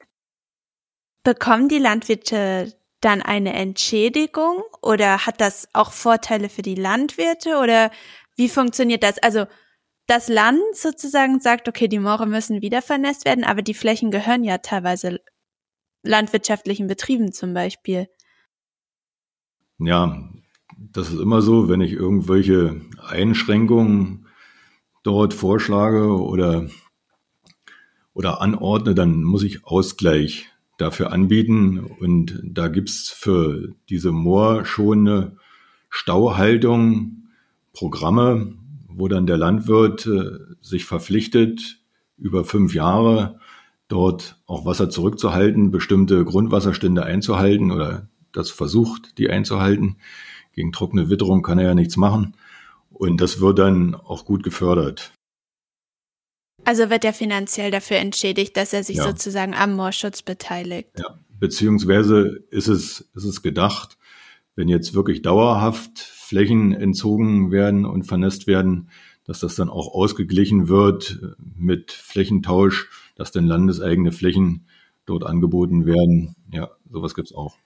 bekommen 1.22 1.68
die 1.68 1.78
Landwirte 1.78 2.74
dann 3.04 3.22
eine 3.22 3.52
Entschädigung 3.52 4.62
oder 4.80 5.26
hat 5.26 5.40
das 5.40 5.68
auch 5.72 5.92
Vorteile 5.92 6.48
für 6.48 6.62
die 6.62 6.74
Landwirte 6.74 7.58
oder 7.62 7.90
wie 8.36 8.48
funktioniert 8.48 9.02
das? 9.02 9.18
Also 9.18 9.46
das 10.06 10.28
Land 10.28 10.60
sozusagen 10.74 11.40
sagt, 11.40 11.68
okay, 11.68 11.88
die 11.88 11.98
Moore 11.98 12.26
müssen 12.26 12.62
wiedervernässt 12.62 13.24
werden, 13.24 13.44
aber 13.44 13.62
die 13.62 13.74
Flächen 13.74 14.10
gehören 14.10 14.44
ja 14.44 14.58
teilweise 14.58 15.20
landwirtschaftlichen 16.02 16.86
Betrieben 16.86 17.32
zum 17.32 17.54
Beispiel. 17.54 18.08
Ja, 19.78 20.30
das 20.76 21.10
ist 21.10 21.20
immer 21.20 21.42
so, 21.42 21.68
wenn 21.68 21.80
ich 21.80 21.92
irgendwelche 21.92 22.80
Einschränkungen 23.06 24.28
dort 25.02 25.34
vorschlage 25.34 26.20
oder, 26.20 26.68
oder 28.12 28.40
anordne, 28.40 28.94
dann 28.94 29.22
muss 29.22 29.42
ich 29.42 29.64
Ausgleich 29.64 30.53
dafür 30.78 31.12
anbieten. 31.12 31.78
Und 31.78 32.40
da 32.44 32.68
gibt's 32.68 33.10
für 33.10 33.74
diese 33.88 34.12
moorschonende 34.12 35.36
Stauhaltung 35.90 37.28
Programme, 37.72 38.54
wo 38.88 39.08
dann 39.08 39.26
der 39.26 39.36
Landwirt 39.36 40.06
äh, 40.06 40.38
sich 40.60 40.84
verpflichtet, 40.84 41.80
über 42.16 42.44
fünf 42.44 42.74
Jahre 42.74 43.40
dort 43.88 44.40
auch 44.46 44.64
Wasser 44.64 44.90
zurückzuhalten, 44.90 45.70
bestimmte 45.70 46.24
Grundwasserstände 46.24 47.04
einzuhalten 47.04 47.70
oder 47.70 48.08
das 48.32 48.50
versucht, 48.50 49.18
die 49.18 49.30
einzuhalten. 49.30 49.96
Gegen 50.52 50.72
trockene 50.72 51.10
Witterung 51.10 51.42
kann 51.42 51.58
er 51.58 51.66
ja 51.66 51.74
nichts 51.74 51.96
machen. 51.96 52.36
Und 52.90 53.20
das 53.20 53.40
wird 53.40 53.58
dann 53.58 53.94
auch 53.94 54.24
gut 54.24 54.42
gefördert. 54.42 55.13
Also 56.64 56.88
wird 56.90 57.04
er 57.04 57.12
finanziell 57.12 57.70
dafür 57.70 57.98
entschädigt, 57.98 58.56
dass 58.56 58.72
er 58.72 58.84
sich 58.84 58.96
ja. 58.96 59.04
sozusagen 59.04 59.54
am 59.54 59.74
Moorschutz 59.74 60.22
beteiligt. 60.22 60.90
Ja, 60.98 61.18
beziehungsweise 61.38 62.44
ist 62.50 62.68
es, 62.68 63.00
ist 63.14 63.24
es 63.24 63.42
gedacht, 63.42 63.98
wenn 64.54 64.68
jetzt 64.68 64.94
wirklich 64.94 65.22
dauerhaft 65.22 65.98
Flächen 65.98 66.72
entzogen 66.72 67.50
werden 67.50 67.84
und 67.84 68.04
vernässt 68.04 68.46
werden, 68.46 68.90
dass 69.24 69.40
das 69.40 69.56
dann 69.56 69.68
auch 69.68 69.92
ausgeglichen 69.94 70.68
wird 70.68 71.18
mit 71.38 71.92
Flächentausch, 71.92 72.88
dass 73.16 73.32
dann 73.32 73.46
landeseigene 73.46 74.12
Flächen 74.12 74.66
dort 75.06 75.24
angeboten 75.24 75.86
werden. 75.86 76.36
Ja, 76.52 76.70
sowas 76.90 77.14
gibt's 77.14 77.34
auch 77.34 77.56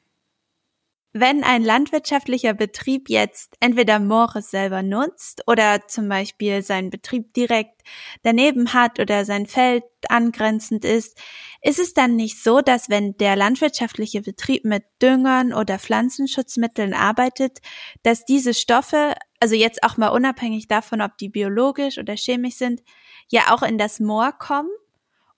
wenn 1.12 1.42
ein 1.42 1.64
landwirtschaftlicher 1.64 2.52
Betrieb 2.52 3.08
jetzt 3.08 3.54
entweder 3.60 3.98
Moore 3.98 4.42
selber 4.42 4.82
nutzt 4.82 5.42
oder 5.46 5.88
zum 5.88 6.08
Beispiel 6.08 6.62
seinen 6.62 6.90
Betrieb 6.90 7.32
direkt 7.32 7.82
daneben 8.22 8.74
hat 8.74 9.00
oder 9.00 9.24
sein 9.24 9.46
Feld 9.46 9.84
angrenzend 10.10 10.84
ist, 10.84 11.18
ist 11.62 11.78
es 11.78 11.94
dann 11.94 12.14
nicht 12.14 12.42
so, 12.42 12.60
dass 12.60 12.90
wenn 12.90 13.16
der 13.16 13.36
landwirtschaftliche 13.36 14.20
Betrieb 14.20 14.64
mit 14.64 14.84
Düngern 15.00 15.54
oder 15.54 15.78
Pflanzenschutzmitteln 15.78 16.92
arbeitet, 16.92 17.58
dass 18.02 18.26
diese 18.26 18.52
Stoffe, 18.52 19.14
also 19.40 19.54
jetzt 19.54 19.82
auch 19.82 19.96
mal 19.96 20.08
unabhängig 20.08 20.68
davon, 20.68 21.00
ob 21.00 21.16
die 21.16 21.30
biologisch 21.30 21.96
oder 21.98 22.16
chemisch 22.16 22.56
sind, 22.56 22.82
ja 23.28 23.54
auch 23.54 23.62
in 23.62 23.78
das 23.78 23.98
Moor 23.98 24.32
kommen? 24.32 24.70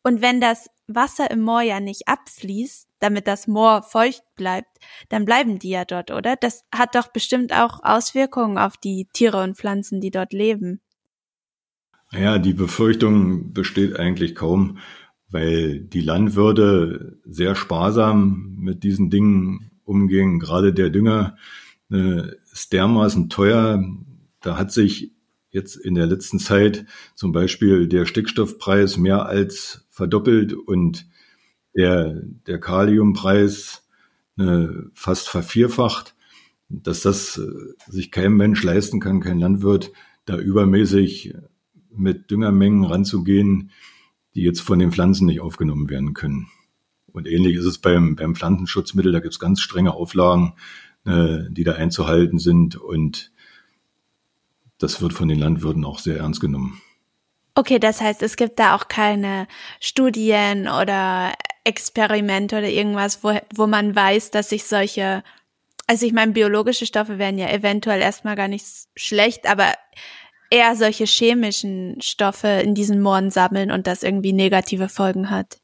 Und 0.02 0.20
wenn 0.20 0.40
das 0.40 0.68
Wasser 0.88 1.30
im 1.30 1.42
Moor 1.42 1.62
ja 1.62 1.78
nicht 1.78 2.08
abfließt, 2.08 2.89
damit 3.00 3.26
das 3.26 3.46
Moor 3.46 3.82
feucht 3.82 4.22
bleibt, 4.36 4.78
dann 5.08 5.24
bleiben 5.24 5.58
die 5.58 5.70
ja 5.70 5.84
dort, 5.84 6.10
oder? 6.10 6.36
Das 6.36 6.64
hat 6.72 6.94
doch 6.94 7.08
bestimmt 7.08 7.52
auch 7.52 7.82
Auswirkungen 7.82 8.58
auf 8.58 8.76
die 8.76 9.08
Tiere 9.12 9.42
und 9.42 9.56
Pflanzen, 9.56 10.00
die 10.00 10.10
dort 10.10 10.32
leben. 10.32 10.80
Ja, 12.12 12.38
die 12.38 12.54
Befürchtung 12.54 13.52
besteht 13.52 13.98
eigentlich 13.98 14.34
kaum, 14.34 14.78
weil 15.28 15.80
die 15.80 16.00
Landwirte 16.00 17.18
sehr 17.24 17.54
sparsam 17.54 18.56
mit 18.58 18.82
diesen 18.82 19.10
Dingen 19.10 19.70
umgehen. 19.84 20.40
Gerade 20.40 20.72
der 20.72 20.90
Dünger 20.90 21.36
äh, 21.90 22.22
ist 22.52 22.72
dermaßen 22.72 23.28
teuer. 23.28 23.84
Da 24.40 24.58
hat 24.58 24.72
sich 24.72 25.12
jetzt 25.50 25.76
in 25.76 25.94
der 25.94 26.06
letzten 26.06 26.38
Zeit 26.38 26.86
zum 27.14 27.32
Beispiel 27.32 27.88
der 27.88 28.06
Stickstoffpreis 28.06 28.96
mehr 28.96 29.26
als 29.26 29.86
verdoppelt 29.90 30.52
und 30.52 31.06
der, 31.74 32.20
der 32.46 32.60
Kaliumpreis 32.60 33.86
äh, 34.38 34.66
fast 34.94 35.28
vervierfacht, 35.28 36.14
dass 36.68 37.02
das 37.02 37.38
äh, 37.38 37.90
sich 37.90 38.10
kein 38.10 38.32
Mensch 38.32 38.62
leisten 38.62 39.00
kann, 39.00 39.20
kein 39.20 39.38
Landwirt, 39.38 39.92
da 40.24 40.36
übermäßig 40.36 41.34
mit 41.90 42.30
Düngermengen 42.30 42.84
ranzugehen, 42.84 43.70
die 44.34 44.42
jetzt 44.42 44.60
von 44.60 44.78
den 44.78 44.92
Pflanzen 44.92 45.26
nicht 45.26 45.40
aufgenommen 45.40 45.90
werden 45.90 46.14
können. 46.14 46.48
Und 47.12 47.26
ähnlich 47.26 47.56
ist 47.56 47.64
es 47.64 47.78
beim, 47.78 48.14
beim 48.14 48.36
Pflanzenschutzmittel, 48.36 49.10
da 49.12 49.18
gibt 49.20 49.34
es 49.34 49.40
ganz 49.40 49.60
strenge 49.60 49.94
Auflagen, 49.94 50.54
äh, 51.04 51.38
die 51.50 51.64
da 51.64 51.72
einzuhalten 51.72 52.38
sind 52.38 52.76
und 52.76 53.32
das 54.78 55.02
wird 55.02 55.12
von 55.12 55.28
den 55.28 55.38
Landwirten 55.38 55.84
auch 55.84 55.98
sehr 55.98 56.18
ernst 56.18 56.40
genommen. 56.40 56.80
Okay, 57.54 57.78
das 57.78 58.00
heißt, 58.00 58.22
es 58.22 58.36
gibt 58.36 58.58
da 58.58 58.76
auch 58.76 58.88
keine 58.88 59.46
Studien 59.80 60.68
oder 60.68 61.34
Experimente 61.64 62.58
oder 62.58 62.68
irgendwas, 62.68 63.22
wo, 63.22 63.38
wo 63.54 63.66
man 63.66 63.94
weiß, 63.94 64.30
dass 64.30 64.48
sich 64.50 64.64
solche, 64.64 65.22
Also 65.86 66.06
ich 66.06 66.12
meine, 66.12 66.32
biologische 66.32 66.86
Stoffe 66.86 67.18
wären 67.18 67.38
ja 67.38 67.48
eventuell 67.50 68.00
erstmal 68.00 68.36
gar 68.36 68.48
nicht 68.48 68.64
schlecht, 68.96 69.46
aber 69.46 69.74
eher 70.50 70.74
solche 70.76 71.04
chemischen 71.04 72.00
Stoffe 72.00 72.48
in 72.48 72.74
diesen 72.74 73.00
Mooren 73.00 73.30
sammeln 73.30 73.70
und 73.70 73.86
das 73.86 74.02
irgendwie 74.02 74.32
negative 74.32 74.88
Folgen 74.88 75.30
hat. 75.30 75.60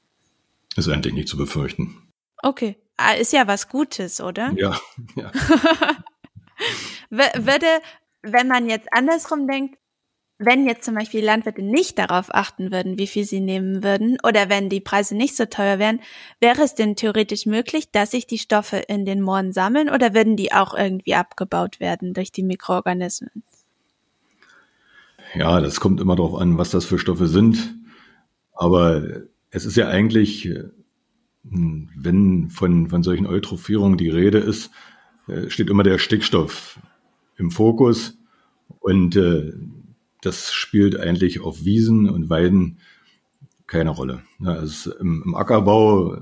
Ist 0.76 0.88
eigentlich 0.88 1.14
nicht 1.14 1.28
zu 1.28 1.36
befürchten. 1.36 2.02
Okay. 2.42 2.76
Ah, 2.98 3.12
ist 3.12 3.32
ja 3.32 3.46
was 3.46 3.68
Gutes, 3.68 4.20
oder? 4.20 4.52
Ja, 4.56 4.78
ja. 5.16 5.30
Würde, 7.10 7.66
wenn 8.22 8.48
man 8.48 8.68
jetzt 8.70 8.88
andersrum 8.92 9.46
denkt, 9.46 9.78
wenn 10.38 10.66
jetzt 10.66 10.84
zum 10.84 10.94
Beispiel 10.94 11.20
die 11.20 11.26
Landwirte 11.26 11.62
nicht 11.62 11.98
darauf 11.98 12.34
achten 12.34 12.70
würden, 12.70 12.98
wie 12.98 13.06
viel 13.06 13.24
sie 13.24 13.40
nehmen 13.40 13.82
würden, 13.82 14.18
oder 14.22 14.50
wenn 14.50 14.68
die 14.68 14.80
Preise 14.80 15.16
nicht 15.16 15.34
so 15.34 15.46
teuer 15.46 15.78
wären, 15.78 16.00
wäre 16.40 16.62
es 16.62 16.74
denn 16.74 16.94
theoretisch 16.94 17.46
möglich, 17.46 17.90
dass 17.90 18.10
sich 18.10 18.26
die 18.26 18.38
Stoffe 18.38 18.76
in 18.76 19.06
den 19.06 19.22
Mooren 19.22 19.52
sammeln 19.52 19.88
oder 19.88 20.14
würden 20.14 20.36
die 20.36 20.52
auch 20.52 20.74
irgendwie 20.74 21.14
abgebaut 21.14 21.80
werden 21.80 22.12
durch 22.12 22.32
die 22.32 22.42
Mikroorganismen? 22.42 23.42
Ja, 25.34 25.60
das 25.60 25.80
kommt 25.80 26.00
immer 26.00 26.16
darauf 26.16 26.38
an, 26.38 26.58
was 26.58 26.70
das 26.70 26.84
für 26.84 26.98
Stoffe 26.98 27.26
sind. 27.26 27.74
Aber 28.52 29.02
es 29.50 29.64
ist 29.64 29.76
ja 29.76 29.88
eigentlich, 29.88 30.44
hm, 31.48 31.90
wenn 31.96 32.50
von, 32.50 32.88
von 32.88 33.02
solchen 33.02 33.26
Eutrophierungen 33.26 33.98
die 33.98 34.10
Rede 34.10 34.38
ist, 34.38 34.70
äh, 35.28 35.48
steht 35.48 35.70
immer 35.70 35.82
der 35.82 35.98
Stickstoff 35.98 36.78
im 37.36 37.50
Fokus. 37.50 38.18
Und 38.80 39.16
äh, 39.16 39.52
das 40.26 40.52
spielt 40.52 40.98
eigentlich 40.98 41.40
auf 41.40 41.64
Wiesen 41.64 42.10
und 42.10 42.28
Weiden 42.28 42.78
keine 43.66 43.90
Rolle. 43.90 44.22
Also 44.44 44.92
im, 44.96 45.22
im 45.24 45.34
Ackerbau 45.34 46.18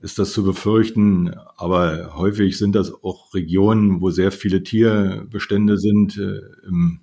ist 0.00 0.18
das 0.18 0.32
zu 0.32 0.44
befürchten, 0.44 1.34
aber 1.56 2.14
häufig 2.16 2.56
sind 2.56 2.74
das 2.74 2.92
auch 3.02 3.34
Regionen, 3.34 4.00
wo 4.00 4.10
sehr 4.10 4.32
viele 4.32 4.62
Tierbestände 4.62 5.76
sind, 5.76 6.16
äh, 6.16 6.40
im 6.66 7.00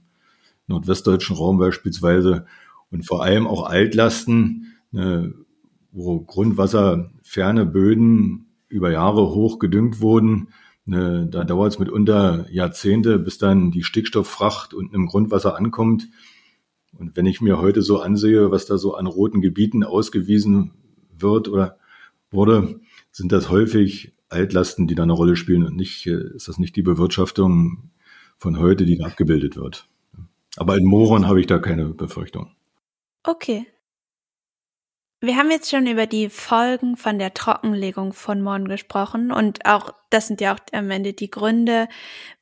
nordwestdeutschen 0.68 1.36
Raum 1.36 1.60
beispielsweise 1.60 2.46
und 2.90 3.06
vor 3.06 3.24
allem 3.24 3.46
auch 3.46 3.70
Altlasten, 3.70 4.74
äh, 4.94 5.24
wo 5.92 6.22
grundwasserferne 6.22 7.66
Böden 7.66 8.48
über 8.70 8.92
Jahre 8.92 9.30
hoch 9.30 9.60
gedüngt 9.60 10.02
wurden 10.02 10.50
da 10.88 11.44
dauert 11.44 11.74
es 11.74 11.80
mitunter 11.80 12.46
Jahrzehnte, 12.50 13.20
bis 13.20 13.38
dann 13.38 13.72
die 13.72 13.84
Stickstofffracht 13.84 14.74
unten 14.74 14.96
im 14.96 15.08
Grundwasser 15.08 15.58
ankommt. 15.58 16.08
Und 16.98 17.16
wenn 17.16 17.26
ich 17.26 17.42
mir 17.42 17.60
heute 17.60 17.82
so 17.82 18.00
ansehe, 18.00 18.52
was 18.52 18.66
da 18.66 18.78
so 18.78 18.96
an 18.96 19.06
roten 19.06 19.42
Gebieten 19.42 19.84
ausgewiesen 19.84 20.72
wird 21.16 21.50
oder 21.50 21.78
wurde, 22.32 22.80
sind 23.12 23.32
das 23.32 23.50
häufig 23.50 24.14
Altlasten, 24.30 24.88
die 24.88 24.96
da 24.96 25.04
eine 25.04 25.14
Rolle 25.14 25.36
spielen 25.36 25.64
und 25.64 25.76
nicht, 25.76 26.06
äh, 26.08 26.36
ist 26.36 26.48
das 26.48 26.58
nicht 26.58 26.76
die 26.76 26.82
Bewirtschaftung 26.82 27.92
von 28.38 28.58
heute, 28.58 28.86
die 28.86 28.98
da 28.98 29.06
abgebildet 29.06 29.56
wird. 29.56 29.88
Aber 30.58 30.78
in 30.78 30.86
Moron 30.86 31.28
habe 31.28 31.40
ich 31.40 31.48
da 31.48 31.60
keine 31.60 31.86
Befürchtung. 31.86 32.52
Okay. 33.24 33.68
Wir 35.20 35.36
haben 35.36 35.50
jetzt 35.50 35.72
schon 35.72 35.88
über 35.88 36.06
die 36.06 36.30
Folgen 36.30 36.96
von 36.96 37.18
der 37.18 37.34
Trockenlegung 37.34 38.14
von 38.14 38.40
Mooren 38.40 38.68
gesprochen 38.68 39.32
und 39.32 39.66
auch, 39.66 39.92
das 40.12 40.28
sind 40.28 40.42
ja 40.42 40.54
auch 40.54 40.60
am 40.74 40.92
Ende 40.92 41.14
die 41.14 41.32
Gründe, 41.32 41.88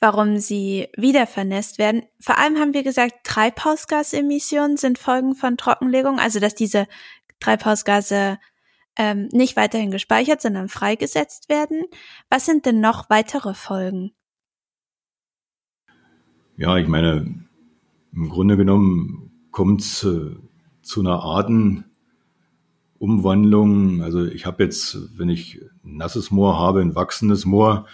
warum 0.02 0.40
sie 0.40 0.90
wieder 0.98 1.26
vernässt 1.26 1.78
werden. 1.78 2.04
Vor 2.20 2.38
allem 2.38 2.58
haben 2.58 2.74
wir 2.74 2.84
gesagt, 2.84 3.24
Treibhausgasemissionen 3.24 4.76
sind 4.76 5.00
Folgen 5.00 5.36
von 5.36 5.56
Trockenlegung, 5.56 6.20
also 6.20 6.42
dass 6.42 6.54
diese 6.54 6.86
Treibhausgase 7.40 8.40
ähm, 8.98 9.30
nicht 9.32 9.56
weiterhin 9.56 9.92
gespeichert, 9.92 10.42
sondern 10.42 10.68
freigesetzt 10.68 11.48
werden. 11.48 11.86
Was 12.30 12.46
sind 12.46 12.66
denn 12.66 12.82
noch 12.82 13.10
weitere 13.10 13.54
Folgen? 13.54 14.12
Ja, 16.58 16.76
ich 16.78 16.90
meine, 16.90 17.48
im 18.12 18.30
Grunde 18.30 18.58
genommen 18.58 19.48
kommt 19.52 19.80
es 19.80 20.04
äh, 20.04 20.36
zu 20.82 21.00
einer 21.00 21.22
Arten, 21.24 21.95
Umwandlung. 23.06 24.02
Also 24.02 24.26
ich 24.26 24.48
habe 24.48 24.64
jetzt, 24.64 24.98
wenn 25.16 25.30
ich 25.30 25.62
nasses 25.84 26.32
Moor 26.32 26.58
habe, 26.58 26.82
ein 26.82 26.96
wachsendes 26.96 27.46
Moor, 27.46 27.86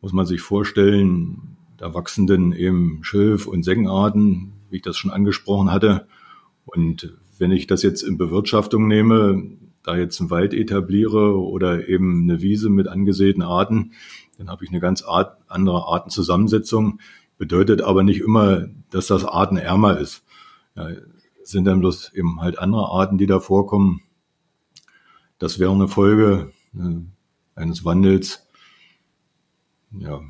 muss 0.00 0.12
man 0.12 0.26
sich 0.26 0.40
vorstellen, 0.40 1.56
da 1.76 1.94
wachsen 1.94 2.26
dann 2.26 2.52
eben 2.52 2.98
Schilf- 3.02 3.46
und 3.46 3.62
Seggenarten, 3.62 4.52
wie 4.68 4.76
ich 4.76 4.82
das 4.82 4.96
schon 4.96 5.12
angesprochen 5.12 5.70
hatte. 5.70 6.08
Und 6.66 7.16
wenn 7.38 7.52
ich 7.52 7.68
das 7.68 7.84
jetzt 7.84 8.02
in 8.02 8.18
Bewirtschaftung 8.18 8.88
nehme, 8.88 9.44
da 9.84 9.96
jetzt 9.96 10.20
einen 10.20 10.30
Wald 10.30 10.54
etabliere 10.54 11.38
oder 11.40 11.88
eben 11.88 12.24
eine 12.24 12.42
Wiese 12.42 12.68
mit 12.68 12.88
angesäten 12.88 13.42
Arten, 13.42 13.92
dann 14.36 14.50
habe 14.50 14.64
ich 14.64 14.70
eine 14.70 14.80
ganz 14.80 15.02
Art, 15.02 15.38
andere 15.46 15.86
Artenzusammensetzung. 15.86 16.98
Bedeutet 17.38 17.80
aber 17.80 18.02
nicht 18.02 18.20
immer, 18.20 18.66
dass 18.90 19.06
das 19.06 19.24
artenärmer 19.24 19.98
ist. 19.98 20.24
Ja, 20.74 20.88
sind 21.48 21.64
dann 21.64 21.80
bloß 21.80 22.12
eben 22.14 22.40
halt 22.40 22.58
andere 22.58 22.90
Arten, 22.90 23.18
die 23.18 23.26
da 23.26 23.40
vorkommen. 23.40 24.02
Das 25.38 25.58
wäre 25.58 25.70
eine 25.70 25.88
Folge 25.88 26.52
äh, 26.74 27.60
eines 27.60 27.84
Wandels. 27.84 28.46
Ja, 29.92 30.20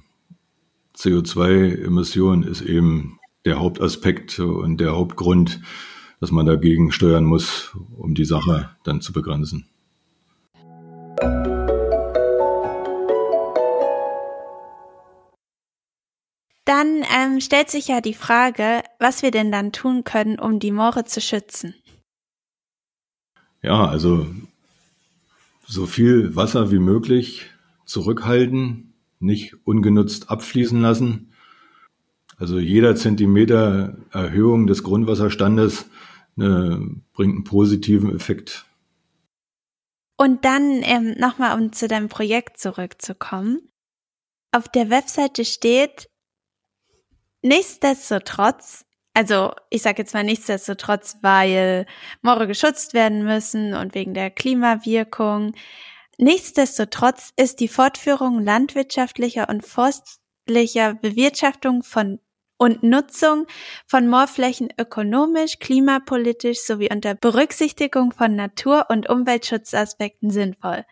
CO2-Emission 0.96 2.42
ist 2.42 2.60
eben 2.60 3.18
der 3.44 3.58
Hauptaspekt 3.58 4.38
und 4.38 4.78
der 4.78 4.92
Hauptgrund, 4.92 5.60
dass 6.20 6.30
man 6.30 6.46
dagegen 6.46 6.92
steuern 6.92 7.24
muss, 7.24 7.74
um 7.96 8.14
die 8.14 8.24
Sache 8.24 8.76
dann 8.84 9.00
zu 9.00 9.12
begrenzen. 9.12 9.68
Dann 16.64 17.02
ähm, 17.16 17.40
stellt 17.40 17.70
sich 17.70 17.88
ja 17.88 18.02
die 18.02 18.12
Frage, 18.12 18.82
was 18.98 19.22
wir 19.22 19.30
denn 19.30 19.50
dann 19.50 19.72
tun 19.72 20.04
können, 20.04 20.38
um 20.38 20.58
die 20.58 20.70
Moore 20.70 21.04
zu 21.04 21.22
schützen. 21.22 21.74
Ja, 23.62 23.86
also 23.86 24.26
so 25.68 25.86
viel 25.86 26.34
Wasser 26.34 26.70
wie 26.72 26.78
möglich 26.78 27.46
zurückhalten, 27.84 28.94
nicht 29.20 29.54
ungenutzt 29.66 30.30
abfließen 30.30 30.80
lassen. 30.80 31.34
Also 32.38 32.58
jeder 32.58 32.96
Zentimeter 32.96 33.98
Erhöhung 34.10 34.66
des 34.66 34.82
Grundwasserstandes 34.82 35.82
äh, 36.38 36.76
bringt 37.12 37.34
einen 37.34 37.44
positiven 37.44 38.14
Effekt. 38.14 38.64
Und 40.16 40.44
dann 40.44 40.82
ähm, 40.82 41.14
nochmal, 41.18 41.60
um 41.60 41.72
zu 41.72 41.86
deinem 41.86 42.08
Projekt 42.08 42.58
zurückzukommen. 42.58 43.60
Auf 44.52 44.68
der 44.68 44.88
Webseite 44.88 45.44
steht, 45.44 46.08
nichtsdestotrotz 47.42 48.84
also 49.18 49.52
ich 49.68 49.82
sage 49.82 50.02
jetzt 50.02 50.14
mal 50.14 50.22
nichtsdestotrotz, 50.22 51.16
weil 51.22 51.86
Moore 52.22 52.46
geschützt 52.46 52.94
werden 52.94 53.24
müssen 53.24 53.74
und 53.74 53.96
wegen 53.96 54.14
der 54.14 54.30
Klimawirkung. 54.30 55.54
Nichtsdestotrotz 56.18 57.32
ist 57.36 57.58
die 57.58 57.66
Fortführung 57.66 58.40
landwirtschaftlicher 58.40 59.48
und 59.48 59.66
forstlicher 59.66 60.94
Bewirtschaftung 60.94 61.82
von 61.82 62.20
und 62.58 62.84
Nutzung 62.84 63.46
von 63.88 64.06
Moorflächen 64.06 64.68
ökonomisch, 64.78 65.58
klimapolitisch 65.58 66.60
sowie 66.60 66.88
unter 66.92 67.16
Berücksichtigung 67.16 68.12
von 68.12 68.36
Natur- 68.36 68.86
und 68.88 69.08
Umweltschutzaspekten 69.08 70.30
sinnvoll. 70.30 70.84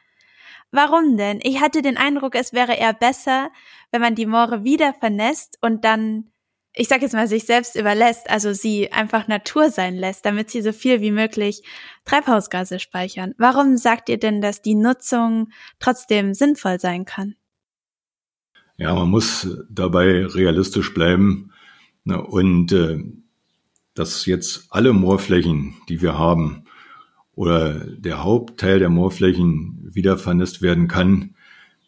Warum 0.72 1.16
denn? 1.16 1.38
Ich 1.44 1.60
hatte 1.60 1.80
den 1.80 1.96
Eindruck, 1.96 2.34
es 2.34 2.52
wäre 2.52 2.74
eher 2.74 2.92
besser, 2.92 3.50
wenn 3.92 4.00
man 4.00 4.16
die 4.16 4.26
Moore 4.26 4.64
wieder 4.64 4.94
vernässt 4.94 5.58
und 5.60 5.84
dann 5.84 6.32
ich 6.78 6.88
sag 6.88 7.00
jetzt 7.00 7.14
mal, 7.14 7.26
sich 7.26 7.44
selbst 7.44 7.74
überlässt, 7.74 8.28
also 8.28 8.52
sie 8.52 8.92
einfach 8.92 9.28
Natur 9.28 9.70
sein 9.70 9.96
lässt, 9.96 10.26
damit 10.26 10.50
sie 10.50 10.60
so 10.60 10.72
viel 10.72 11.00
wie 11.00 11.10
möglich 11.10 11.62
Treibhausgase 12.04 12.78
speichern. 12.78 13.34
Warum 13.38 13.78
sagt 13.78 14.10
ihr 14.10 14.18
denn, 14.18 14.42
dass 14.42 14.60
die 14.60 14.74
Nutzung 14.74 15.48
trotzdem 15.80 16.34
sinnvoll 16.34 16.78
sein 16.78 17.06
kann? 17.06 17.34
Ja, 18.76 18.94
man 18.94 19.08
muss 19.08 19.48
dabei 19.70 20.26
realistisch 20.26 20.92
bleiben 20.92 21.50
ne, 22.04 22.22
und 22.22 22.72
äh, 22.72 23.02
dass 23.94 24.26
jetzt 24.26 24.66
alle 24.68 24.92
Moorflächen, 24.92 25.76
die 25.88 26.02
wir 26.02 26.18
haben, 26.18 26.64
oder 27.34 27.74
der 27.74 28.22
Hauptteil 28.22 28.78
der 28.78 28.90
Moorflächen 28.90 29.78
wieder 29.94 30.18
vernässt 30.18 30.60
werden 30.60 30.88
kann, 30.88 31.36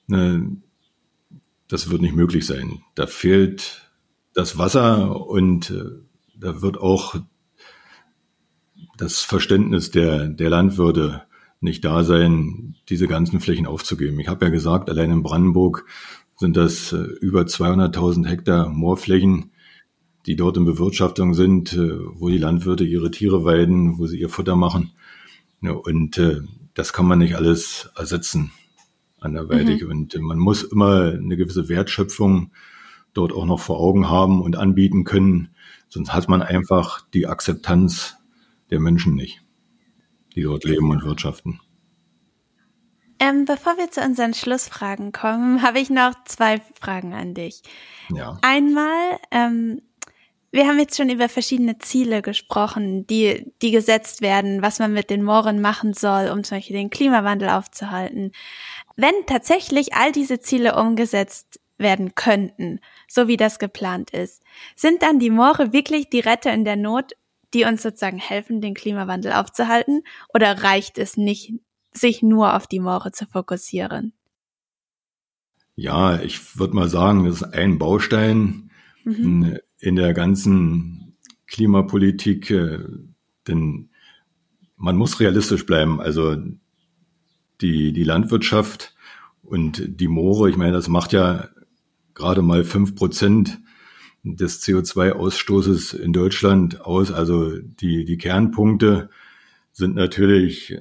ne, 0.07 0.57
das 1.69 1.91
wird 1.91 2.01
nicht 2.01 2.17
möglich 2.17 2.47
sein. 2.47 2.81
Da 2.95 3.07
fehlt 3.07 3.88
das 4.39 4.57
Wasser 4.57 5.27
und 5.27 5.71
äh, 5.71 5.83
da 6.39 6.63
wird 6.63 6.79
auch 6.79 7.17
das 8.97 9.23
Verständnis 9.23 9.91
der, 9.91 10.29
der 10.29 10.49
Landwirte 10.49 11.23
nicht 11.61 11.85
da 11.85 12.05
sein, 12.05 12.77
diese 12.89 13.09
ganzen 13.09 13.41
Flächen 13.41 13.67
aufzugeben. 13.67 14.21
Ich 14.21 14.29
habe 14.29 14.45
ja 14.45 14.51
gesagt, 14.53 14.91
allein 14.91 15.11
in 15.11 15.23
Brandenburg 15.25 15.87
sind 16.37 16.57
das 16.57 16.93
äh, 16.93 16.99
über 16.99 17.43
200.000 17.43 18.27
Hektar 18.27 18.69
Moorflächen, 18.69 19.51
die 20.27 20.37
dort 20.37 20.57
in 20.57 20.65
Bewirtschaftung 20.65 21.35
sind, 21.35 21.73
äh, 21.73 21.99
wo 22.15 22.29
die 22.29 22.39
Landwirte 22.39 22.85
ihre 22.85 23.11
Tiere 23.11 23.45
weiden, 23.45 23.99
wo 23.99 24.07
sie 24.07 24.21
ihr 24.21 24.29
Futter 24.29 24.55
machen. 24.55 24.93
Ja, 25.63 25.73
und 25.73 26.17
äh, 26.17 26.43
das 26.75 26.93
kann 26.93 27.07
man 27.07 27.19
nicht 27.19 27.35
alles 27.35 27.91
ersetzen. 27.97 28.53
anderweitig. 29.19 29.83
Mhm. 29.83 29.91
Und 29.91 30.17
man 30.21 30.39
muss 30.39 30.63
immer 30.63 31.13
eine 31.13 31.37
gewisse 31.37 31.69
Wertschöpfung 31.69 32.53
dort 33.15 33.33
auch 33.33 33.47
noch 33.47 33.61
vor 33.61 33.81
Augen 33.81 34.09
haben 34.09 34.43
und 34.43 34.57
anbieten 34.57 35.05
können. 35.05 35.55
Sonst 35.89 36.13
hat 36.13 36.29
man 36.29 36.43
einfach 36.43 37.01
die 37.13 37.27
Akzeptanz 37.27 38.17
der 38.71 38.81
Menschen 38.81 39.15
nicht, 39.15 39.43
die 40.35 40.43
dort 40.43 40.65
leben 40.65 40.91
und 40.91 41.05
wirtschaften. 41.05 41.61
Ähm, 43.21 43.47
bevor 43.47 43.77
wir 43.79 43.91
zu 43.91 44.01
unseren 44.01 44.35
Schlussfragen 44.35 45.13
kommen, 45.13 45.63
habe 45.63 45.81
ich 45.81 45.91
noch 45.91 46.13
zwei 46.25 46.61
Fragen 46.81 47.15
an 47.15 47.35
dich. 47.35 47.63
Ja. 48.15 48.39
Einmal, 48.43 49.19
ähm, 49.31 49.83
wir 50.51 50.67
haben 50.67 50.79
jetzt 50.79 50.97
schon 50.97 51.11
über 51.11 51.29
verschiedene 51.29 51.79
Ziele 51.79 52.23
gesprochen, 52.23 53.07
die, 53.07 53.53
die 53.61 53.71
gesetzt 53.71 54.23
werden, 54.23 54.63
was 54.63 54.79
man 54.79 54.93
mit 54.93 55.11
den 55.11 55.23
Mooren 55.23 55.61
machen 55.61 55.93
soll, 55.93 56.31
um 56.31 56.43
zum 56.43 56.59
Beispiel 56.59 56.77
den 56.77 56.91
Klimawandel 56.91 57.51
aufzuhalten. 57.51 58.33
Wenn 58.97 59.15
tatsächlich 59.27 59.95
all 59.95 60.11
diese 60.11 60.41
Ziele 60.41 60.77
umgesetzt 60.77 61.61
werden 61.77 62.15
könnten, 62.15 62.81
so 63.09 63.27
wie 63.27 63.37
das 63.37 63.59
geplant 63.59 64.11
ist, 64.11 64.43
sind 64.77 65.03
dann 65.03 65.19
die 65.19 65.31
Moore 65.31 65.73
wirklich 65.73 66.11
die 66.11 66.21
Retter 66.21 66.53
in 66.53 66.65
der 66.65 66.77
Not, 66.77 67.13
die 67.55 67.65
uns 67.65 67.83
sozusagen 67.83 68.19
helfen, 68.19 68.61
den 68.61 68.75
Klimawandel 68.75 69.33
aufzuhalten? 69.33 70.03
Oder 70.33 70.63
reicht 70.63 70.99
es 70.99 71.17
nicht, 71.17 71.55
sich 71.93 72.23
nur 72.23 72.55
auf 72.55 72.67
die 72.67 72.81
Moore 72.81 73.11
zu 73.13 73.27
fokussieren? 73.27 74.13
Ja, 75.75 76.21
ich 76.21 76.59
würde 76.59 76.75
mal 76.75 76.89
sagen, 76.89 77.25
das 77.25 77.37
ist 77.37 77.55
ein 77.55 77.79
Baustein 77.79 78.71
mhm. 79.05 79.59
in 79.79 79.97
der 79.97 80.13
ganzen 80.13 81.17
Klimapolitik, 81.47 82.51
äh, 82.51 82.81
denn 83.47 83.91
man 84.77 84.97
muss 84.97 85.21
realistisch 85.21 85.65
bleiben. 85.67 86.01
Also 86.01 86.37
die, 87.61 87.93
die 87.93 88.05
Landwirtschaft 88.05 88.95
und 89.43 90.01
die 90.01 90.09
Moore, 90.09 90.51
ich 90.51 90.57
meine, 90.57 90.73
das 90.73 90.89
macht 90.89 91.13
ja 91.13 91.49
gerade 92.19 92.43
mal 92.43 92.65
fünf 92.65 92.95
Prozent 92.95 93.61
des 94.23 94.63
CO2-Ausstoßes 94.63 95.97
in 95.97 96.13
Deutschland 96.13 96.83
aus. 96.83 97.11
Also 97.11 97.57
die, 97.59 98.05
die 98.05 98.19
Kernpunkte 98.19 99.09
sind 99.73 99.95
natürlich 99.95 100.77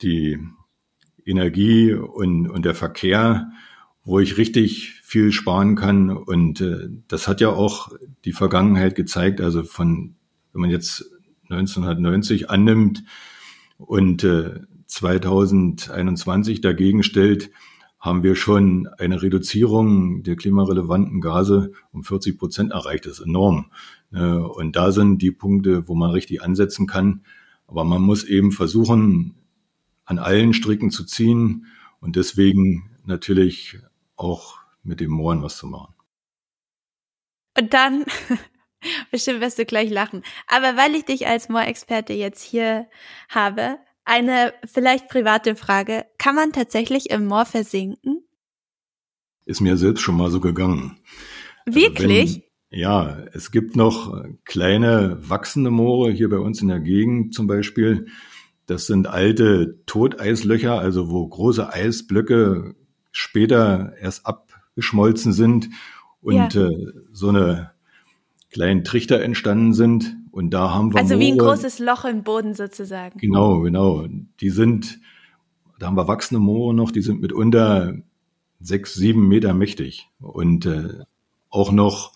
die 0.00 0.38
Energie 1.24 1.92
und, 1.92 2.48
und 2.48 2.64
der 2.64 2.74
Verkehr, 2.74 3.52
wo 4.04 4.18
ich 4.18 4.38
richtig 4.38 5.00
viel 5.02 5.30
sparen 5.30 5.76
kann. 5.76 6.10
Und 6.10 6.60
äh, 6.60 6.88
das 7.06 7.28
hat 7.28 7.40
ja 7.40 7.50
auch 7.50 7.92
die 8.24 8.32
Vergangenheit 8.32 8.94
gezeigt. 8.94 9.40
Also 9.40 9.62
von, 9.62 10.16
wenn 10.52 10.62
man 10.62 10.70
jetzt 10.70 11.04
1990 11.50 12.50
annimmt 12.50 13.04
und 13.78 14.24
äh, 14.24 14.60
2021 14.86 16.60
dagegen 16.60 17.02
stellt, 17.02 17.50
haben 18.02 18.24
wir 18.24 18.34
schon 18.34 18.88
eine 18.98 19.22
Reduzierung 19.22 20.24
der 20.24 20.34
klimarelevanten 20.34 21.20
Gase 21.20 21.70
um 21.92 22.02
40 22.02 22.36
Prozent 22.36 22.72
erreicht. 22.72 23.06
Das 23.06 23.20
ist 23.20 23.26
enorm. 23.26 23.70
Äh, 24.12 24.18
und 24.18 24.74
da 24.74 24.90
sind 24.90 25.22
die 25.22 25.30
Punkte, 25.30 25.86
wo 25.86 25.94
man 25.94 26.10
richtig 26.10 26.42
ansetzen 26.42 26.88
kann. 26.88 27.24
Aber 27.68 27.84
man 27.84 28.02
muss 28.02 28.24
eben 28.24 28.50
versuchen, 28.50 29.36
an 30.04 30.18
allen 30.18 30.52
Stricken 30.52 30.90
zu 30.90 31.04
ziehen 31.04 31.66
und 32.00 32.16
deswegen 32.16 32.90
natürlich 33.04 33.78
auch 34.16 34.58
mit 34.82 34.98
dem 34.98 35.12
Mooren 35.12 35.42
was 35.44 35.56
zu 35.56 35.68
machen. 35.68 35.94
Und 37.56 37.72
dann, 37.72 38.04
bestimmt 39.12 39.40
wirst 39.40 39.60
du 39.60 39.64
gleich 39.64 39.90
lachen, 39.90 40.24
aber 40.48 40.76
weil 40.76 40.96
ich 40.96 41.04
dich 41.04 41.28
als 41.28 41.48
Moorexperte 41.48 42.14
jetzt 42.14 42.42
hier 42.42 42.88
habe, 43.28 43.78
eine 44.04 44.52
vielleicht 44.64 45.08
private 45.08 45.56
Frage. 45.56 46.04
Kann 46.18 46.34
man 46.34 46.52
tatsächlich 46.52 47.10
im 47.10 47.26
Moor 47.26 47.44
versinken? 47.44 48.24
Ist 49.44 49.60
mir 49.60 49.76
selbst 49.76 50.02
schon 50.02 50.16
mal 50.16 50.30
so 50.30 50.40
gegangen. 50.40 50.98
Also 51.66 51.80
Wirklich? 51.80 52.20
Also 52.20 52.40
wenn, 52.70 52.80
ja, 52.80 53.18
es 53.32 53.50
gibt 53.50 53.76
noch 53.76 54.24
kleine 54.44 55.18
wachsende 55.20 55.70
Moore 55.70 56.10
hier 56.10 56.30
bei 56.30 56.38
uns 56.38 56.62
in 56.62 56.68
der 56.68 56.80
Gegend 56.80 57.34
zum 57.34 57.46
Beispiel. 57.46 58.06
Das 58.66 58.86
sind 58.86 59.06
alte 59.06 59.80
Toteislöcher, 59.86 60.78
also 60.78 61.10
wo 61.10 61.26
große 61.26 61.72
Eisblöcke 61.72 62.74
später 63.10 63.94
erst 64.00 64.24
abgeschmolzen 64.24 65.32
sind 65.32 65.68
und 66.22 66.54
ja. 66.54 66.68
äh, 66.68 66.92
so 67.12 67.28
eine 67.28 67.72
kleinen 68.50 68.84
Trichter 68.84 69.20
entstanden 69.20 69.74
sind. 69.74 70.16
Und 70.32 70.50
da 70.50 70.72
haben 70.72 70.92
wir. 70.92 70.98
Also 70.98 71.14
Moore, 71.14 71.20
wie 71.26 71.32
ein 71.32 71.38
großes 71.38 71.78
Loch 71.78 72.04
im 72.04 72.24
Boden 72.24 72.54
sozusagen. 72.54 73.18
Genau, 73.18 73.60
genau. 73.60 74.06
Die 74.40 74.50
sind, 74.50 74.98
da 75.78 75.86
haben 75.86 75.96
wir 75.96 76.08
wachsende 76.08 76.40
Moore 76.40 76.74
noch, 76.74 76.90
die 76.90 77.02
sind 77.02 77.20
mitunter 77.20 77.94
sechs, 78.58 78.94
sieben 78.94 79.28
Meter 79.28 79.52
mächtig 79.52 80.08
und 80.20 80.64
äh, 80.66 81.04
auch 81.50 81.70
noch 81.70 82.14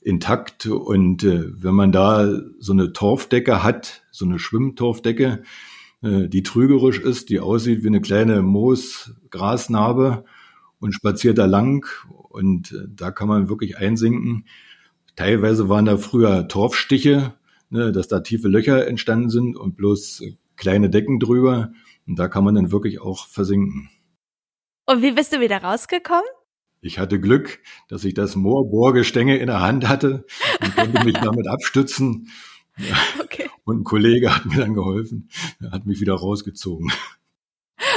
intakt. 0.00 0.66
Und 0.66 1.24
äh, 1.24 1.44
wenn 1.62 1.74
man 1.74 1.92
da 1.92 2.26
so 2.58 2.72
eine 2.72 2.94
Torfdecke 2.94 3.62
hat, 3.62 4.02
so 4.10 4.24
eine 4.24 4.38
Schwimmtorfdecke, 4.38 5.42
äh, 6.02 6.28
die 6.28 6.42
trügerisch 6.42 7.00
ist, 7.00 7.28
die 7.28 7.40
aussieht 7.40 7.82
wie 7.82 7.88
eine 7.88 8.00
kleine 8.00 8.40
Moosgrasnarbe 8.40 10.24
und 10.80 10.92
spaziert 10.92 11.36
da 11.36 11.44
lang 11.44 11.86
und 12.30 12.72
äh, 12.72 12.88
da 12.88 13.10
kann 13.10 13.28
man 13.28 13.50
wirklich 13.50 13.76
einsinken. 13.76 14.46
Teilweise 15.16 15.68
waren 15.68 15.84
da 15.84 15.98
früher 15.98 16.48
Torfstiche, 16.48 17.34
ne, 17.72 17.90
dass 17.90 18.06
da 18.06 18.20
tiefe 18.20 18.48
Löcher 18.48 18.86
entstanden 18.86 19.30
sind 19.30 19.56
und 19.56 19.76
bloß 19.76 20.22
kleine 20.56 20.90
Decken 20.90 21.18
drüber. 21.18 21.72
Und 22.06 22.18
da 22.18 22.28
kann 22.28 22.44
man 22.44 22.54
dann 22.54 22.70
wirklich 22.70 23.00
auch 23.00 23.26
versinken. 23.26 23.90
Und 24.86 25.02
wie 25.02 25.12
bist 25.12 25.32
du 25.32 25.40
wieder 25.40 25.62
rausgekommen? 25.62 26.24
Ich 26.80 26.98
hatte 26.98 27.20
Glück, 27.20 27.60
dass 27.88 28.04
ich 28.04 28.14
das 28.14 28.36
Moorbohrgestänge 28.36 29.38
in 29.38 29.46
der 29.46 29.60
Hand 29.60 29.88
hatte 29.88 30.26
und 30.60 30.76
konnte 30.76 31.04
mich 31.04 31.14
damit 31.22 31.46
abstützen. 31.46 32.28
Okay. 33.20 33.48
Und 33.64 33.80
ein 33.80 33.84
Kollege 33.84 34.34
hat 34.34 34.44
mir 34.46 34.58
dann 34.58 34.74
geholfen, 34.74 35.28
er 35.60 35.70
hat 35.70 35.86
mich 35.86 36.00
wieder 36.00 36.14
rausgezogen. 36.14 36.90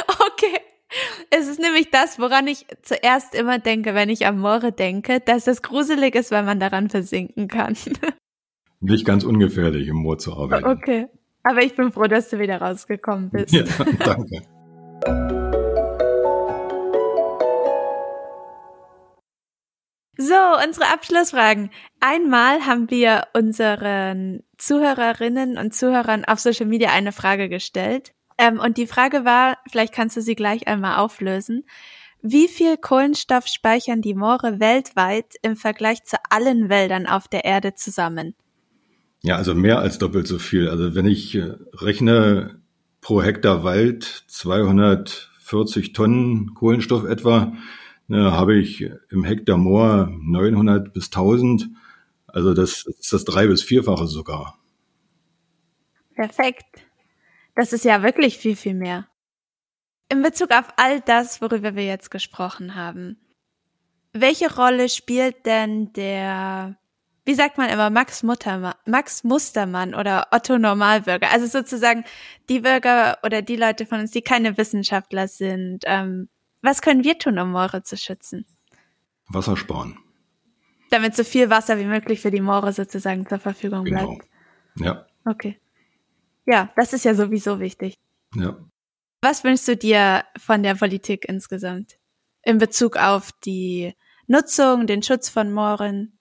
Okay. 0.08 0.60
Es 1.32 1.48
ist 1.48 1.60
nämlich 1.60 1.90
das, 1.90 2.20
woran 2.20 2.48
ich 2.48 2.68
zuerst 2.84 3.34
immer 3.34 3.58
denke, 3.60 3.96
wenn 3.96 4.10
ich 4.10 4.26
am 4.26 4.40
Moore 4.40 4.72
denke, 4.72 5.20
dass 5.20 5.48
es 5.48 5.62
gruselig 5.62 6.16
ist, 6.16 6.32
weil 6.32 6.44
man 6.44 6.60
daran 6.60 6.90
versinken 6.90 7.48
kann. 7.48 7.76
nicht 8.86 9.06
ganz 9.06 9.24
ungefährlich, 9.24 9.88
im 9.88 9.98
Moor 9.98 10.18
zu 10.18 10.36
arbeiten. 10.36 10.66
Okay. 10.66 11.08
Aber 11.44 11.62
ich 11.62 11.76
bin 11.76 11.92
froh, 11.92 12.08
dass 12.08 12.30
du 12.30 12.40
wieder 12.40 12.60
rausgekommen 12.60 13.30
bist. 13.30 13.54
Ja, 13.54 13.64
danke. 14.00 14.42
So, 20.18 20.34
unsere 20.66 20.92
Abschlussfragen. 20.94 21.72
Einmal 22.00 22.66
haben 22.66 22.90
wir 22.90 23.28
unseren 23.34 24.44
Zuhörerinnen 24.58 25.58
und 25.58 25.76
Zuhörern 25.76 26.24
auf 26.24 26.40
Social 26.40 26.66
Media 26.66 26.92
eine 26.92 27.12
Frage 27.12 27.50
gestellt. 27.50 28.14
Ähm, 28.38 28.60
und 28.60 28.78
die 28.78 28.88
Frage 28.88 29.26
war, 29.26 29.58
vielleicht 29.70 29.94
kannst 29.94 30.16
du 30.16 30.22
sie 30.22 30.36
gleich 30.36 30.68
einmal 30.68 30.98
auflösen. 30.98 31.66
Wie 32.22 32.48
viel 32.48 32.78
Kohlenstoff 32.78 33.46
speichern 33.48 34.02
die 34.02 34.16
Moore 34.16 34.60
weltweit 34.60 35.36
im 35.42 35.56
Vergleich 35.56 36.04
zu 36.06 36.18
allen 36.30 36.70
Wäldern 36.70 37.08
auf 37.08 37.28
der 37.28 37.46
Erde 37.46 37.76
zusammen? 37.76 38.36
Ja, 39.26 39.38
also 39.38 39.56
mehr 39.56 39.80
als 39.80 39.98
doppelt 39.98 40.28
so 40.28 40.38
viel. 40.38 40.70
Also 40.70 40.94
wenn 40.94 41.08
ich 41.08 41.34
äh, 41.34 41.56
rechne 41.74 42.62
pro 43.02 43.24
Hektar 43.24 43.64
Wald 43.64 44.04
240 44.28 45.94
Tonnen 45.94 46.54
Kohlenstoff 46.54 47.06
etwa, 47.06 47.54
ne, 48.08 48.34
habe 48.34 48.56
ich 48.56 48.88
im 49.10 49.24
Hektar 49.24 49.58
Moor 49.58 50.12
900 50.22 50.94
bis 50.94 51.06
1000. 51.06 51.70
Also 52.28 52.54
das 52.54 52.86
ist 52.86 53.14
das 53.14 53.26
drei- 53.26 53.48
bis 53.48 53.64
vierfache 53.64 54.06
sogar. 54.06 54.60
Perfekt. 56.14 56.86
Das 57.56 57.74
ist 57.74 57.84
ja 57.84 58.04
wirklich 58.04 58.38
viel, 58.38 58.56
viel 58.56 58.76
mehr. 58.76 59.08
In 60.08 60.22
Bezug 60.22 60.52
auf 60.52 60.68
all 60.78 61.02
das, 61.02 61.42
worüber 61.42 61.76
wir 61.76 61.86
jetzt 61.86 62.12
gesprochen 62.12 62.76
haben, 62.76 63.18
welche 64.14 64.56
Rolle 64.56 64.88
spielt 64.88 65.48
denn 65.48 65.94
der 65.94 66.78
wie 67.26 67.34
sagt 67.34 67.58
man 67.58 67.70
immer, 67.70 67.90
Max, 67.90 68.22
Muttermann, 68.22 68.76
Max 68.86 69.24
Mustermann 69.24 69.96
oder 69.96 70.28
Otto 70.32 70.60
Normalbürger. 70.60 71.32
Also 71.32 71.48
sozusagen 71.48 72.06
die 72.50 72.60
Bürger 72.60 73.18
oder 73.24 73.42
die 73.42 73.56
Leute 73.56 73.88
von 73.88 74.00
uns, 74.00 74.12
die 74.12 74.22
keine 74.22 74.58
Wissenschaftler 74.58 75.28
sind. 75.28 75.84
Ähm, 75.86 76.30
was 76.62 76.82
können 76.82 77.04
wir 77.04 77.18
tun, 77.18 77.40
um 77.40 77.52
Moore 77.52 77.82
zu 77.84 77.98
schützen? 77.98 78.46
Wasser 79.28 79.58
sparen. 79.58 79.98
Damit 80.92 81.16
so 81.16 81.24
viel 81.24 81.50
Wasser 81.50 81.80
wie 81.80 81.86
möglich 81.86 82.22
für 82.22 82.32
die 82.32 82.42
Moore 82.42 82.72
sozusagen 82.74 83.28
zur 83.28 83.40
Verfügung 83.40 83.86
genau. 83.86 84.06
bleibt. 84.06 84.28
Ja. 84.76 85.06
Okay. 85.26 85.60
Ja, 86.46 86.72
das 86.76 86.94
ist 86.94 87.06
ja 87.06 87.16
sowieso 87.16 87.60
wichtig. 87.60 87.98
Ja. 88.36 88.56
Was 89.22 89.44
wünschst 89.44 89.68
du 89.68 89.76
dir 89.76 90.26
von 90.38 90.62
der 90.62 90.76
Politik 90.76 91.26
insgesamt 91.28 91.98
in 92.44 92.60
Bezug 92.60 92.98
auf 92.98 93.32
die 93.44 93.96
Nutzung, 94.28 94.86
den 94.86 95.02
Schutz 95.02 95.30
von 95.30 95.52
Mooren? 95.52 96.15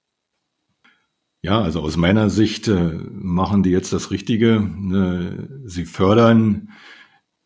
Ja, 1.44 1.60
also 1.60 1.82
aus 1.82 1.98
meiner 1.98 2.30
Sicht 2.30 2.68
äh, 2.68 2.72
machen 3.12 3.62
die 3.62 3.68
jetzt 3.68 3.92
das 3.92 4.10
Richtige. 4.10 4.54
Äh, 4.54 5.68
sie 5.68 5.84
fördern 5.84 6.70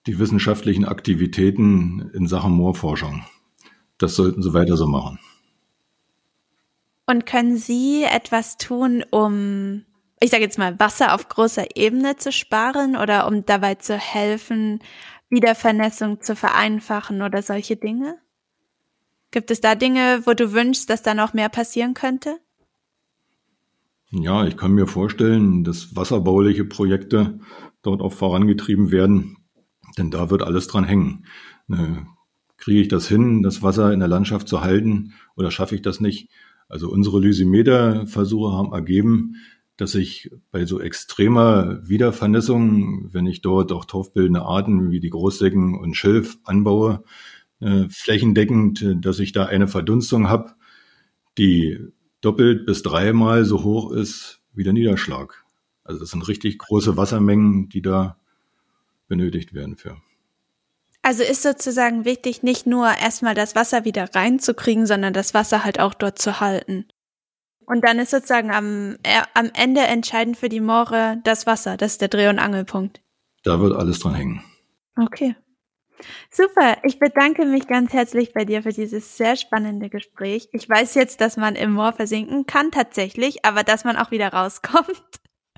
die 0.06 0.20
wissenschaftlichen 0.20 0.84
Aktivitäten 0.84 2.08
in 2.14 2.28
Sachen 2.28 2.52
Moorforschung. 2.52 3.24
Das 3.98 4.14
sollten 4.14 4.40
sie 4.40 4.54
weiter 4.54 4.76
so 4.76 4.86
machen. 4.86 5.18
Und 7.06 7.26
können 7.26 7.56
Sie 7.56 8.04
etwas 8.04 8.56
tun, 8.56 9.04
um, 9.10 9.84
ich 10.20 10.30
sage 10.30 10.44
jetzt 10.44 10.58
mal, 10.58 10.78
Wasser 10.78 11.12
auf 11.12 11.28
großer 11.28 11.74
Ebene 11.74 12.16
zu 12.16 12.30
sparen 12.30 12.96
oder 12.96 13.26
um 13.26 13.46
dabei 13.46 13.74
zu 13.74 13.96
helfen, 13.96 14.78
Wiedervernässung 15.28 16.20
zu 16.20 16.36
vereinfachen 16.36 17.20
oder 17.20 17.42
solche 17.42 17.74
Dinge? 17.74 18.16
Gibt 19.32 19.50
es 19.50 19.60
da 19.60 19.74
Dinge, 19.74 20.22
wo 20.24 20.34
du 20.34 20.52
wünschst, 20.52 20.88
dass 20.88 21.02
da 21.02 21.14
noch 21.14 21.32
mehr 21.32 21.48
passieren 21.48 21.94
könnte? 21.94 22.38
Ja, 24.10 24.46
ich 24.46 24.56
kann 24.56 24.72
mir 24.72 24.86
vorstellen, 24.86 25.64
dass 25.64 25.94
wasserbauliche 25.94 26.64
Projekte 26.64 27.40
dort 27.82 28.00
auch 28.00 28.12
vorangetrieben 28.12 28.90
werden, 28.90 29.36
denn 29.98 30.10
da 30.10 30.30
wird 30.30 30.42
alles 30.42 30.66
dran 30.66 30.84
hängen. 30.84 31.26
Ne, 31.66 32.06
kriege 32.56 32.80
ich 32.80 32.88
das 32.88 33.06
hin, 33.06 33.42
das 33.42 33.62
Wasser 33.62 33.92
in 33.92 34.00
der 34.00 34.08
Landschaft 34.08 34.48
zu 34.48 34.62
halten 34.62 35.12
oder 35.36 35.50
schaffe 35.50 35.74
ich 35.74 35.82
das 35.82 36.00
nicht? 36.00 36.30
Also 36.68 36.90
unsere 36.90 37.20
Lysimeter-Versuche 37.20 38.52
haben 38.52 38.72
ergeben, 38.72 39.36
dass 39.76 39.94
ich 39.94 40.30
bei 40.50 40.64
so 40.64 40.80
extremer 40.80 41.86
Wiedervernässung, 41.86 43.12
wenn 43.12 43.26
ich 43.26 43.42
dort 43.42 43.72
auch 43.72 43.84
torfbildende 43.84 44.42
Arten 44.42 44.90
wie 44.90 45.00
die 45.00 45.10
Großdecken 45.10 45.78
und 45.78 45.94
Schilf 45.94 46.38
anbaue, 46.44 47.04
äh, 47.60 47.84
flächendeckend, 47.90 49.04
dass 49.04 49.18
ich 49.20 49.32
da 49.32 49.44
eine 49.46 49.68
Verdunstung 49.68 50.28
habe, 50.28 50.52
die 51.36 51.78
doppelt 52.20 52.66
bis 52.66 52.82
dreimal 52.82 53.44
so 53.44 53.64
hoch 53.64 53.92
ist 53.92 54.40
wie 54.52 54.64
der 54.64 54.72
Niederschlag. 54.72 55.44
Also 55.84 56.00
das 56.00 56.10
sind 56.10 56.26
richtig 56.28 56.58
große 56.58 56.96
Wassermengen, 56.96 57.68
die 57.68 57.82
da 57.82 58.16
benötigt 59.06 59.54
werden 59.54 59.76
für. 59.76 59.96
Also 61.02 61.22
ist 61.22 61.42
sozusagen 61.42 62.04
wichtig, 62.04 62.42
nicht 62.42 62.66
nur 62.66 62.86
erstmal 62.88 63.34
das 63.34 63.54
Wasser 63.54 63.84
wieder 63.84 64.14
reinzukriegen, 64.14 64.86
sondern 64.86 65.14
das 65.14 65.32
Wasser 65.32 65.64
halt 65.64 65.80
auch 65.80 65.94
dort 65.94 66.18
zu 66.18 66.40
halten. 66.40 66.86
Und 67.64 67.84
dann 67.84 67.98
ist 67.98 68.10
sozusagen 68.10 68.50
am, 68.50 68.96
äh, 69.02 69.22
am 69.34 69.50
Ende 69.54 69.82
entscheidend 69.82 70.36
für 70.36 70.48
die 70.48 70.60
Moore 70.60 71.20
das 71.24 71.46
Wasser. 71.46 71.76
Das 71.76 71.92
ist 71.92 72.00
der 72.00 72.08
Dreh- 72.08 72.28
und 72.28 72.38
Angelpunkt. 72.38 73.00
Da 73.44 73.60
wird 73.60 73.74
alles 73.74 74.00
dran 74.00 74.14
hängen. 74.14 74.44
Okay. 74.96 75.36
Super, 76.30 76.78
ich 76.84 76.98
bedanke 76.98 77.44
mich 77.44 77.66
ganz 77.66 77.92
herzlich 77.92 78.32
bei 78.32 78.44
dir 78.44 78.62
für 78.62 78.72
dieses 78.72 79.16
sehr 79.16 79.36
spannende 79.36 79.88
Gespräch. 79.88 80.48
Ich 80.52 80.68
weiß 80.68 80.94
jetzt, 80.94 81.20
dass 81.20 81.36
man 81.36 81.54
im 81.56 81.72
Moor 81.72 81.92
versinken 81.92 82.46
kann 82.46 82.70
tatsächlich, 82.70 83.44
aber 83.44 83.62
dass 83.62 83.84
man 83.84 83.96
auch 83.96 84.10
wieder 84.10 84.32
rauskommt. 84.32 85.02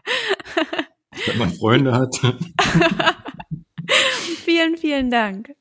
Wenn 1.27 1.39
man 1.39 1.51
Freunde 1.51 1.93
hat. 1.93 2.17
vielen, 4.45 4.77
vielen 4.77 5.11
Dank. 5.11 5.55